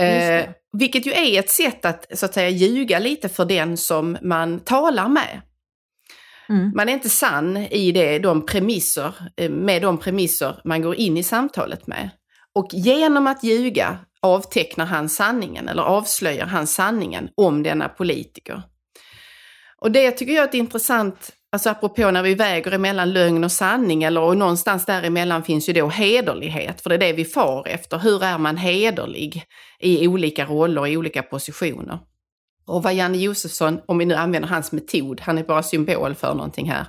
Eh, 0.00 0.48
vilket 0.72 1.06
ju 1.06 1.12
är 1.12 1.38
ett 1.38 1.50
sätt 1.50 1.84
att 1.84 2.06
så 2.18 2.26
att 2.26 2.34
säga 2.34 2.48
ljuga 2.48 2.98
lite 2.98 3.28
för 3.28 3.44
den 3.44 3.76
som 3.76 4.16
man 4.22 4.60
talar 4.60 5.08
med. 5.08 5.40
Mm. 6.50 6.72
Man 6.74 6.88
är 6.88 6.92
inte 6.92 7.08
sann 7.08 7.56
i 7.56 7.92
det, 7.92 8.18
de 8.18 8.46
premisser, 8.46 9.14
eh, 9.36 9.50
med 9.50 9.82
de 9.82 9.98
premisser 9.98 10.60
man 10.64 10.82
går 10.82 10.94
in 10.94 11.16
i 11.16 11.22
samtalet 11.22 11.86
med. 11.86 12.10
Och 12.54 12.68
genom 12.72 13.26
att 13.26 13.44
ljuga 13.44 13.98
avtecknar 14.22 14.86
han 14.86 15.08
sanningen 15.08 15.68
eller 15.68 15.82
avslöjar 15.82 16.46
han 16.46 16.66
sanningen 16.66 17.28
om 17.36 17.62
denna 17.62 17.88
politiker. 17.88 18.62
Och 19.80 19.90
det 19.90 20.10
tycker 20.10 20.32
jag 20.32 20.44
är 20.44 20.48
ett 20.48 20.54
intressant, 20.54 21.30
alltså 21.52 21.70
apropå 21.70 22.10
när 22.10 22.22
vi 22.22 22.34
väger 22.34 22.72
emellan 22.72 23.12
lögn 23.12 23.44
och 23.44 23.52
sanning, 23.52 24.02
eller 24.02 24.20
och 24.20 24.36
någonstans 24.36 24.86
däremellan 24.86 25.42
finns 25.42 25.68
ju 25.68 25.72
då 25.72 25.88
hederlighet, 25.88 26.80
för 26.80 26.90
det 26.90 26.96
är 26.96 26.98
det 26.98 27.12
vi 27.12 27.24
far 27.24 27.68
efter. 27.68 27.98
Hur 27.98 28.24
är 28.24 28.38
man 28.38 28.56
hederlig 28.56 29.44
i 29.80 30.08
olika 30.08 30.44
roller 30.44 30.80
och 30.80 30.88
i 30.88 30.96
olika 30.96 31.22
positioner? 31.22 31.98
Och 32.70 32.82
vad 32.82 32.94
Janne 32.94 33.18
Josefsson, 33.18 33.80
om 33.86 33.98
vi 33.98 34.04
nu 34.04 34.14
använder 34.14 34.48
hans 34.48 34.72
metod, 34.72 35.20
han 35.20 35.38
är 35.38 35.44
bara 35.44 35.62
symbol 35.62 36.14
för 36.14 36.34
någonting 36.34 36.70
här. 36.70 36.86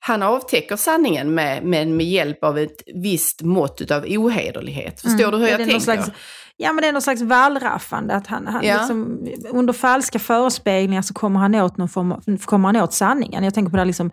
Han 0.00 0.22
avtäcker 0.22 0.76
sanningen 0.76 1.34
med, 1.34 1.62
med, 1.64 1.88
med 1.88 2.06
hjälp 2.06 2.44
av 2.44 2.58
ett 2.58 2.82
visst 2.94 3.42
mått 3.42 3.90
av 3.90 4.04
ohederlighet. 4.08 5.00
Förstår 5.00 5.28
Mm. 5.28 5.30
du 5.30 5.38
hur 5.38 5.48
jag 5.52 5.58
tänker? 5.58 5.78
Slags, 5.80 6.10
ja, 6.56 6.72
men 6.72 6.82
det 6.82 6.88
är 6.88 6.92
någon 6.92 7.02
slags 7.02 7.22
wallraffande. 7.22 8.14
Att 8.14 8.26
han, 8.26 8.46
han 8.46 8.64
Ja. 8.66 8.76
liksom, 8.78 9.28
under 9.52 9.72
falska 9.72 10.18
förespeglingar 10.18 11.02
så 11.02 11.14
kommer 11.14 11.40
han, 11.40 11.54
åt 11.54 11.76
någon 11.76 11.88
form 11.88 12.38
kommer 12.38 12.68
han 12.68 12.76
åt 12.76 12.92
sanningen. 12.92 13.44
Jag 13.44 13.54
tänker 13.54 13.70
på 13.70 13.76
det 13.76 13.80
här 13.80 13.86
liksom, 13.86 14.10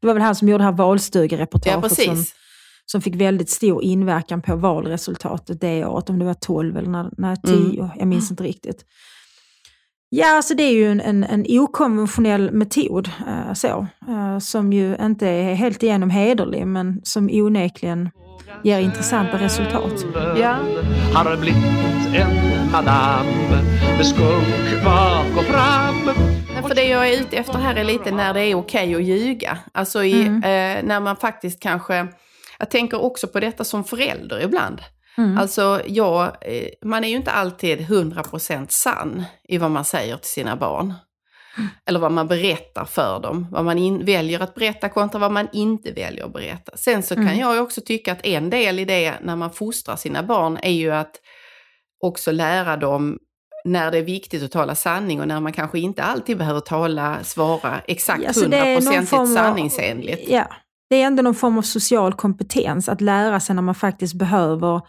det 0.00 0.06
var 0.06 0.14
väl 0.14 0.22
han 0.22 0.34
som 0.34 0.48
gjorde 0.48 0.64
det 0.64 0.64
här 0.66 0.72
Ja, 0.72 0.76
valstugereportaget 0.76 1.92
som, 1.94 2.06
precis. 2.06 2.34
som 2.86 3.02
fick 3.02 3.14
väldigt 3.14 3.50
stor 3.50 3.82
inverkan 3.82 4.42
på 4.42 4.56
valresultatet 4.56 5.60
det 5.60 5.84
året, 5.86 6.10
om 6.10 6.18
det 6.18 6.24
var 6.24 6.34
12 6.34 6.76
eller 6.76 6.88
när, 6.88 7.10
när 7.18 7.36
10, 7.36 7.54
Mm. 7.80 7.90
jag 7.98 8.08
minns 8.08 8.30
inte 8.30 8.42
riktigt. 8.44 8.84
Ja, 10.14 10.36
alltså 10.36 10.54
det 10.54 10.62
är 10.62 10.72
ju 10.72 10.90
en, 10.90 11.00
en, 11.00 11.24
en 11.24 11.46
okonventionell 11.48 12.50
metod 12.52 13.10
eh, 13.26 13.52
så, 13.54 13.86
eh, 14.08 14.38
som 14.38 14.72
ju 14.72 14.96
inte 15.00 15.28
är 15.28 15.54
helt 15.54 15.82
igenom 15.82 16.10
hederlig, 16.10 16.66
men 16.66 17.00
som 17.04 17.28
onekligen 17.32 18.10
ger 18.64 18.78
intressanta 18.78 19.38
resultat. 19.38 20.04
Ja. 20.40 20.56
Har 21.14 21.36
blivit 21.36 21.64
en 22.14 22.70
madam 22.72 23.26
med 23.96 24.06
skunk 24.06 24.84
bak 24.84 25.26
och 25.36 25.44
fram. 25.44 26.10
Nej, 26.54 26.62
för 26.68 26.74
det 26.74 26.84
jag 26.84 27.08
är 27.08 27.20
ute 27.20 27.36
efter 27.36 27.58
här 27.58 27.74
är 27.74 27.84
lite 27.84 28.10
när 28.10 28.34
det 28.34 28.40
är 28.40 28.54
okej 28.54 28.94
att 28.94 29.02
ljuga. 29.04 29.58
Alltså 29.72 30.04
i, 30.04 30.22
Mm. 30.26 30.36
eh, 30.36 30.84
när 30.88 31.00
man 31.00 31.16
faktiskt 31.16 31.60
kanske... 31.60 32.06
Jag 32.58 32.70
tänker 32.70 33.02
också 33.02 33.26
på 33.26 33.40
detta 33.40 33.64
som 33.64 33.84
förälder 33.84 34.42
ibland. 34.44 34.80
Mm. 35.18 35.38
Alltså, 35.38 35.82
jag, 35.86 36.24
eh, 36.40 36.68
man 36.84 37.04
är 37.04 37.08
ju 37.08 37.16
inte 37.16 37.30
alltid 37.30 37.78
100% 37.80 38.66
sann 38.70 39.24
i 39.48 39.58
vad 39.58 39.70
man 39.70 39.84
säger 39.84 40.16
till 40.16 40.30
sina 40.30 40.56
barn. 40.56 40.94
Eller 41.86 42.00
vad 42.00 42.12
man 42.12 42.28
berättar 42.28 42.84
för 42.84 43.20
dem. 43.20 43.46
Vad 43.50 43.64
man 43.64 43.78
in, 43.78 44.04
väljer 44.04 44.40
att 44.40 44.54
berätta 44.54 44.88
kontra 44.88 45.18
vad 45.20 45.32
man 45.32 45.48
inte 45.52 45.92
väljer 45.92 46.24
att 46.24 46.32
berätta. 46.32 46.76
Sen 46.76 47.02
så 47.02 47.14
kan 47.14 47.24
Mm. 47.26 47.38
jag 47.38 47.54
ju 47.54 47.60
också 47.60 47.80
tycka 47.80 48.12
att 48.12 48.26
en 48.26 48.50
del 48.50 48.78
i 48.78 48.84
det 48.84 49.14
när 49.22 49.36
man 49.36 49.50
fostrar 49.50 49.96
sina 49.96 50.22
barn 50.22 50.58
är 50.62 50.70
ju 50.72 50.90
att 50.90 51.12
också 52.04 52.32
lära 52.32 52.76
dem 52.76 53.18
när 53.64 53.90
det 53.90 53.98
är 53.98 54.02
viktigt 54.02 54.42
att 54.42 54.50
tala 54.52 54.74
sanning 54.74 55.20
och 55.20 55.28
när 55.28 55.40
man 55.40 55.52
kanske 55.52 55.78
inte 55.78 56.02
alltid 56.02 56.38
behöver 56.38 56.60
tala, 56.60 57.18
svara 57.24 57.80
exakt 57.86 58.22
Ja, 58.22 58.32
så 58.32 58.40
det 58.46 58.56
är 58.56 58.60
någon 58.60 58.66
hundraprocentigt 58.68 59.10
form 59.10 59.20
av- 59.20 59.26
sanningsenligt. 59.26 60.28
Ja, 60.28 60.46
det 60.90 60.96
är 61.02 61.06
ändå 61.06 61.22
någon 61.22 61.34
form 61.34 61.58
av 61.58 61.62
social 61.62 62.12
kompetens 62.12 62.88
att 62.88 63.00
lära 63.00 63.40
sig 63.40 63.54
när 63.54 63.62
man 63.62 63.74
faktiskt 63.74 64.14
behöver 64.14 64.80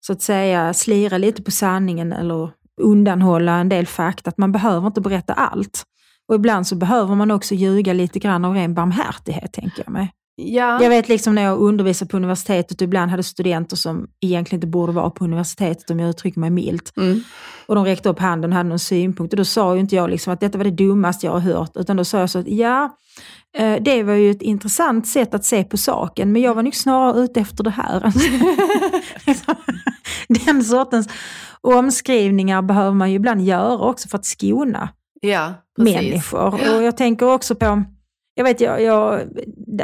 så 0.00 0.12
att 0.12 0.22
säga 0.22 0.74
slira 0.74 1.18
lite 1.18 1.42
på 1.42 1.50
sanningen 1.50 2.12
eller 2.12 2.50
undanhålla 2.80 3.52
en 3.52 3.68
del 3.68 3.86
fakta. 3.86 4.30
Att 4.30 4.38
man 4.38 4.52
behöver 4.52 4.86
inte 4.86 5.00
berätta 5.00 5.32
allt. 5.32 5.82
Och 6.28 6.34
ibland 6.34 6.66
så 6.66 6.76
behöver 6.76 7.14
man 7.14 7.30
också 7.30 7.54
ljuga 7.54 7.92
lite 7.92 8.18
grann 8.18 8.44
av 8.44 8.54
ren 8.54 8.74
barmhärtighet, 8.74 9.52
tänker 9.52 9.82
jag 9.86 9.92
mig. 9.92 10.12
Ja. 10.36 10.82
Jag 10.82 10.90
vet 10.90 11.08
liksom 11.08 11.34
när 11.34 11.42
jag 11.42 11.58
undervisade 11.58 12.08
på 12.08 12.16
universitetet 12.16 12.80
och 12.80 12.84
ibland 12.84 13.10
hade 13.10 13.22
studenter 13.22 13.76
som 13.76 14.08
egentligen 14.20 14.56
inte 14.56 14.66
borde 14.66 14.92
vara 14.92 15.10
på 15.10 15.24
universitetet 15.24 15.90
om 15.90 16.00
jag 16.00 16.10
uttrycker 16.10 16.40
mig 16.40 16.50
milt. 16.50 16.92
Mm. 16.96 17.20
Och 17.66 17.74
de 17.74 17.84
räckte 17.84 18.08
upp 18.08 18.18
handen 18.18 18.50
och 18.50 18.56
hade 18.56 18.68
någon 18.68 18.78
synpunkt. 18.78 19.32
Och 19.32 19.36
då 19.36 19.44
sa 19.44 19.74
ju 19.74 19.80
inte 19.80 19.96
jag 19.96 20.10
liksom 20.10 20.32
att 20.32 20.40
detta 20.40 20.58
var 20.58 20.64
det 20.64 20.70
dummaste 20.70 21.26
jag 21.26 21.32
har 21.32 21.40
hört. 21.40 21.70
Utan 21.74 21.96
då 21.96 22.04
sa 22.04 22.18
jag 22.18 22.30
så 22.30 22.38
att 22.38 22.48
ja, 22.48 22.96
eh, 23.56 23.82
det 23.82 24.02
var 24.02 24.14
ju 24.14 24.30
ett 24.30 24.42
intressant 24.42 25.06
sätt 25.06 25.34
att 25.34 25.44
se 25.44 25.64
på 25.64 25.76
saken. 25.76 26.32
Men 26.32 26.42
jag 26.42 26.54
var 26.54 26.62
nog 26.62 26.74
snarare 26.74 27.20
ute 27.20 27.40
efter 27.40 27.64
det 27.64 27.70
här. 27.70 28.12
Den 30.46 30.64
sortens 30.64 31.08
omskrivningar 31.60 32.62
behöver 32.62 32.94
man 32.94 33.10
ju 33.10 33.16
ibland 33.16 33.40
göra 33.40 33.78
också 33.78 34.08
för 34.08 34.18
att 34.18 34.24
skona 34.24 34.88
ja, 35.20 35.54
precis. 35.76 35.94
människor. 35.94 36.76
Och 36.76 36.82
jag 36.82 36.96
tänker 36.96 37.26
också 37.26 37.54
på, 37.54 37.84
jag 38.34 38.44
vet, 38.44 38.60
jag, 38.60 38.82
jag, 38.82 39.20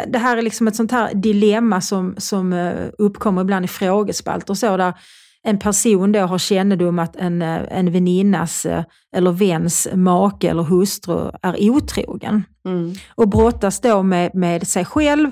det 0.07 0.19
här 0.19 0.37
är 0.37 0.43
liksom 0.43 0.69
ett 0.69 0.77
sånt 0.77 0.93
här 0.93 1.15
dilemma 1.15 1.81
som, 1.81 2.15
som 2.19 2.53
eh, 2.53 2.87
uppkommer 2.99 3.43
ibland 3.43 3.65
i 3.65 3.69
frågespalter 3.69 4.51
och 4.51 4.59
så, 4.59 4.77
där 4.77 4.95
en 5.43 5.59
person 5.59 6.13
då 6.13 6.21
har 6.21 6.39
kännedom 6.39 6.99
att 6.99 7.17
en, 7.17 7.43
eh, 7.43 7.61
en 7.71 7.93
väninnas 7.93 8.67
eh, 8.67 8.85
eller 9.17 9.31
väns 9.33 9.89
make 9.95 10.49
eller 10.51 10.63
hustru 10.63 11.31
är 11.43 11.71
otrogen 11.71 12.45
Mm. 12.67 12.95
och 13.15 13.29
brottas 13.29 13.81
då 13.81 14.03
med, 14.03 14.35
med 14.35 14.67
sig 14.67 14.85
själv. 14.85 15.31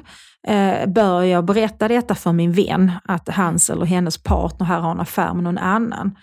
Eh, 0.49 0.87
bör 0.87 1.23
jag 1.23 1.45
berätta 1.45 1.89
detta 1.89 2.15
för 2.15 2.33
min 2.33 2.53
vän, 2.53 2.93
att 3.05 3.29
hans 3.29 3.71
eller 3.71 3.85
hennes 3.87 4.19
partner 4.19 4.67
här 4.67 4.81
har 4.81 4.91
en 4.91 5.01
affär 5.01 5.35
med 5.35 5.45
någon 5.45 5.59
annan? 5.59 6.17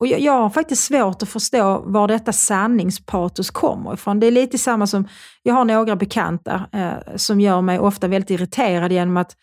Och 0.00 0.06
jag, 0.06 0.20
jag 0.20 0.32
har 0.32 0.50
faktiskt 0.50 0.84
svårt 0.84 1.22
att 1.22 1.28
förstå 1.28 1.82
var 1.86 2.08
detta 2.08 2.32
sanningspatos 2.32 3.50
kommer 3.50 3.94
ifrån. 3.94 4.20
Det 4.20 4.26
är 4.26 4.30
lite 4.30 4.58
samma 4.58 4.86
som, 4.86 5.08
jag 5.42 5.54
har 5.54 5.64
några 5.64 5.96
bekanta 5.96 6.66
eh, 6.72 7.16
som 7.16 7.40
gör 7.40 7.60
mig 7.60 7.78
ofta 7.78 8.08
väldigt 8.08 8.30
irriterad 8.30 8.92
genom 8.92 9.16
att 9.16 9.36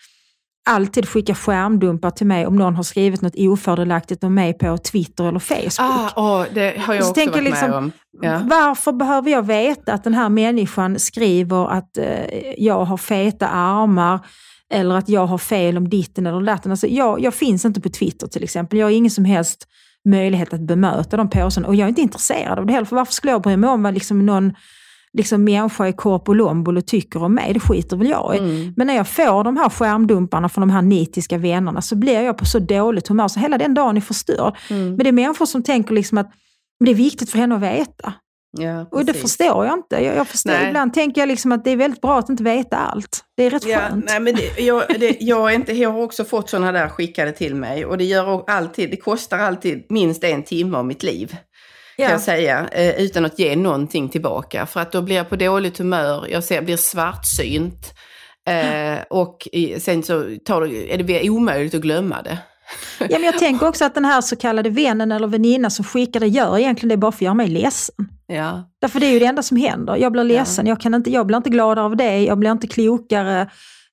alltid 0.69 1.09
skicka 1.09 1.35
skärmdumpar 1.35 2.09
till 2.09 2.27
mig 2.27 2.47
om 2.47 2.55
någon 2.55 2.75
har 2.75 2.83
skrivit 2.83 3.21
något 3.21 3.35
ofördelaktigt 3.37 4.23
om 4.23 4.33
mig 4.33 4.53
på 4.53 4.77
Twitter 4.77 5.23
eller 5.23 5.39
Facebook. 5.39 5.73
Ah, 5.79 6.09
åh, 6.15 6.45
det 6.53 6.79
har 6.79 6.93
jag 6.93 7.03
Så 7.03 7.09
också 7.09 7.21
tänker 7.21 7.41
varit 7.41 7.43
liksom, 7.43 7.69
med 7.69 7.77
om. 7.77 7.91
Ja. 8.21 8.41
Varför 8.43 8.91
behöver 8.91 9.31
jag 9.31 9.45
veta 9.45 9.93
att 9.93 10.03
den 10.03 10.13
här 10.13 10.29
människan 10.29 10.99
skriver 10.99 11.71
att 11.71 11.97
eh, 11.97 12.53
jag 12.57 12.85
har 12.85 12.97
feta 12.97 13.47
armar 13.47 14.19
eller 14.73 14.95
att 14.95 15.09
jag 15.09 15.27
har 15.27 15.37
fel 15.37 15.77
om 15.77 15.89
ditten 15.89 16.27
eller 16.27 16.41
datten? 16.41 16.71
Alltså, 16.71 16.87
jag, 16.87 17.21
jag 17.21 17.33
finns 17.33 17.65
inte 17.65 17.81
på 17.81 17.89
Twitter 17.89 18.27
till 18.27 18.43
exempel. 18.43 18.79
Jag 18.79 18.85
har 18.85 18.91
ingen 18.91 19.11
som 19.11 19.25
helst 19.25 19.67
möjlighet 20.05 20.53
att 20.53 20.61
bemöta 20.61 21.17
de 21.17 21.29
påståendena 21.29 21.67
och 21.67 21.75
jag 21.75 21.85
är 21.85 21.89
inte 21.89 22.01
intresserad 22.01 22.59
av 22.59 22.65
det 22.65 22.73
heller. 22.73 22.85
För 22.85 22.95
varför 22.95 23.13
skulle 23.13 23.31
jag 23.31 23.41
bry 23.41 23.57
mig 23.57 23.69
om 23.69 23.83
vad 23.83 23.93
liksom 23.93 24.25
någon 24.25 24.53
liksom 25.13 25.43
människa 25.43 25.87
i 25.87 25.93
Korpolombolo 25.93 26.81
tycker 26.81 27.23
om 27.23 27.33
mig? 27.33 27.53
Det 27.53 27.59
skiter 27.59 27.97
väl 27.97 28.09
jag 28.09 28.35
i. 28.35 28.39
Mm. 28.39 28.73
Men 28.77 28.87
när 28.87 28.95
jag 28.95 29.07
får 29.07 29.43
de 29.43 29.57
här 29.57 29.69
skärmdumparna 29.69 30.49
från 30.49 30.67
de 30.67 30.73
här 30.73 30.81
nitiska 30.81 31.37
vännerna 31.37 31.81
så 31.81 31.95
blir 31.95 32.21
jag 32.21 32.37
på 32.37 32.45
så 32.45 32.59
dåligt 32.59 33.07
humör 33.07 33.27
så 33.27 33.39
hela 33.39 33.57
den 33.57 33.73
dagen 33.73 33.97
är 33.97 34.01
förstörd. 34.01 34.57
Mm. 34.69 34.87
Men 34.87 34.97
det 34.97 35.07
är 35.07 35.11
människor 35.11 35.45
som 35.45 35.63
tänker 35.63 35.93
liksom 35.93 36.17
att 36.17 36.31
det 36.85 36.91
är 36.91 36.95
viktigt 36.95 37.29
för 37.29 37.37
henne 37.37 37.55
att 37.55 37.61
veta. 37.61 38.13
Ja, 38.57 38.87
Och 38.91 39.05
det 39.05 39.13
förstår 39.13 39.65
jag 39.65 39.73
inte. 39.73 39.95
Jag, 39.95 40.15
jag 40.15 40.27
förstår, 40.27 40.51
Nej. 40.51 40.67
ibland 40.67 40.93
tänker 40.93 41.21
jag 41.21 41.27
liksom 41.27 41.51
att 41.51 41.63
det 41.63 41.71
är 41.71 41.75
väldigt 41.77 42.01
bra 42.01 42.19
att 42.19 42.29
inte 42.29 42.43
veta 42.43 42.77
allt. 42.77 43.19
Det 43.37 43.43
är 43.43 43.49
rätt 43.49 43.65
Ja, 43.65 43.79
skönt. 43.79 44.05
nej, 44.07 44.19
men 44.19 44.35
det, 44.35 44.61
jag, 44.61 44.83
det, 44.99 45.17
jag, 45.19 45.51
är 45.51 45.55
inte, 45.55 45.73
jag 45.73 45.89
har 45.91 46.01
också 46.03 46.25
fått 46.25 46.49
sådana 46.49 46.71
där 46.71 46.89
skickade 46.89 47.31
till 47.31 47.55
mig 47.55 47.85
och 47.85 47.97
det, 47.97 48.03
gör 48.03 48.43
alltid, 48.49 48.89
det 48.91 48.97
kostar 48.97 49.37
alltid 49.39 49.85
minst 49.89 50.23
en 50.23 50.43
timme 50.43 50.77
av 50.77 50.85
mitt 50.85 51.03
liv. 51.03 51.27
Kan 51.97 52.05
Ja. 52.05 52.11
jag 52.11 52.21
säga, 52.21 52.67
eh, 52.71 53.01
utan 53.01 53.25
att 53.25 53.39
ge 53.39 53.55
någonting 53.55 54.09
tillbaka. 54.09 54.65
För 54.65 54.79
att 54.79 54.91
då 54.91 55.01
blir 55.01 55.15
jag 55.15 55.29
på 55.29 55.35
dåligt 55.35 55.77
humör, 55.77 56.25
jag 56.29 56.43
ser, 56.43 56.61
blir 56.61 56.77
svartsynt. 56.77 57.93
Eh, 58.49 58.99
och 59.09 59.47
sen 59.79 60.03
så 60.03 60.25
tar 60.45 60.61
det, 60.61 60.93
är 60.93 60.97
det 60.97 61.29
omöjligt 61.29 61.73
att 61.75 61.81
glömma 61.81 62.21
det. 62.21 62.37
Ja, 62.99 63.05
men 63.09 63.23
jag 63.23 63.37
tänker 63.39 63.67
också 63.67 63.85
att 63.85 63.93
den 63.95 64.05
här 64.05 64.21
så 64.21 64.35
kallade 64.35 64.69
vännen 64.69 65.11
eller 65.11 65.27
väninnan 65.27 65.71
som 65.71 65.85
skickar 65.85 66.19
det 66.19 66.27
gör 66.27 66.57
egentligen 66.57 66.89
det 66.89 66.97
bara 66.97 67.11
för 67.11 67.17
att 67.17 67.21
göra 67.21 67.33
mig 67.33 67.47
ledsen. 67.47 67.95
Ja. 68.27 68.69
Därför 68.81 68.99
det 68.99 69.05
är 69.05 69.11
ju 69.11 69.19
det 69.19 69.25
enda 69.25 69.43
som 69.43 69.57
händer. 69.57 69.95
Jag 69.95 70.11
blir 70.11 70.23
ledsen, 70.23 70.67
jag, 70.67 70.79
kan 70.81 70.93
inte, 70.93 71.09
jag 71.11 71.27
blir 71.27 71.37
inte 71.37 71.49
gladare 71.49 71.85
av 71.85 71.95
det, 71.95 72.23
jag 72.23 72.37
blir 72.39 72.51
inte 72.51 72.67
klokare, 72.67 73.49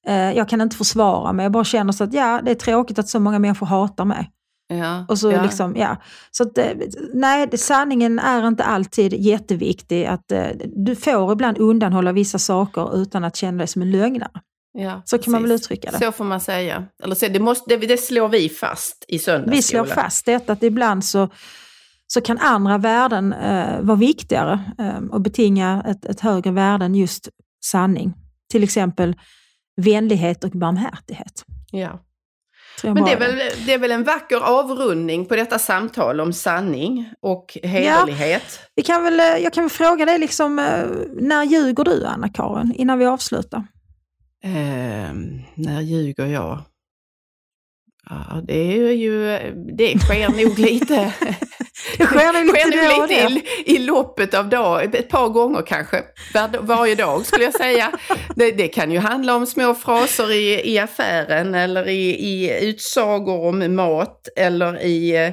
eh, 0.07 0.33
jag 0.33 0.49
kan 0.49 0.61
inte 0.61 0.77
försvara 0.77 1.33
mig. 1.33 1.45
Jag 1.45 1.53
bara 1.53 1.65
känner 1.65 1.93
så 1.93 2.05
att 2.05 2.15
ja, 2.15 2.41
det 2.45 2.51
är 2.51 2.55
tråkigt 2.55 2.99
att 2.99 3.09
så 3.09 3.21
många 3.21 3.39
människor 3.39 3.67
hatar 3.67 4.05
mig. 4.05 4.31
Ja, 4.69 5.05
Och 5.09 5.19
så 5.19 5.31
ja. 5.33 5.43
liksom, 5.43 5.77
ja. 5.77 5.97
Så 6.31 6.43
att, 6.43 6.59
eh, 6.59 6.67
nej, 7.15 7.59
sanningen 7.59 8.19
är 8.19 8.49
inte 8.49 8.65
alltid 8.65 9.13
jätteviktig. 9.15 10.05
Att, 10.05 10.33
eh, 10.33 10.47
du 10.77 10.97
får 10.97 11.33
ibland 11.33 11.59
undanhålla 11.59 12.13
vissa 12.13 12.39
saker 12.39 12.97
utan 13.03 13.25
att 13.25 13.37
känna 13.37 13.59
dig 13.59 13.67
som 13.67 13.83
en 13.83 13.91
lögnare. 13.91 14.31
Ja, 14.79 15.03
Så 15.05 15.19
kan 15.19 15.33
man 15.33 15.43
väl 15.43 15.51
precis. 15.51 15.67
uttrycka 15.67 15.91
det. 15.91 15.99
Så 16.07 16.13
får 16.13 16.25
man 16.25 16.41
säga. 16.41 16.85
Eller 17.03 17.15
så, 17.15 17.29
det, 17.29 17.41
måste, 17.41 17.77
det, 17.77 17.87
det 17.87 17.97
slår 17.97 18.29
vi 18.29 18.49
fast 18.49 19.05
i 19.09 19.19
söndagsskolan. 19.19 19.57
Vi 19.57 19.63
slår 19.63 19.85
fast 19.85 20.27
detta 20.27 20.53
att 20.53 20.63
ibland 20.63 21.05
så, 21.05 21.29
så 22.15 22.21
kan 22.21 22.39
andra 22.39 22.79
värden 22.79 23.33
eh, 23.33 23.81
vara 23.81 23.97
viktigare 23.97 24.61
eh, 24.79 25.05
och 25.11 25.21
betinga 25.21 25.85
ett, 25.87 26.05
ett 26.05 26.21
högre 26.21 26.51
värde 26.51 26.85
än 26.85 26.95
just 26.95 27.29
sanning. 27.65 28.15
Till 28.51 28.63
exempel 28.65 29.17
vänlighet 29.77 30.45
och 30.45 30.51
barmhärtighet. 30.51 31.45
Ja. 31.71 32.01
Men 32.83 33.05
det 33.05 33.13
är, 33.13 33.19
väl, 33.19 33.37
det 33.67 33.73
är 33.73 33.79
väl 33.79 33.93
en 33.93 34.05
vacker 34.05 34.41
avrundning 34.41 35.27
på 35.27 35.37
detta 35.37 35.59
samtal 35.59 36.21
om 36.21 36.33
sanning 36.33 37.13
och 37.21 37.59
hederlighet. 37.63 38.61
Vi 38.75 38.83
kan 38.83 39.03
väl, 39.03 39.21
eh, 39.21 39.27
jag 39.27 39.53
kan 39.53 39.65
väl 39.65 39.71
fråga 39.71 40.05
dig, 40.05 40.19
liksom, 40.19 40.59
eh, 40.59 40.85
när 41.21 41.45
ljuger 41.45 41.85
du 41.85 42.07
Anna-Karin, 42.07 42.75
innan 42.75 42.99
vi 42.99 43.07
avslutar? 43.07 43.65
Ehm, 44.45 45.41
när 45.55 45.81
ljuger 45.81 46.27
jag? 46.27 46.63
Ja, 48.11 48.43
det 48.47 48.55
är 48.55 48.93
ju, 48.93 49.39
det 49.77 49.99
sker 49.99 50.47
nog 50.47 50.59
lite, 50.59 51.15
Sker 52.07 52.33
nog 52.33 52.55
lite 52.55 53.03
och 53.03 53.09
lite 53.09 53.41
i, 53.67 53.75
i 53.77 53.79
loppet 53.79 54.35
av 54.35 54.49
dag, 54.49 54.95
ett 54.95 55.09
par 55.09 55.29
gånger 55.29 55.63
kanske, 55.63 56.03
var, 56.35 56.59
varje 56.61 56.95
dag 56.95 57.27
skulle 57.27 57.45
jag 57.45 57.55
säga. 57.55 57.93
Det, 58.37 58.51
det 58.51 58.69
kan 58.69 58.91
ju 58.91 58.99
handla 58.99 59.35
om 59.35 59.47
små 59.47 59.75
fraser 59.75 60.33
i, 60.33 60.73
i 60.73 60.79
affären 60.79 61.55
eller 61.55 61.89
i, 61.89 62.11
i 62.11 62.61
utsagor 62.69 63.47
om 63.47 63.77
mat 63.77 64.29
eller 64.37 64.83
i 64.83 65.33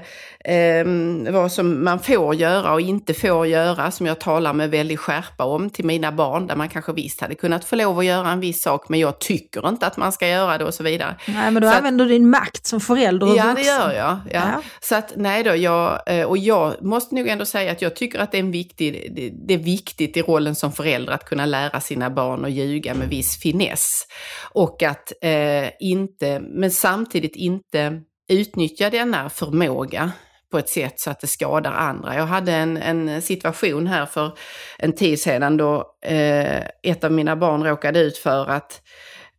eh, 0.50 1.34
vad 1.34 1.52
som 1.52 1.84
man 1.84 2.00
får 2.00 2.36
göra 2.36 2.74
och 2.74 2.82
inte 2.82 3.14
får 3.14 3.48
göra, 3.48 3.92
som 3.92 4.06
jag 4.06 4.20
talar 4.20 4.54
med 4.54 4.70
väldig 4.72 5.00
skärpa 5.00 5.44
om 5.44 5.70
till 5.70 5.86
mina 5.86 6.12
barn, 6.12 6.48
där 6.48 6.56
man 6.56 6.70
kanske 6.70 6.94
visst 6.94 7.22
hade 7.22 7.36
kunnat 7.36 7.66
få 7.66 7.76
lov 7.76 8.00
att 8.00 8.06
göra 8.06 8.30
en 8.32 8.40
viss 8.40 8.62
sak, 8.62 8.90
men 8.90 9.00
jag 9.00 9.20
tycker 9.20 9.68
inte 9.70 9.88
att 9.88 9.98
man 9.98 10.12
ska 10.12 10.28
göra 10.28 10.58
det 10.58 10.66
och 10.66 10.74
så 10.74 10.84
vidare. 10.84 11.16
Nej, 11.28 11.52
men 11.52 11.62
då 11.62 11.68
Så 11.68 11.72
att- 11.72 11.78
använder 11.78 12.06
du 12.06 12.12
din 12.12 12.30
makt 12.30 12.66
som 12.68 12.80
förälder 12.80 13.30
och 13.32 13.38
Ja, 13.38 13.44
det 13.44 13.50
vuxen. 13.50 13.66
gör 13.76 13.92
jag. 13.94 14.18
Ja. 14.32 14.42
Ja. 14.54 14.62
Så 14.82 14.96
att 14.96 15.14
nej 15.16 15.44
då, 15.44 15.56
jag, 15.56 16.02
eh, 16.06 16.26
och 16.26 16.38
jag 16.38 16.74
måste 16.84 17.16
nog 17.16 17.28
ändå 17.28 17.46
säga 17.46 17.72
att 17.72 17.82
jag 17.82 17.96
tycker 17.96 18.20
att 18.20 18.32
det 18.32 18.38
är, 18.38 18.44
en 18.44 18.52
viktig, 18.52 19.12
det, 19.16 19.30
det 19.48 19.54
är 19.54 19.58
viktigt 19.58 20.18
i 20.18 20.22
rollen 20.22 20.56
som 20.56 20.72
förälder 20.72 21.14
att 21.14 21.26
kunna 21.26 21.46
lära 21.46 21.80
sina 21.82 22.10
barn 22.10 22.46
att 22.46 22.52
ljuga 22.52 22.94
med 22.94 23.10
viss 23.10 23.38
finess. 23.42 24.04
Och 24.52 24.84
att 24.84 25.12
eh, 25.22 25.70
inte, 25.80 26.40
men 26.40 26.72
samtidigt 26.72 27.36
inte 27.36 28.02
utnyttja 28.32 28.90
denna 28.90 29.30
förmåga 29.30 30.12
på 30.52 30.58
ett 30.58 30.70
sätt 30.70 31.00
så 31.00 31.10
att 31.10 31.20
det 31.20 31.28
skadar 31.28 31.72
andra. 31.72 32.16
Jag 32.16 32.26
hade 32.26 32.52
en, 32.52 32.78
en 32.78 33.22
situation 33.22 33.88
här 33.88 34.06
för 34.06 34.38
en 34.78 34.94
tid 34.94 35.20
sedan 35.20 35.58
då 35.58 35.98
eh, 36.06 36.64
ett 36.84 37.04
av 37.04 37.12
mina 37.12 37.36
barn 37.36 37.64
råkade 37.64 38.00
ut 38.00 38.18
för 38.18 38.50
att 38.50 38.82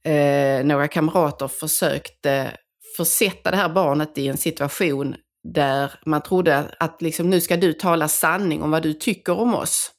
eh, 0.04 0.64
några 0.64 0.88
kamrater 0.88 1.48
försökte 1.48 2.50
försätta 2.96 3.50
det 3.50 3.56
här 3.56 3.68
barnet 3.68 4.18
i 4.18 4.28
en 4.28 4.36
situation 4.36 5.14
där 5.54 5.92
man 6.06 6.22
trodde 6.22 6.64
att 6.78 7.02
liksom, 7.02 7.30
nu 7.30 7.40
ska 7.40 7.56
du 7.56 7.72
tala 7.72 8.08
sanning 8.08 8.62
om 8.62 8.70
vad 8.70 8.82
du 8.82 8.92
tycker 8.92 9.38
om 9.38 9.54
oss. 9.54 9.90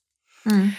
Mm. 0.46 0.70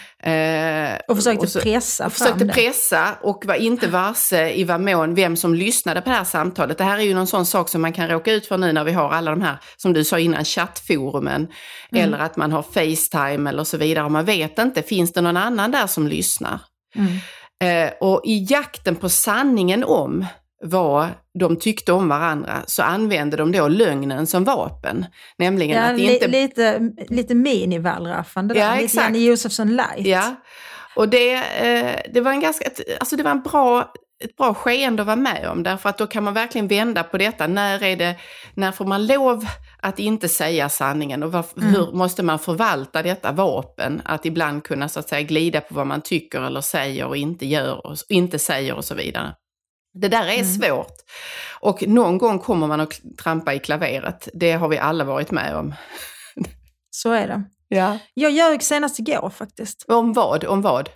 Eh, 0.93 0.99
Och 1.07 1.17
försökte 1.17 1.47
så- 1.47 1.59
pressa 1.59 2.05
och 2.05 2.13
fram 2.13 2.27
försökte 2.27 2.45
det. 2.45 2.53
pressa 2.53 3.15
och 3.21 3.43
var 3.45 3.55
inte 3.55 3.87
varse 3.87 4.49
i 4.53 4.63
vad 4.63 4.81
mån 4.81 5.15
vem 5.15 5.35
som 5.37 5.53
lyssnade 5.55 6.01
på 6.01 6.09
det 6.09 6.15
här 6.15 6.23
samtalet. 6.23 6.77
Det 6.77 6.83
här 6.83 6.97
är 6.97 7.01
ju 7.03 7.13
någon 7.13 7.27
sån 7.27 7.45
sak 7.45 7.69
som 7.69 7.81
man 7.81 7.93
kan 7.93 8.07
råka 8.07 8.31
ut 8.31 8.45
för 8.47 8.57
nu 8.57 8.73
när 8.73 8.83
vi 8.83 8.91
har 8.91 9.09
alla 9.09 9.31
de 9.31 9.41
här, 9.41 9.57
som 9.77 9.93
du 9.93 10.03
sa 10.03 10.19
innan, 10.19 10.45
chattforumen. 10.45 11.47
Mm. 11.91 12.03
Eller 12.03 12.17
att 12.17 12.37
man 12.37 12.51
har 12.51 12.61
Facetime 12.63 13.49
eller 13.49 13.63
så 13.63 13.77
vidare. 13.77 14.05
Och 14.05 14.11
man 14.11 14.25
vet 14.25 14.59
inte, 14.59 14.81
finns 14.83 15.13
det 15.13 15.21
någon 15.21 15.37
annan 15.37 15.71
där 15.71 15.87
som 15.87 16.07
lyssnar? 16.07 16.59
Mm. 16.95 17.87
Eh, 17.87 17.93
och 18.01 18.21
i 18.25 18.45
jakten 18.49 18.95
på 18.95 19.09
sanningen 19.09 19.83
om 19.83 20.25
vad 20.63 21.07
de 21.39 21.55
tyckte 21.59 21.93
om 21.93 22.09
varandra 22.09 22.63
så 22.67 22.83
använde 22.83 23.37
de 23.37 23.51
då 23.51 23.67
lögnen 23.67 24.27
som 24.27 24.43
vapen. 24.43 25.05
Nämligen 25.37 25.77
Ja, 25.77 25.83
att 25.91 25.97
li, 25.97 26.13
inte... 26.13 26.27
lite, 26.27 26.79
lite 27.09 27.33
mini-wallraffande 27.33 28.57
Ja. 28.57 28.71
Lite 28.71 28.85
exakt. 28.85 29.05
Janne 29.05 29.17
Josefsson 29.17 29.75
light. 29.75 30.07
Ja, 30.07 30.35
och 30.95 31.09
det, 31.09 31.33
eh, 31.35 32.01
det 32.13 32.21
var 32.21 32.31
en 32.31 32.39
ganska, 32.39 32.69
alltså 32.99 33.15
det 33.15 33.23
var 33.23 33.31
en 33.31 33.41
bra, 33.41 33.91
ett 34.23 34.35
bra 34.37 34.53
skeende 34.53 35.01
att 35.01 35.05
vara 35.07 35.15
med 35.15 35.47
om 35.49 35.63
därför 35.63 35.89
att 35.89 35.97
då 35.97 36.07
kan 36.07 36.23
man 36.23 36.33
verkligen 36.33 36.67
vända 36.67 37.03
på 37.03 37.17
detta. 37.17 37.47
När, 37.47 37.83
är 37.83 37.95
det, 37.95 38.15
när 38.53 38.71
får 38.71 38.85
man 38.85 39.07
lov 39.07 39.45
att 39.81 39.99
inte 39.99 40.29
säga 40.29 40.69
sanningen 40.69 41.23
och 41.23 41.31
vad, 41.31 41.45
Mm. 41.57 41.69
hur 41.69 41.91
måste 41.91 42.23
man 42.23 42.39
förvalta 42.39 43.03
detta 43.03 43.31
vapen? 43.31 44.01
Att 44.05 44.25
ibland 44.25 44.63
kunna 44.63 44.89
så 44.89 44.99
att 44.99 45.09
säga 45.09 45.21
glida 45.21 45.61
på 45.61 45.73
vad 45.75 45.87
man 45.87 46.01
tycker 46.01 46.41
eller 46.41 46.61
säger 46.61 47.05
och 47.05 47.17
inte 47.17 47.45
gör 47.45 47.87
och 47.87 47.97
inte 48.09 48.39
säger 48.39 48.73
och 48.75 48.85
så 48.85 48.95
vidare. 48.95 49.33
Det 49.93 50.07
där 50.07 50.25
är 50.27 50.33
Mm. 50.33 50.45
svårt. 50.45 50.93
Och 51.59 51.87
någon 51.87 52.17
gång 52.17 52.39
kommer 52.39 52.67
man 52.67 52.79
att 52.81 53.01
trampa 53.23 53.53
i 53.53 53.59
klaveret. 53.59 54.29
Det 54.33 54.51
har 54.51 54.67
vi 54.67 54.77
alla 54.77 55.03
varit 55.03 55.31
med 55.31 55.55
om. 55.55 55.73
Så 56.91 57.11
är 57.11 57.27
det. 57.27 57.43
Ja. 57.67 57.97
Jag 58.13 58.31
ljög 58.31 58.63
senast 58.63 58.99
igår 58.99 59.29
faktiskt. 59.29 59.85
Om 59.87 60.13
vad? 60.13 60.43
Om 60.45 60.61
vad? 60.61 60.89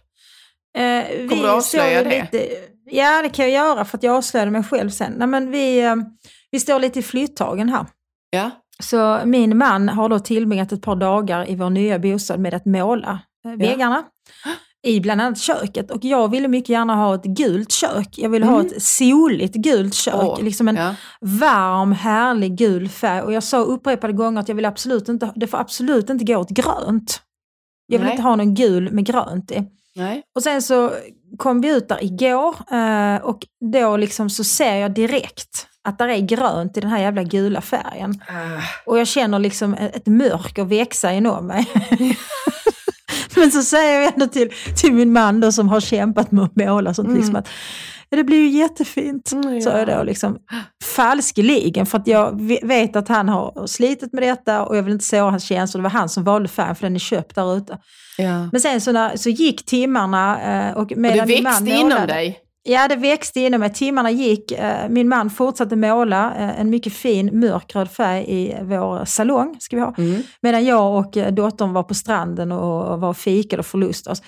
Eh, 0.78 1.28
Kommer 1.30 1.44
du 1.44 1.50
avslöja 1.50 2.04
det? 2.04 2.22
Lite, 2.32 2.50
ja, 2.86 3.22
det 3.22 3.30
kan 3.30 3.46
jag 3.46 3.54
göra 3.66 3.86
för 3.86 3.98
att 3.98 4.04
jag 4.04 4.16
avslöjade 4.16 4.52
mig 4.52 4.64
själv 4.64 4.90
sen. 4.90 5.14
Nej, 5.18 5.28
men 5.28 5.52
vi, 5.52 5.80
eh, 5.80 5.96
vi 6.52 6.60
står 6.60 6.80
lite 6.80 7.00
i 7.00 7.04
flyttagen 7.04 7.70
här. 7.70 7.86
Ja. 8.30 8.52
Så 8.84 9.20
min 9.26 9.58
man 9.58 9.90
har 9.90 10.10
då 10.10 10.20
tillbringat 10.20 10.72
ett 10.72 10.82
par 10.82 10.96
dagar 10.96 11.50
i 11.50 11.56
vår 11.56 11.70
nya 11.70 12.00
bostad 12.00 12.40
med 12.40 12.54
att 12.54 12.66
måla 12.66 13.20
eh, 13.46 13.52
väggarna. 13.52 14.04
I 14.88 15.02
bland 15.02 15.22
annat 15.22 15.38
köket. 15.38 15.92
Och 15.92 16.06
jag 16.06 16.32
ville 16.32 16.48
mycket 16.48 16.70
gärna 16.70 16.96
ha 16.96 17.16
ett 17.16 17.24
gult 17.24 17.72
kök. 17.72 18.08
Jag 18.18 18.30
ville 18.30 18.46
ha 18.46 18.62
ett 18.62 18.84
soligt 18.84 19.56
gult 19.56 19.94
kök. 19.94 20.14
Mm. 20.14 20.28
Åh, 20.28 20.44
liksom 20.44 20.68
en 20.68 20.76
ja. 20.76 20.96
varm, 21.22 21.92
härlig 21.92 22.58
gul 22.58 22.90
färg. 22.90 23.22
Och 23.22 23.34
jag 23.34 23.44
sa 23.44 23.58
upprepade 23.58 24.14
gånger 24.14 24.42
att 24.42 24.48
jag 24.48 24.56
vill 24.56 24.66
absolut 24.66 25.10
inte, 25.10 25.32
det 25.36 25.48
får 25.48 25.58
absolut 25.58 26.10
inte 26.10 26.26
gå 26.26 26.38
åt 26.38 26.50
grönt. 26.50 27.22
Jag 27.88 28.00
vill 28.00 28.06
Nej. 28.06 28.12
inte 28.12 28.24
ha 28.24 28.36
någon 28.36 28.54
gul 28.54 28.92
med 28.92 29.06
grönt 29.06 29.52
i. 29.52 29.64
Nej. 29.96 30.24
Och 30.36 30.44
sen 30.44 30.62
så 30.62 30.92
kom 31.38 31.62
vi 31.62 31.70
ut 31.70 31.90
där 31.90 32.04
igår 32.04 32.56
eh, 32.72 33.16
och 33.22 33.40
då 33.74 33.98
liksom 33.98 34.30
så 34.30 34.44
ser 34.44 34.76
jag 34.76 34.94
direkt 34.94 35.68
att 35.84 35.98
där 35.98 36.08
är 36.08 36.20
grönt 36.20 36.78
i 36.78 36.80
den 36.80 36.90
här 36.90 37.00
jävla 37.00 37.24
gula 37.24 37.62
färgen. 37.62 38.22
Ah. 38.28 38.62
Och 38.86 39.00
jag 39.00 39.08
känner 39.08 39.40
liksom 39.40 39.74
ett 39.74 39.96
ett 39.96 40.08
mörker 40.08 40.64
växa 40.64 41.14
inom 41.14 41.48
mig. 41.48 41.68
Men 43.42 43.52
så 43.52 43.64
säger 43.64 44.02
jag 44.02 44.14
ändå 44.14 44.28
till, 44.28 44.50
till 44.82 44.94
min 44.94 45.12
man 45.14 45.40
då, 45.40 45.52
som 45.52 45.70
har 45.70 45.80
kämpat 45.80 46.32
med 46.32 46.44
att 46.44 46.56
måla 46.56 46.94
sånt, 46.94 47.08
Mm. 47.08 47.18
liksom 47.20 47.36
att 47.36 47.48
ja, 48.10 48.18
det 48.18 48.24
blir 48.24 48.38
ju 48.38 48.48
jättefint. 48.60 49.32
Mm, 49.32 49.62
Så 49.62 49.70
ja. 49.70 49.74
är 49.74 49.86
det 49.86 50.04
liksom 50.04 50.38
falskeligen 50.84 51.86
för 51.86 51.98
att 51.98 52.08
jag 52.08 52.42
ve- 52.42 52.60
vet 52.64 52.96
att 52.96 53.08
han 53.08 53.30
har 53.30 53.68
slitit 53.68 54.14
med 54.14 54.24
detta 54.24 54.64
och 54.66 54.78
jag 54.78 54.84
vill 54.84 54.94
inte 54.94 55.06
såra 55.06 55.22
hans 55.32 55.44
känslor. 55.44 55.80
Det 55.82 55.84
var 55.84 55.90
han 56.00 56.10
som 56.10 56.24
valde 56.24 56.48
färgen 56.50 56.76
för 56.76 56.84
den 56.84 56.96
är 56.96 57.00
köpt 57.00 57.36
där 57.36 57.58
ute. 57.58 57.78
Ja. 58.18 58.50
Men 58.52 58.62
sen 58.62 58.82
så, 58.82 58.92
när, 58.92 59.18
så 59.18 59.30
gick 59.30 59.66
timmarna 59.66 60.42
eh, 60.42 60.74
och 60.74 60.82
Och 60.82 60.88
det 60.88 60.96
medan 60.96 61.28
min 61.28 61.44
man 61.44 61.52
växte 61.54 61.70
inom 61.80 61.84
målade- 61.90 62.14
dig? 62.14 62.40
Ja, 62.70 62.88
det 62.88 62.96
växte 62.96 63.40
inom 63.40 63.60
mig. 63.60 63.74
Timmarna 63.74 64.12
gick. 64.12 64.52
eh, 64.52 64.90
Min 64.90 65.08
man 65.10 65.30
fortsatte 65.30 65.76
måla 65.76 66.36
eh, 66.36 66.60
en 66.60 66.70
mycket 66.70 66.94
fin 66.94 67.40
mörkröd 67.40 67.92
färg 67.92 68.26
i 68.28 68.56
vår 68.62 69.06
salong. 69.06 69.56
Ska 69.60 69.76
vi 69.76 69.82
ha. 69.82 69.94
Mm. 69.98 70.22
Medan 70.42 70.66
jag 70.66 70.98
och 71.00 71.18
eh, 71.18 71.34
dottern 71.34 71.74
var 71.74 71.84
på 71.84 71.94
stranden 71.94 72.52
och 72.52 73.00
var 73.00 73.10
och 73.10 73.18
fikade 73.18 73.60
och 73.60 73.66
förlustade 73.66 74.12
oss. 74.12 74.22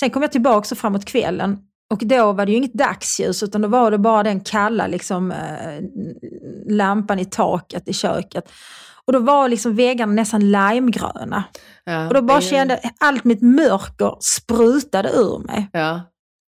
Sen 0.00 0.10
kom 0.10 0.22
jag 0.22 0.32
tillbaka 0.32 0.74
framåt 0.74 1.04
kvällen 1.04 1.58
och 1.92 1.98
då 2.06 2.32
var 2.32 2.46
det 2.46 2.52
ju 2.52 2.58
inget 2.58 2.74
dagsljus 2.74 3.42
utan 3.42 3.62
då 3.62 3.68
var 3.68 3.90
det 3.90 3.98
bara 3.98 4.22
den 4.22 4.40
kalla 4.40 4.86
liksom, 4.86 5.32
lampan 6.68 7.18
i 7.18 7.24
taket 7.24 7.88
i 7.88 7.92
köket. 7.92 8.52
Och 9.06 9.12
då 9.12 9.18
var 9.18 9.48
liksom 9.48 9.76
väggarna 9.76 10.12
nästan 10.12 10.50
limegröna. 10.50 11.44
Ja, 11.84 12.08
Och 12.08 12.14
då 12.14 12.22
bara 12.22 12.40
kände 12.40 12.80
jag 12.82 12.92
allt 13.00 13.24
mitt 13.24 13.42
mörker 13.42 14.16
sprutade 14.20 15.08
ur 15.08 15.38
mig. 15.46 15.68
Ja. 15.72 16.00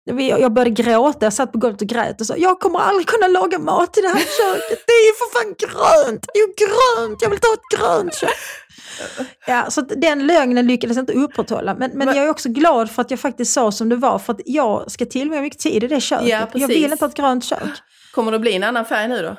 Jag 0.05 0.53
började 0.53 0.71
gråta, 0.83 1.27
jag 1.27 1.33
satt 1.33 1.53
på 1.53 1.59
golvet 1.59 1.81
och 1.83 1.87
grät 1.89 2.21
och 2.21 2.27
sa 2.27 2.37
jag 2.37 2.61
kommer 2.61 2.79
aldrig 2.79 3.07
kunna 3.07 3.27
laga 3.29 3.59
mat 3.59 3.99
i 3.99 4.01
det 4.01 4.09
här 4.09 4.15
köket. 4.19 4.85
Det 4.87 4.93
är 4.93 5.07
ju 5.07 5.13
för 5.13 5.33
fan 5.33 5.55
grönt, 5.59 6.27
det 6.35 6.39
är 6.39 6.43
ju 6.47 6.53
grönt, 6.67 7.23
jag 7.23 7.31
vill 7.31 7.39
ta 7.39 7.49
ett 7.55 7.79
grönt 7.81 8.15
kök. 8.15 8.31
Ja, 9.47 9.71
så 9.71 9.81
den 9.81 10.27
lögnen 10.27 10.67
lyckades 10.67 10.97
jag 10.97 11.03
inte 11.03 11.13
upprätthålla. 11.13 11.75
Men, 11.75 11.91
men 11.95 12.07
Va- 12.09 12.15
jag 12.17 12.25
är 12.25 12.31
också 12.31 12.49
glad 12.49 12.91
för 12.91 13.03
att 13.03 13.11
jag 13.11 13.21
faktiskt 13.21 13.53
sa 13.53 13.73
som 13.73 13.89
det 13.89 13.97
var. 13.97 14.19
För 14.19 14.33
att 14.33 14.41
jag 14.45 14.91
ska 14.91 15.05
tillbringa 15.07 15.43
mycket 15.43 15.59
tid 15.59 15.85
i 15.85 15.89
det 15.89 16.01
köket. 16.01 16.29
Ja, 16.29 16.47
jag 16.55 16.69
vill 16.69 16.85
inte 16.93 17.05
ha 17.05 17.09
ett 17.09 17.17
grönt 17.17 17.45
kök. 17.45 17.63
Kommer 18.15 18.33
det 18.33 18.39
bli 18.39 18.53
en 18.55 18.65
annan 18.65 18.85
färg 18.85 19.09
nu 19.09 19.23
då? 19.23 19.37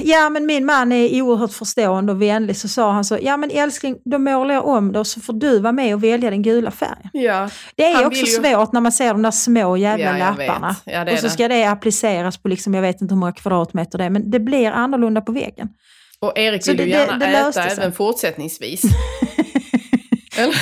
Ja, 0.00 0.30
men 0.30 0.46
min 0.46 0.66
man 0.66 0.92
är 0.92 1.22
oerhört 1.22 1.52
förstående 1.52 2.12
och 2.12 2.22
vänlig. 2.22 2.56
Så 2.56 2.68
sa 2.68 2.92
han 2.92 3.04
så, 3.04 3.18
ja 3.22 3.36
men 3.36 3.50
älskling, 3.50 3.96
då 4.04 4.18
målar 4.18 4.54
jag 4.54 4.66
om 4.66 4.92
det 4.92 4.98
och 4.98 5.06
så 5.06 5.20
får 5.20 5.32
du 5.32 5.60
vara 5.60 5.72
med 5.72 5.94
och 5.94 6.04
välja 6.04 6.30
den 6.30 6.42
gula 6.42 6.70
färgen. 6.70 7.10
Ja. 7.12 7.50
Det 7.76 7.84
är 7.84 8.06
också 8.06 8.20
ju- 8.20 8.26
svårt 8.26 8.72
när 8.72 8.80
man 8.80 8.92
ser 8.92 9.08
de 9.12 9.22
där 9.22 9.30
små 9.30 9.76
jävla 9.76 10.18
Ja, 10.18 10.24
lapparna. 10.30 10.76
Ja, 10.84 11.04
det 11.04 11.12
och 11.12 11.18
så 11.18 11.24
det. 11.26 11.30
ska 11.30 11.48
det 11.48 11.64
appliceras 11.64 12.38
på, 12.42 12.48
liksom, 12.48 12.74
jag 12.74 12.82
vet 12.82 13.00
inte 13.00 13.14
hur 13.14 13.18
många 13.20 13.32
kvadratmeter 13.32 13.98
det 13.98 14.04
är, 14.04 14.10
men 14.10 14.30
det 14.30 14.40
blir 14.40 14.70
annorlunda 14.70 15.20
på 15.20 15.32
väggen. 15.32 15.68
Och 16.20 16.38
Erik 16.38 16.64
Så 16.64 16.70
vill 16.70 16.76
det- 16.78 16.84
ju 16.84 16.90
det- 16.90 16.96
gärna 16.98 17.18
det 17.18 17.26
äta 17.26 17.44
löste 17.46 17.62
sig. 17.62 17.72
även 17.72 17.92
fortsättningsvis. 17.92 18.82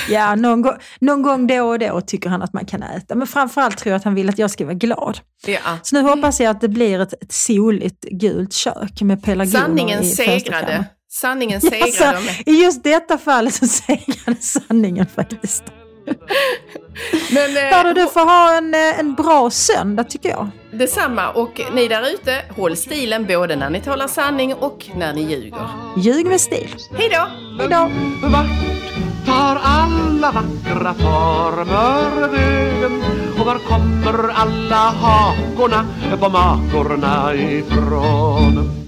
Ja, 0.09 0.35
någon, 0.35 0.63
gång- 0.63 0.77
någon 1.01 1.23
gång 1.23 1.47
då 1.47 1.63
och 1.69 1.79
då 1.79 2.01
tycker 2.01 2.29
han 2.31 2.43
att 2.43 2.53
man 2.53 2.65
kan 2.67 2.83
äta. 2.83 3.15
Men 3.15 3.27
framförallt 3.27 3.79
tror 3.79 3.91
jag 3.91 3.97
att 3.99 4.05
han 4.05 4.15
vill 4.15 4.29
att 4.29 4.39
jag 4.39 4.51
ska 4.51 4.65
vara 4.65 4.75
glad. 4.75 5.19
Ja. 5.47 5.59
Så 5.83 5.97
nu 5.97 6.03
hoppas 6.03 6.41
jag 6.41 6.51
att 6.51 6.61
det 6.61 6.69
blir 6.69 7.01
ett, 7.01 7.23
ett 7.23 7.33
soligt 7.33 8.05
gult 8.11 8.53
kök 8.53 9.01
med 9.01 9.23
pelargoner 9.25 9.61
Sanningen 9.61 10.03
i 10.03 10.07
segrade. 10.11 10.85
Sanningen 11.13 11.61
Ja, 11.63 11.71
segrade. 11.71 12.19
så, 12.23 12.51
I 12.51 12.63
just 12.63 12.85
detta 12.85 13.19
fallet 13.19 13.55
så 13.55 13.67
segrade 13.67 14.41
sanningen 14.41 15.07
faktiskt. 15.15 15.65
Men, 17.31 17.57
eh, 17.57 17.63
Hörru, 17.63 17.93
du 17.93 18.07
får 18.07 18.21
ha 18.25 18.57
en, 18.59 18.75
eh, 18.75 18.99
en 19.01 19.15
bra 19.15 19.51
söndag 19.51 20.05
tycker 20.05 20.29
jag. 20.29 20.49
Detsamma 20.73 21.31
och 21.31 21.61
ni 21.75 21.89
där 21.89 22.11
ute, 22.15 22.41
håll 22.57 22.77
stilen 22.77 23.27
både 23.27 23.57
när 23.57 23.71
ni 23.71 23.81
talar 23.81 24.09
sanning 24.09 24.55
och 24.55 24.87
när 24.97 25.13
ni 25.15 25.23
ljuger. 25.23 25.69
Ljug 25.97 26.27
med 26.27 26.41
stil. 26.41 26.69
Hej 26.99 27.09
då! 27.13 27.29
Hejdå! 27.63 27.91
Vart 28.23 28.76
tar 29.27 29.61
alla 29.63 30.33
vackra 30.33 30.95
former 30.95 32.29
vägen? 32.29 33.03
Och 33.39 33.47
var 33.47 33.59
kommer 33.59 34.29
alla 34.29 34.77
hakorna 34.77 35.87
på 36.21 36.29
makorna 36.29 37.35
ifrån? 37.35 38.87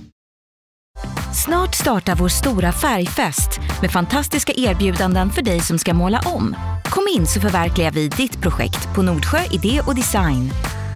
Snart 1.44 1.74
startar 1.74 2.14
vår 2.14 2.28
stora 2.28 2.72
färgfest 2.72 3.60
med 3.80 3.90
fantastiska 3.90 4.52
erbjudanden 4.56 5.30
för 5.30 5.42
dig 5.42 5.60
som 5.60 5.78
ska 5.78 5.94
måla 5.94 6.20
om. 6.24 6.56
Kom 6.84 7.04
in 7.16 7.26
så 7.26 7.40
förverkligar 7.40 7.90
vi 7.90 8.08
ditt 8.08 8.40
projekt 8.40 8.94
på 8.94 9.02
Nordsjö 9.02 9.38
Idé 9.50 9.80
och 9.86 9.94
Design. 9.94 10.50